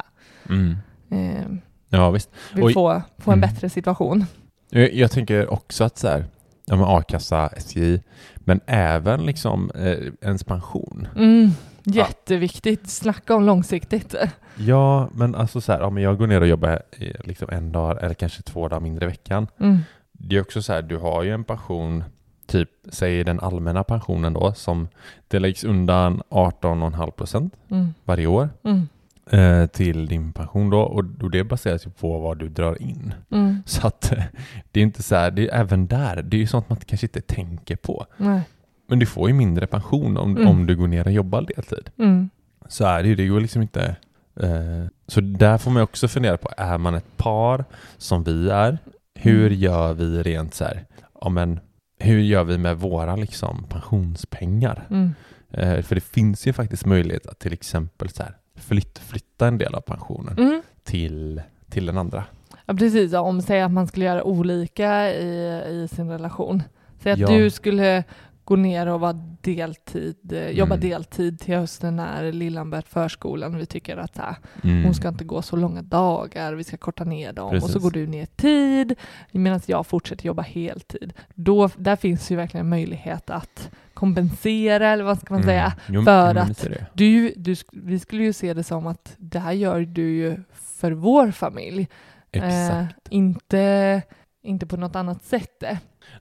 Mm. 0.49 0.75
eh, 1.11 1.45
Ja, 1.89 2.11
visst. 2.11 2.29
vill 2.53 2.63
Oj. 2.63 2.73
få, 2.73 3.01
få 3.17 3.31
en 3.31 3.37
Mm. 3.39 3.49
bättre 3.49 3.69
situation. 3.69 4.25
Jag, 4.69 4.93
jag 4.93 5.11
tänker 5.11 5.53
också 5.53 5.83
att 5.83 5.97
så 5.97 6.07
här, 6.07 6.25
ja, 6.65 6.75
men 6.75 6.85
a-kassa, 6.87 7.49
SGI, 7.57 8.01
men 8.35 8.59
även 8.65 9.25
liksom 9.25 9.71
eh, 9.75 9.97
ens 10.21 10.43
pension. 10.43 11.07
Mm, 11.15 11.51
jätteviktigt. 11.95 12.89
Snacka 12.89 13.35
om 13.35 13.43
långsiktigt. 13.45 14.15
Ja, 14.55 15.09
men 15.13 15.35
alltså 15.35 15.61
så 15.61 15.71
här, 15.71 15.79
ja, 15.79 15.89
men 15.89 16.03
jag 16.03 16.17
går 16.17 16.27
ner 16.27 16.41
och 16.41 16.47
jobbar 16.47 16.81
eh, 16.91 17.11
liksom 17.23 17.49
en 17.51 17.71
dag 17.71 18.03
eller 18.03 18.13
kanske 18.13 18.41
två 18.41 18.67
dagar 18.67 18.79
mindre 18.81 19.05
i 19.05 19.07
veckan. 19.07 19.47
Mm. 19.59 19.77
Det 20.11 20.35
är 20.35 20.41
också 20.41 20.61
så 20.61 20.73
här, 20.73 20.81
du 20.81 20.97
har 20.97 21.23
ju 21.23 21.31
en 21.33 21.43
pension, 21.43 22.03
typ, 22.47 22.69
säg 22.89 23.23
den 23.23 23.39
allmänna 23.39 23.83
pensionen 23.83 24.33
då, 24.33 24.53
som 24.53 24.87
det 25.27 25.39
läggs 25.39 25.63
undan 25.63 26.21
18,5 26.29 27.11
procent 27.11 27.53
Mm. 27.71 27.93
varje 28.05 28.27
år. 28.27 28.49
Mm. 28.63 28.87
eh, 29.29 29.67
till 29.67 30.05
din 30.07 30.33
pension 30.33 30.69
då 30.69 30.79
och, 30.79 31.05
och 31.21 31.31
det 31.31 31.43
baseras 31.43 31.85
ju 31.85 31.89
på 31.89 32.19
vad 32.19 32.37
du 32.37 32.49
drar 32.49 32.81
in. 32.81 33.13
Mm. 33.31 33.63
Så 33.65 33.87
att 33.87 34.11
eh, 34.11 34.23
det 34.71 34.79
är 34.79 34.83
inte 34.83 35.03
så 35.03 35.15
här, 35.15 35.31
det 35.31 35.49
är 35.49 35.59
även 35.59 35.87
där, 35.87 36.21
det 36.21 36.37
är 36.37 36.39
ju 36.39 36.47
sånt 36.47 36.69
man 36.69 36.77
kanske 36.85 37.07
inte 37.07 37.21
tänker 37.21 37.75
på. 37.75 38.05
Nej. 38.17 38.41
Men 38.87 38.99
du 38.99 39.05
får 39.05 39.27
ju 39.29 39.33
mindre 39.33 39.67
pension 39.67 40.17
om, 40.17 40.37
Mm. 40.37 40.47
om 40.47 40.65
du 40.65 40.75
går 40.75 40.87
ner 40.87 41.05
och 41.05 41.11
jobbar 41.13 41.41
deltid. 41.41 41.89
Mm. 41.97 42.29
Så 42.67 42.85
är 42.85 43.03
det 43.03 43.09
ju, 43.09 43.15
det 43.15 43.27
går 43.27 43.39
liksom 43.41 43.61
inte... 43.61 43.95
Eh, 44.39 44.85
så 45.07 45.21
där 45.21 45.57
får 45.57 45.71
man 45.71 45.83
också 45.83 46.07
fundera 46.07 46.37
på, 46.37 46.49
är 46.57 46.77
man 46.77 46.95
ett 46.95 47.17
par 47.17 47.65
som 47.97 48.23
vi 48.23 48.49
är, 48.49 48.77
hur 49.15 49.47
Mm. 49.47 49.59
gör 49.59 49.93
vi 49.93 50.23
rent 50.23 50.53
så 50.53 50.63
här, 50.63 50.85
ja 51.21 51.29
men 51.29 51.59
hur 51.99 52.19
gör 52.19 52.43
vi 52.43 52.57
med 52.57 52.77
våra 52.77 53.15
liksom 53.15 53.63
pensionspengar? 53.69 54.87
Mm. 54.89 55.13
Eh, 55.51 55.81
för 55.81 55.95
det 55.95 56.01
finns 56.01 56.47
ju 56.47 56.53
faktiskt 56.53 56.85
möjlighet 56.85 57.27
att 57.27 57.39
till 57.39 57.53
exempel 57.53 58.09
så 58.09 58.23
här, 58.23 58.35
flytt, 58.55 58.99
flytta 58.99 59.47
en 59.47 59.57
del 59.57 59.75
av 59.75 59.81
pensionen 59.81 60.37
Mm. 60.37 60.61
till, 60.83 61.41
till 61.69 61.85
den 61.85 61.97
andra. 61.97 62.23
Ja, 62.65 62.73
precis. 62.73 63.11
Ja, 63.11 63.19
Om 63.19 63.41
säg 63.41 63.61
att 63.61 63.71
man 63.71 63.87
skulle 63.87 64.05
göra 64.05 64.23
olika 64.23 65.13
i, 65.13 65.61
i 65.69 65.87
sin 65.91 66.09
relation. 66.09 66.63
Säg 67.03 67.11
att 67.11 67.19
Ja. 67.19 67.27
du 67.27 67.49
skulle 67.49 68.03
gå 68.47 68.55
ner 68.55 68.87
och 68.87 68.99
vara 68.99 69.13
deltid, 69.41 70.33
eh, 70.33 70.49
jobba 70.49 70.75
Mm. 70.75 70.89
deltid 70.89 71.39
till 71.39 71.55
hösten 71.55 71.95
när 71.95 72.31
lillan 72.31 72.69
börjat 72.69 72.87
förskolan. 72.87 73.57
Vi 73.57 73.65
tycker 73.65 73.97
att 73.97 74.17
här, 74.17 74.35
Mm. 74.63 74.83
hon 74.83 74.93
ska 74.93 75.07
inte 75.07 75.23
gå 75.23 75.41
så 75.41 75.55
långa 75.55 75.81
dagar, 75.81 76.53
vi 76.53 76.63
ska 76.63 76.77
korta 76.77 77.03
ner 77.03 77.33
dem. 77.33 77.45
Och 77.55 77.61
så 77.61 77.67
Precis. 77.67 77.81
går 77.83 77.91
du 77.91 78.07
ner 78.07 78.25
tid 78.25 78.95
medan 79.31 79.61
jag 79.65 79.87
fortsätter 79.87 80.25
jobba 80.25 80.41
heltid. 80.41 81.13
Då, 81.35 81.69
där 81.77 81.95
finns 81.95 82.31
ju 82.31 82.35
verkligen 82.35 82.65
en 82.65 82.69
möjlighet 82.69 83.29
att 83.29 83.69
kompensera, 83.93 84.89
eller 84.89 85.03
vad 85.03 85.19
ska 85.21 85.33
man 85.33 85.43
säga. 85.43 85.65
Mm. 85.65 85.75
Jo, 85.87 86.03
för 86.03 86.35
att-. 86.35 86.67
Du, 86.93 87.33
du, 87.37 87.55
vi 87.71 87.99
skulle 87.99 88.23
ju 88.23 88.33
se 88.33 88.53
det 88.53 88.63
som 88.63 88.87
att 88.87 89.15
det 89.17 89.39
här 89.39 89.51
gör 89.51 89.81
du 89.81 90.09
ju 90.15 90.37
för 90.53 90.91
vår 90.91 91.31
familj. 91.31 91.87
Eh, 92.31 92.83
inte, 93.09 94.01
inte 94.43 94.65
på 94.67 94.77
något 94.77 94.95
annat 94.95 95.23
sätt. 95.23 95.63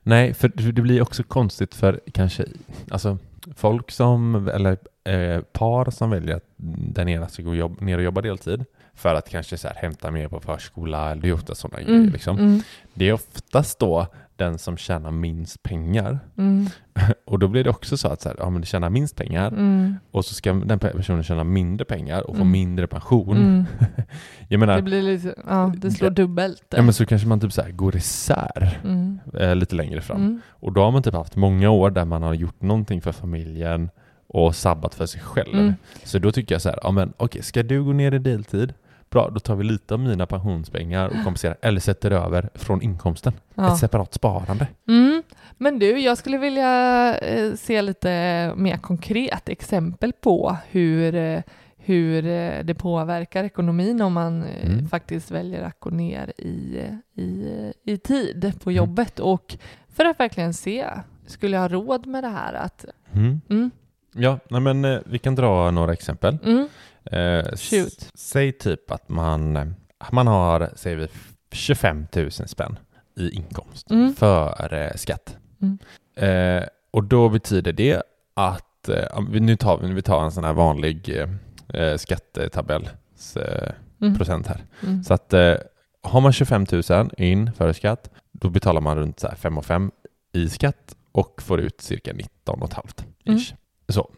Nej, 0.03 0.33
för 0.33 0.47
det 0.55 0.81
blir 0.81 1.01
också 1.01 1.23
konstigt 1.23 1.75
för 1.75 1.99
kanske, 2.13 2.45
alltså 2.91 3.17
folk 3.55 3.91
som, 3.91 4.47
eller 4.47 4.77
eh, 5.03 5.41
par 5.41 5.91
som 5.91 6.09
väljer 6.09 6.35
att 6.35 6.45
den 6.93 7.09
ena 7.09 7.27
ska 7.27 7.43
gå 7.43 7.55
jobb, 7.55 7.81
ner 7.81 7.97
och 7.97 8.03
jobba 8.03 8.21
deltid 8.21 8.65
för 8.93 9.15
att 9.15 9.29
kanske 9.29 9.57
så 9.57 9.67
här, 9.67 9.75
hämta 9.75 10.11
mer 10.11 10.27
på 10.27 10.39
förskola, 10.39 11.11
eller 11.11 11.33
ofta 11.33 11.55
sådana 11.55 11.83
grejer 11.83 12.11
liksom. 12.11 12.37
mm, 12.39 12.61
Det 12.93 13.09
är 13.09 13.13
oftast 13.13 13.79
då 13.79 14.07
den 14.37 14.57
som 14.57 14.77
tjänar 14.77 15.11
minst 15.11 15.63
pengar. 15.63 16.19
mm, 16.37 16.65
Och 17.25 17.39
då 17.39 17.47
blir 17.47 17.63
det 17.63 17.69
också 17.69 17.97
så 17.97 18.07
att 18.07 18.21
så 18.21 18.29
här, 18.29 18.35
ja, 18.39 18.49
men 18.49 18.61
du 18.61 18.67
tjänar 18.67 18.89
minst 18.89 19.15
pengar 19.15 19.47
mm, 19.47 19.95
och 20.11 20.25
så 20.25 20.33
ska 20.33 20.53
den 20.53 20.79
personen 20.79 21.23
tjäna 21.23 21.43
mindre 21.43 21.85
pengar 21.85 22.21
och 22.21 22.35
få 22.35 22.41
Mm. 22.41 22.51
mindre 22.51 22.87
pension. 22.87 23.37
mm. 23.37 23.65
Jag 24.47 24.59
menar, 24.59 24.75
Det 24.75 24.81
blir 24.81 25.01
lite, 25.01 25.35
ja, 25.47 25.73
det 25.77 25.91
slår 25.91 26.09
dubbelt. 26.09 26.63
ja, 26.69 26.81
men 26.81 26.93
så 26.93 27.05
kanske 27.05 27.27
man 27.27 27.39
typ 27.39 27.53
så 27.53 27.61
här 27.61 27.71
går 27.71 27.95
isär 27.95 28.79
mm, 28.83 29.19
eh, 29.39 29.55
lite 29.55 29.75
längre 29.75 30.01
fram. 30.01 30.41
Och 30.49 30.73
då 30.73 30.81
har 30.83 30.91
man 30.91 31.03
typ 31.03 31.13
haft 31.13 31.35
många 31.35 31.69
år 31.69 31.89
där 31.91 32.05
man 32.05 32.23
har 32.23 32.33
gjort 32.33 32.61
någonting 32.61 33.01
för 33.01 33.11
familjen 33.11 33.89
och 34.27 34.55
sabbat 34.55 34.95
för 34.95 35.05
sig 35.05 35.21
själv. 35.21 35.73
Så 36.03 36.19
då 36.19 36.31
tycker 36.31 36.55
jag 36.55 36.61
så 36.61 36.69
här, 36.69 36.79
ja 36.83 36.91
men 36.91 37.13
okej, 37.17 37.43
ska 37.43 37.63
du 37.63 37.83
gå 37.83 37.93
ner 37.93 38.13
i 38.13 38.19
deltid? 38.19 38.73
Bra, 39.09 39.29
då 39.29 39.39
tar 39.39 39.55
vi 39.55 39.63
lite 39.63 39.93
av 39.93 39.99
mina 39.99 40.25
pensionspengar 40.25 41.07
och 41.07 41.13
kompenserar, 41.23 41.57
eller 41.61 41.79
sätter 41.79 42.11
över 42.11 42.49
från 42.53 42.81
inkomsten. 42.81 43.33
ja. 43.55 43.73
Ett 43.73 43.79
separat 43.79 44.13
sparande. 44.13 44.67
Mm. 44.87 45.23
Men 45.57 45.79
du, 45.79 45.99
jag 45.99 46.17
skulle 46.17 46.37
vilja 46.37 47.15
eh, 47.17 47.53
se 47.53 47.81
lite 47.81 48.09
mer 48.55 48.77
konkret 48.77 49.49
exempel 49.49 50.13
på 50.21 50.57
hur, 50.69 51.15
eh, 51.15 51.41
hur 51.77 52.25
eh, 52.25 52.63
det 52.63 52.75
påverkar 52.75 53.43
ekonomin 53.43 54.01
om 54.01 54.13
man 54.13 54.43
Mm. 54.43 54.89
faktiskt 54.89 55.31
väljer 55.31 55.63
att 55.63 55.79
gå 55.79 55.89
ner 55.89 56.33
i, 56.37 56.81
i, 57.15 57.73
i 57.83 57.97
tid 57.97 58.53
på 58.63 58.69
Mm. 58.69 58.77
jobbet. 58.77 59.19
Och 59.19 59.57
för 59.93 60.05
att 60.05 60.19
verkligen 60.19 60.53
se, 60.53 60.85
skulle 61.25 61.55
jag 61.55 61.61
ha 61.61 61.67
råd 61.69 62.05
med 62.05 62.23
det 62.23 62.27
här? 62.29 62.53
Att, 62.53 62.85
Mm. 63.13 63.41
mm, 63.49 63.71
Ja, 64.13 64.39
nej 64.49 64.61
men 64.61 65.01
vi 65.05 65.19
kan 65.19 65.35
dra 65.35 65.71
några 65.71 65.93
exempel. 65.93 66.37
mm, 66.45 66.67
Eh, 67.11 67.55
Shoot. 67.55 68.11
Säg 68.15 68.51
typ 68.51 68.91
att 68.91 69.09
man, 69.09 69.55
eh, 69.57 69.67
man 70.11 70.27
har, 70.27 70.69
säger 70.75 70.97
vi, 70.97 71.07
25 71.51 72.07
000 72.15 72.31
spänn 72.31 72.79
i 73.15 73.29
inkomst 73.29 73.91
Mm. 73.91 74.15
före 74.15 74.97
skatt. 74.97 75.37
Mm. 75.61 75.77
Eh, 76.15 76.63
och 76.91 77.03
då 77.03 77.29
betyder 77.29 77.73
det 77.73 78.03
att, 78.33 78.89
eh, 78.89 79.21
nu 79.29 79.55
tar 79.55 79.77
vi, 79.77 79.93
vi 79.93 80.01
tar 80.01 80.23
en 80.23 80.31
sån 80.31 80.43
här 80.43 80.53
vanlig 80.53 81.09
eh, 81.09 81.81
eh, 81.81 81.97
skattetabells 81.97 83.37
eh, 83.37 83.71
mm, 84.01 84.15
procent 84.17 84.47
här. 84.47 84.63
mm, 84.83 85.03
Så 85.03 85.13
att 85.13 85.33
eh, 85.33 85.55
har 86.03 86.21
man 86.21 86.33
25 86.33 86.65
000 86.89 87.09
in 87.17 87.51
före 87.53 87.73
skatt, 87.73 88.09
då 88.31 88.49
betalar 88.49 88.81
man 88.81 88.97
runt 88.97 89.19
så 89.19 89.27
här 89.27 89.35
5 89.35 89.61
5 89.61 89.91
i 90.33 90.49
skatt 90.49 90.95
och 91.11 91.41
får 91.41 91.59
ut 91.59 91.81
cirka 91.81 92.13
19 92.13 92.59
500 92.59 92.81
Mm. 93.25 93.37
ish. 93.39 93.53
Så. 93.89 94.09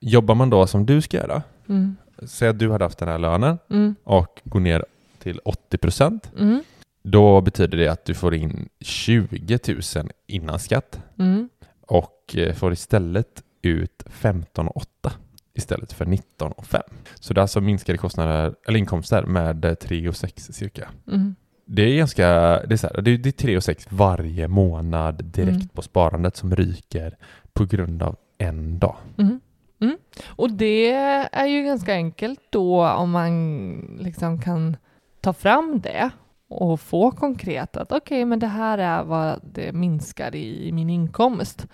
Jobbar 0.00 0.34
man 0.34 0.50
då 0.50 0.66
som 0.66 0.86
du 0.86 1.00
ska 1.00 1.16
göra, 1.16 1.42
mm, 1.68 1.96
säg 2.26 2.48
att 2.48 2.58
du 2.58 2.70
hade 2.70 2.84
haft 2.84 2.98
den 2.98 3.08
här 3.08 3.18
lönen 3.18 3.58
mm, 3.70 3.94
och 4.04 4.40
går 4.44 4.60
ner 4.60 4.84
till 5.18 5.40
80 5.44 5.78
procent, 5.78 6.30
mm, 6.38 6.62
då 7.02 7.40
betyder 7.40 7.78
det 7.78 7.88
att 7.88 8.04
du 8.04 8.14
får 8.14 8.34
in 8.34 8.68
20 8.80 9.58
000 9.96 10.08
innan 10.26 10.58
skatt. 10.58 11.00
Mm, 11.18 11.48
och 11.86 12.34
eh, 12.36 12.54
får 12.54 12.72
istället 12.72 13.42
ut 13.62 14.02
15 14.06 14.68
8 14.68 15.12
istället 15.54 15.92
för 15.92 16.04
19 16.04 16.52
5. 16.62 16.82
Så 17.20 17.34
det 17.34 17.38
är 17.38 17.42
alltså 17.42 17.60
minskade 17.60 17.98
kostnader, 17.98 18.54
eller 18.68 18.78
inkomster 18.78 19.22
med 19.22 19.64
eh, 19.64 19.74
3 19.74 20.12
6 20.12 20.44
cirka. 20.52 20.88
mm, 21.08 21.34
Det 21.64 21.82
är 21.82 21.96
ganska, 21.96 22.26
det 22.66 22.72
är, 22.72 22.76
så 22.76 22.86
här, 22.86 23.02
det 23.02 23.10
är, 23.10 23.18
det 23.18 23.28
är 23.28 23.32
3 23.32 23.60
6 23.60 23.86
varje 23.90 24.48
månad 24.48 25.24
direkt 25.24 25.48
Mm. 25.56 25.68
på 25.68 25.82
sparandet 25.82 26.36
som 26.36 26.56
ryker 26.56 27.16
på 27.52 27.64
grund 27.64 28.02
av 28.02 28.16
en 28.38 28.78
dag. 28.78 28.96
mm, 29.18 29.40
mm. 29.82 29.96
Och 30.28 30.50
det 30.50 30.92
är 31.32 31.46
ju 31.46 31.62
ganska 31.62 31.94
enkelt 31.94 32.40
då 32.50 32.86
om 32.86 33.10
man 33.10 33.98
liksom 34.00 34.40
kan 34.40 34.76
ta 35.20 35.32
fram 35.32 35.80
det 35.80 36.10
och 36.48 36.80
få 36.80 37.10
konkret 37.10 37.76
att 37.76 37.92
okej, 37.92 38.24
men 38.24 38.38
det 38.38 38.46
här 38.46 38.78
är 38.78 39.04
vad 39.04 39.40
det 39.52 39.72
minskar 39.72 40.34
i 40.34 40.72
min 40.72 40.90
inkomst. 40.90 41.66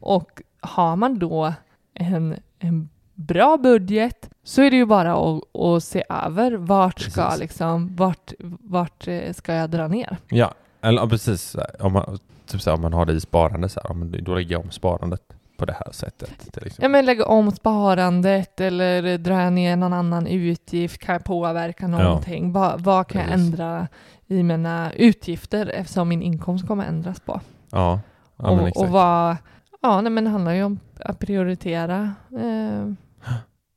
Och 0.00 0.42
har 0.60 0.96
man 0.96 1.18
då 1.18 1.52
en, 1.94 2.36
en 2.58 2.88
bra 3.14 3.56
budget 3.56 4.30
så 4.44 4.62
är 4.62 4.70
det 4.70 4.76
ju 4.76 4.86
bara 4.86 5.12
att, 5.12 5.56
att 5.56 5.84
se 5.84 6.04
över 6.08 6.52
vart 6.52 7.00
ska, 7.00 7.22
Precis. 7.22 7.40
liksom, 7.40 7.96
vart, 7.96 8.32
vart 8.60 9.08
eh, 9.08 9.32
ska 9.32 9.54
jag 9.54 9.70
dra 9.70 9.88
ner? 9.88 10.16
Ja, 10.28 10.54
eller 10.80 11.02
ja, 11.02 11.08
precis. 11.08 11.56
Om 11.80 11.92
man, 11.92 12.18
typ 12.46 12.60
så 12.62 12.70
här, 12.70 12.76
om 12.76 12.82
man 12.82 12.92
har 12.92 13.06
det 13.06 13.12
i 13.12 13.20
sparande, 13.20 13.68
så 13.68 13.80
här, 13.80 14.20
då 14.20 14.34
lägger 14.34 14.52
jag 14.52 14.64
om 14.64 14.70
sparandet 14.70 15.37
på 15.58 15.64
det 15.64 15.72
här 15.72 15.92
sättet. 15.92 16.38
Till 16.52 16.66
exempel. 16.66 16.82
Ja, 16.82 16.88
men 16.88 17.04
lägga 17.06 17.24
om 17.26 17.50
sparandet 17.50 18.60
eller 18.60 19.18
dra 19.18 19.42
jag 19.42 19.52
ner 19.52 19.76
någon 19.76 19.92
annan 19.92 20.26
utgift? 20.26 20.98
Kan 21.00 21.12
jag 21.12 21.24
påverka 21.24 21.86
någonting? 21.88 22.52
Vad, 22.52 22.80
vad 22.80 23.06
kan 23.08 23.20
jag 23.20 23.30
Precis. 23.30 23.46
ändra 23.46 23.88
i 24.26 24.42
mina 24.42 24.92
utgifter 24.92 25.66
eftersom 25.66 26.08
min 26.08 26.22
inkomst 26.22 26.66
kommer 26.66 26.84
ändras 26.84 27.20
på? 27.20 27.40
ja, 27.70 28.00
ja 28.36 28.50
och, 28.50 28.76
och 28.76 28.88
vad, 28.88 29.36
ja, 29.82 30.00
nej, 30.00 30.12
men 30.12 30.24
det 30.24 30.30
handlar 30.30 30.52
ju 30.52 30.64
om 30.64 30.80
att 31.00 31.18
prioritera. 31.18 32.14
Eh, 32.32 32.92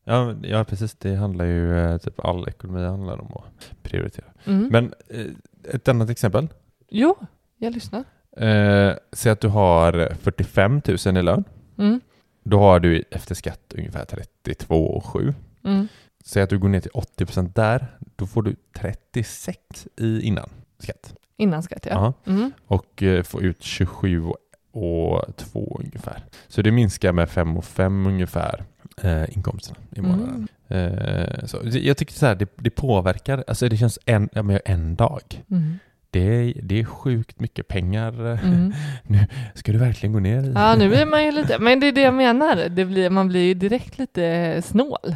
Ja, 0.03 0.33
ja, 0.41 0.63
precis. 0.63 0.95
Det 0.95 1.15
handlar 1.15 1.45
ju, 1.45 1.79
eh, 1.79 1.97
typ 1.97 2.19
all 2.19 2.47
ekonomi 2.47 2.85
handlar 2.85 3.21
om 3.21 3.31
att 3.33 3.71
prioritera. 3.83 4.25
mm. 4.45 4.67
Men 4.71 4.93
eh, 5.09 5.73
ett 5.75 5.87
annat 5.87 6.09
exempel. 6.09 6.47
Jo, 6.89 7.15
jag 7.57 7.73
lyssnar. 7.73 8.03
Eh, 8.37 8.93
säg 9.11 9.31
att 9.31 9.39
du 9.41 9.47
har 9.47 10.13
45 10.21 10.81
000 11.05 11.17
i 11.17 11.21
lön. 11.21 11.43
Mm. 11.81 12.01
Då 12.43 12.59
har 12.59 12.79
du 12.79 13.03
efter 13.11 13.35
skatt 13.35 13.73
ungefär 13.77 14.05
32 14.05 15.01
7. 15.05 15.33
Mm. 15.63 15.87
Säg 16.23 16.43
att 16.43 16.49
du 16.49 16.59
går 16.59 16.69
ner 16.69 16.79
till 16.79 16.91
80 16.93 17.25
procent 17.25 17.55
där. 17.55 17.97
Då 18.15 18.27
får 18.27 18.43
du 18.43 18.55
36 18.73 19.59
i 19.97 20.21
innan 20.21 20.49
skatt. 20.79 21.13
Innan 21.37 21.63
skatt, 21.63 21.87
ja. 21.89 22.13
Mm. 22.25 22.51
Och 22.67 23.03
eh, 23.03 23.23
får 23.23 23.43
ut 23.43 23.63
27 23.63 24.23
och 24.71 25.37
2 25.37 25.77
ungefär. 25.79 26.23
Så 26.47 26.61
det 26.61 26.71
minskar 26.71 27.11
med 27.11 27.29
5 27.29 27.57
och 27.57 27.65
5 27.65 28.05
ungefär 28.07 28.63
eh, 29.01 29.37
inkomsterna 29.37 29.79
i 29.91 30.01
månaden. 30.01 30.47
Mm. 30.67 30.93
Eh, 30.93 31.45
så 31.45 31.57
jag 31.63 31.97
tycker 31.97 32.13
så 32.13 32.25
här, 32.25 32.35
det, 32.35 32.49
det 32.55 32.69
påverkar, 32.69 33.43
alltså 33.47 33.69
det 33.69 33.77
känns 33.77 33.99
en, 34.05 34.29
ja, 34.33 34.43
men 34.43 34.59
en 34.65 34.95
dag. 34.95 35.43
Mm. 35.51 35.79
Det 36.11 36.19
är, 36.19 36.53
det 36.61 36.79
är 36.79 36.85
sjukt 36.85 37.39
mycket 37.39 37.67
pengar. 37.67 38.13
Mm. 38.43 38.73
Ska 39.55 39.71
du 39.71 39.77
verkligen 39.77 40.13
gå 40.13 40.19
ner 40.19 40.43
i? 40.43 40.51
Ja, 40.55 40.75
nu 40.75 40.89
blir 40.89 41.05
man 41.05 41.25
ju 41.25 41.31
lite, 41.31 41.59
men 41.59 41.79
det 41.79 41.87
är 41.87 41.91
det 41.91 42.01
jag 42.01 42.13
menar. 42.13 42.69
Det 42.69 42.85
blir, 42.85 43.09
man 43.09 43.27
blir 43.27 43.41
ju 43.41 43.53
direkt 43.53 43.97
lite 43.97 44.61
snål. 44.65 45.15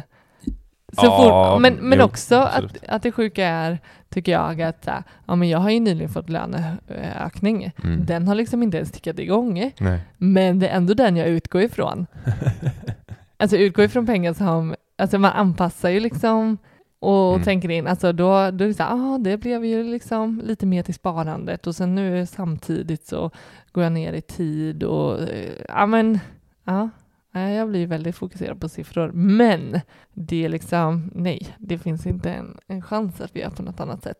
Så 0.92 1.06
Ja, 1.06 1.52
fort, 1.52 1.62
men, 1.62 1.74
men 1.74 1.98
jo, 1.98 2.04
också 2.04 2.36
absolut. 2.36 2.76
att, 2.76 2.88
att 2.88 3.02
det 3.02 3.12
sjuka 3.12 3.46
är, 3.46 3.78
tycker 4.08 4.32
jag, 4.32 4.62
att 4.62 4.88
ja, 5.26 5.34
men 5.36 5.48
jag 5.48 5.58
har 5.58 5.70
ju 5.70 5.80
nyligen 5.80 6.08
fått 6.10 6.28
löneökning. 6.28 7.72
Mm. 7.84 8.06
Den 8.06 8.28
har 8.28 8.34
liksom 8.34 8.62
inte 8.62 8.76
ens 8.76 8.92
tickat 8.92 9.18
igång, 9.18 9.72
Nej. 9.78 10.00
men 10.16 10.58
det 10.58 10.68
är 10.68 10.76
ändå 10.76 10.94
den 10.94 11.16
jag 11.16 11.28
utgår 11.28 11.62
ifrån. 11.62 12.06
Alltså 13.38 13.56
utgår 13.56 13.84
ifrån 13.84 14.06
pengar 14.06 14.32
som 14.32 14.74
alltså 14.98 15.18
man 15.18 15.32
anpassar 15.32 15.90
ju 15.90 16.00
liksom 16.00 16.58
och 17.06 17.32
Mm. 17.34 17.44
tänker 17.44 17.70
in, 17.70 17.86
alltså 17.86 18.12
då, 18.12 18.26
då 18.50 18.64
är 18.64 18.68
det 18.68 18.74
så 18.74 18.82
här, 18.82 19.14
ah, 19.14 19.18
det 19.18 19.36
blev 19.36 19.64
ju 19.64 19.82
liksom 19.82 20.40
lite 20.44 20.66
mer 20.66 20.82
till 20.82 20.94
sparandet 20.94 21.66
och 21.66 21.76
sen 21.76 21.94
nu 21.94 22.26
samtidigt 22.26 23.06
så 23.06 23.30
går 23.72 23.84
jag 23.84 23.92
ner 23.92 24.12
i 24.12 24.20
tid 24.20 24.82
och 24.82 25.22
eh, 25.22 25.52
ja 25.68 25.86
men, 25.86 26.18
ja, 26.64 26.90
jag 27.32 27.68
blir 27.68 27.86
väldigt 27.86 28.16
fokuserad 28.16 28.60
på 28.60 28.68
siffror. 28.68 29.10
Men 29.12 29.80
det 30.14 30.44
är 30.44 30.48
liksom, 30.48 31.10
nej, 31.14 31.48
det 31.58 31.78
finns 31.78 32.06
inte 32.06 32.30
en, 32.32 32.58
en 32.66 32.82
chans 32.82 33.20
att 33.20 33.36
vi 33.36 33.40
gör 33.40 33.50
på 33.50 33.62
något 33.62 33.80
annat 33.80 34.02
sätt. 34.02 34.18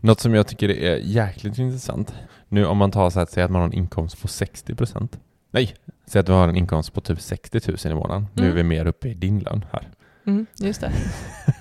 Något 0.00 0.20
som 0.20 0.34
jag 0.34 0.46
tycker 0.46 0.68
är 0.68 0.96
jäkligt 0.96 1.58
intressant, 1.58 2.14
nu 2.48 2.66
om 2.66 2.76
man 2.78 2.90
tar 2.90 3.10
så 3.10 3.20
att 3.20 3.30
säga 3.30 3.44
att 3.44 3.50
man 3.50 3.60
har 3.60 3.68
en 3.68 3.74
inkomst 3.74 4.22
på 4.22 4.28
60 4.28 4.74
procent. 4.74 5.18
Nej, 5.50 5.74
säg 6.06 6.20
att 6.20 6.26
du 6.26 6.32
har 6.32 6.48
en 6.48 6.56
inkomst 6.56 6.92
på 6.92 7.00
typ 7.00 7.20
60 7.20 7.60
000 7.68 7.92
i 7.92 7.94
månaden. 7.94 8.26
Nu 8.34 8.42
är 8.42 8.46
Mm. 8.46 8.56
vi 8.56 8.62
mer 8.62 8.86
uppe 8.86 9.08
i 9.08 9.14
din 9.14 9.38
lön 9.38 9.64
här. 9.72 9.88
Mm, 10.26 10.46
just 10.60 10.80
det. 10.80 10.92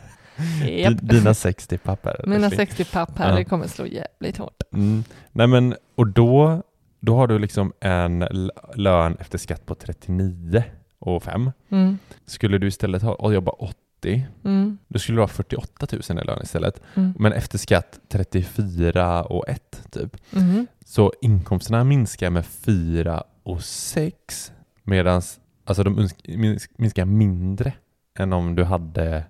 Di- 0.61 0.97
Dina 1.01 1.33
60 1.33 1.77
papper. 1.77 2.23
Mina 2.27 2.47
Ashley. 2.47 2.57
60 2.67 2.85
papp 2.85 3.17
här, 3.17 3.29
Ja. 3.29 3.35
det 3.35 3.43
kommer 3.43 3.67
slå 3.67 3.85
jävligt 3.85 4.38
hårt. 4.38 4.61
Mm. 4.73 5.03
Nej 5.31 5.47
men, 5.47 5.75
och 5.95 6.07
då, 6.07 6.63
då 6.99 7.15
har 7.15 7.27
du 7.27 7.39
liksom 7.39 7.73
en 7.79 8.25
lön 8.75 9.17
efter 9.19 9.38
skatt 9.38 9.65
på 9.65 9.75
39 9.75 10.63
och 10.99 11.23
5. 11.23 11.51
Mm, 11.69 11.97
Skulle 12.25 12.57
du 12.57 12.67
istället 12.67 13.01
ha, 13.01 13.13
och 13.13 13.33
jobba 13.33 13.51
80, 13.51 14.27
mm, 14.45 14.77
då 14.88 14.99
skulle 14.99 15.15
du 15.17 15.21
ha 15.21 15.27
48 15.27 15.88
000 16.09 16.19
i 16.23 16.25
lön 16.25 16.39
istället. 16.43 16.81
mm, 16.95 17.13
Men 17.19 17.33
efter 17.33 17.57
skatt 17.57 17.99
34 18.09 19.23
och 19.23 19.49
1 19.49 19.81
typ. 19.91 20.17
mm. 20.35 20.67
Så 20.85 21.13
inkomsterna 21.21 21.83
minskar 21.83 22.29
med 22.29 22.45
4 22.45 23.23
och 23.43 23.63
6 23.63 24.51
medan 24.83 25.21
alltså 25.65 25.83
de 25.83 26.09
minskar 26.77 27.05
mindre 27.05 27.73
än 28.19 28.33
om 28.33 28.55
du 28.55 28.63
hade 28.63 29.23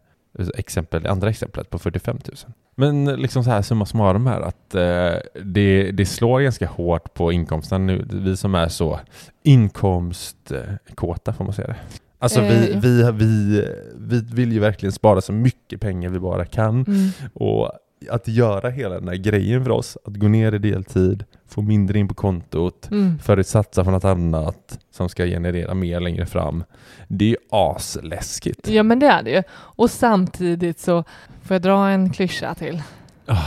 exempel, 0.56 1.08
andra 1.08 1.30
exemplet 1.30 1.70
på 1.70 1.80
45 1.80 2.18
000. 2.28 2.36
Men 2.76 3.06
liksom 3.06 3.44
så 3.44 3.50
här 3.50 3.62
summa 3.62 3.86
summarum 3.86 4.28
här 4.28 4.42
att 4.42 4.76
eh, 4.76 5.14
det, 5.44 5.92
det 5.92 6.06
slår 6.06 6.42
ganska 6.42 6.68
hårt 6.68 7.14
på 7.14 7.32
inkomsten 7.32 7.86
nu, 7.88 8.06
vi 8.10 8.38
som 8.38 8.56
är 8.56 8.68
så 8.68 9.00
inkomstkåta 9.44 11.34
får 11.34 11.44
man 11.44 11.54
säga 11.54 11.68
det. 11.68 11.76
Alltså 12.20 12.42
vi, 12.42 12.72
Eh. 12.74 12.80
vi, 12.80 13.12
vi, 13.12 13.64
vi 13.98 14.22
vill 14.34 14.52
ju 14.52 14.60
verkligen 14.60 14.94
spara 14.94 15.22
så 15.22 15.34
mycket 15.34 15.82
pengar 15.82 16.10
vi 16.10 16.20
bara 16.20 16.46
kan 16.46 16.86
Mm. 16.88 17.10
och 17.34 17.72
att 18.10 18.28
göra 18.28 18.70
hela 18.70 18.96
den 18.96 19.08
här 19.08 19.16
grejen 19.16 19.64
för 19.64 19.72
oss, 19.72 19.98
att 20.06 20.16
gå 20.16 20.28
ner 20.28 20.56
i 20.56 20.58
deltid, 20.58 21.26
få 21.48 21.62
mindre 21.62 22.00
in 22.00 22.08
på 22.08 22.14
kontot, 22.14 22.88
Mm. 22.92 23.20
för 23.20 23.38
att 23.38 23.48
satsa 23.48 23.84
på 23.84 23.92
något 23.92 24.06
annat 24.06 24.80
som 24.92 25.10
ska 25.10 25.26
generera 25.26 25.74
mer 25.74 26.00
längre 26.00 26.26
fram. 26.26 26.64
Det 27.08 27.26
är 27.26 27.30
ju 27.30 27.38
asläskigt. 27.52 28.68
Ja 28.68 28.84
men 28.84 29.00
det 29.00 29.08
är 29.08 29.24
det 29.24 29.32
ju. 29.32 29.44
Och 29.52 29.92
samtidigt 29.92 30.80
så 30.80 31.04
får 31.44 31.56
jag 31.56 31.62
dra 31.62 31.90
en 31.90 32.10
klyscha 32.10 32.56
till. 32.56 32.82
Det. 33.26 33.38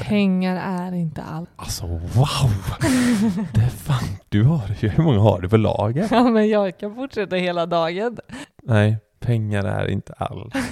Pengar 0.00 0.56
är 0.86 0.92
inte 0.94 1.22
allt. 1.22 1.50
Alltså 1.56 1.86
wow! 1.86 2.50
Det 3.54 3.60
är 3.60 3.68
fan, 3.68 4.16
du 4.28 4.42
har 4.42 4.62
ju, 4.80 4.88
hur 4.88 5.02
många 5.04 5.18
har 5.20 5.40
du 5.40 5.48
på 5.48 5.56
lager? 5.56 6.08
Ja 6.10 6.24
men 6.30 6.48
jag 6.48 6.78
kan 6.78 6.94
fortsätta 6.94 7.36
hela 7.36 7.66
dagen. 7.66 8.16
Nej, 8.62 8.96
pengar 9.20 9.64
är 9.64 9.88
inte 9.90 10.12
allt. 10.12 10.54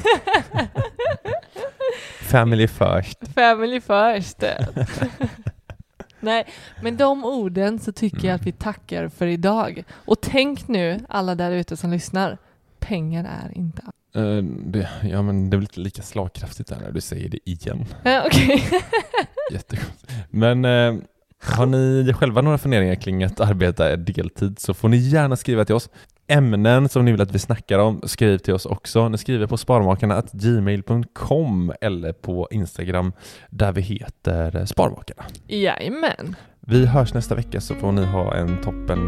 Family 2.33 2.69
first. 2.69 3.19
Family 3.35 3.81
first. 3.81 4.45
Nej, 6.21 6.47
men 6.83 6.97
de 6.97 7.25
orden 7.25 7.79
så 7.79 7.93
tycker 7.93 8.29
jag 8.29 8.35
att 8.35 8.47
vi 8.47 8.53
tackar 8.53 9.09
för 9.09 9.27
idag. 9.27 9.85
Och 9.91 10.21
tänk 10.21 10.69
nu, 10.69 11.01
alla 11.09 11.35
där 11.35 11.51
ute 11.51 11.77
som 11.77 11.91
lyssnar, 11.91 12.39
pengar 12.79 13.25
är 13.25 13.59
inte 13.59 13.83
allt. 13.83 14.17
Eh, 14.27 14.45
det, 14.45 14.89
ja 15.03 15.23
men 15.23 15.51
det 15.51 15.55
är 15.55 15.59
väl 15.59 15.65
inte 15.65 15.81
lika 15.81 16.03
slagkraftigt 16.03 16.69
där 16.69 16.81
när 16.81 16.93
du 16.93 17.01
säger 17.01 17.29
det 17.29 17.51
igen. 17.51 17.85
Eh, 18.05 18.23
Okej. 18.27 18.65
Jättekonstigt. 19.53 20.13
Men 20.31 20.65
eh, 20.65 20.95
har 21.43 21.67
ni 21.67 22.13
själva 22.15 22.41
några 22.41 22.59
funderingar 22.59 22.95
kring 22.95 23.25
att 23.25 23.41
arbeta 23.41 23.97
deltid 23.97 24.59
så 24.59 24.75
får 24.75 24.89
ni 24.89 24.97
gärna 24.97 25.37
skriva 25.37 25.65
till 25.65 25.75
oss. 25.75 25.89
Ämnen 26.33 26.89
som 26.89 27.05
ni 27.05 27.13
vill 27.13 27.21
att 27.21 27.35
vi 27.35 27.39
snackar 27.39 27.79
om, 27.79 28.01
skriv 28.05 28.39
till 28.39 28.55
oss 28.55 28.67
också. 28.67 29.09
Ni 29.09 29.19
skriver 29.19 29.47
på 29.47 29.57
sparmakarna.gmail.com 29.57 31.73
eller 31.81 32.13
på 32.13 32.49
Instagram 32.51 33.13
där 33.51 33.73
vi 33.73 33.81
heter 33.81 34.67
Sparmakarna. 34.67 35.23
Jajamän. 35.47 36.37
Vi 36.61 36.87
hörs 36.87 37.15
nästa 37.15 37.35
vecka 37.35 37.61
så 37.61 37.75
får 37.75 37.93
ni 37.93 38.05
ha 38.05 38.35
en 38.35 38.63
toppen 38.63 38.99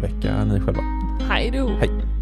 vecka 0.00 0.44
ni 0.44 0.60
själva. 0.60 0.82
Hej 1.28 1.50
då. 1.50 1.68
Hej. 1.68 2.21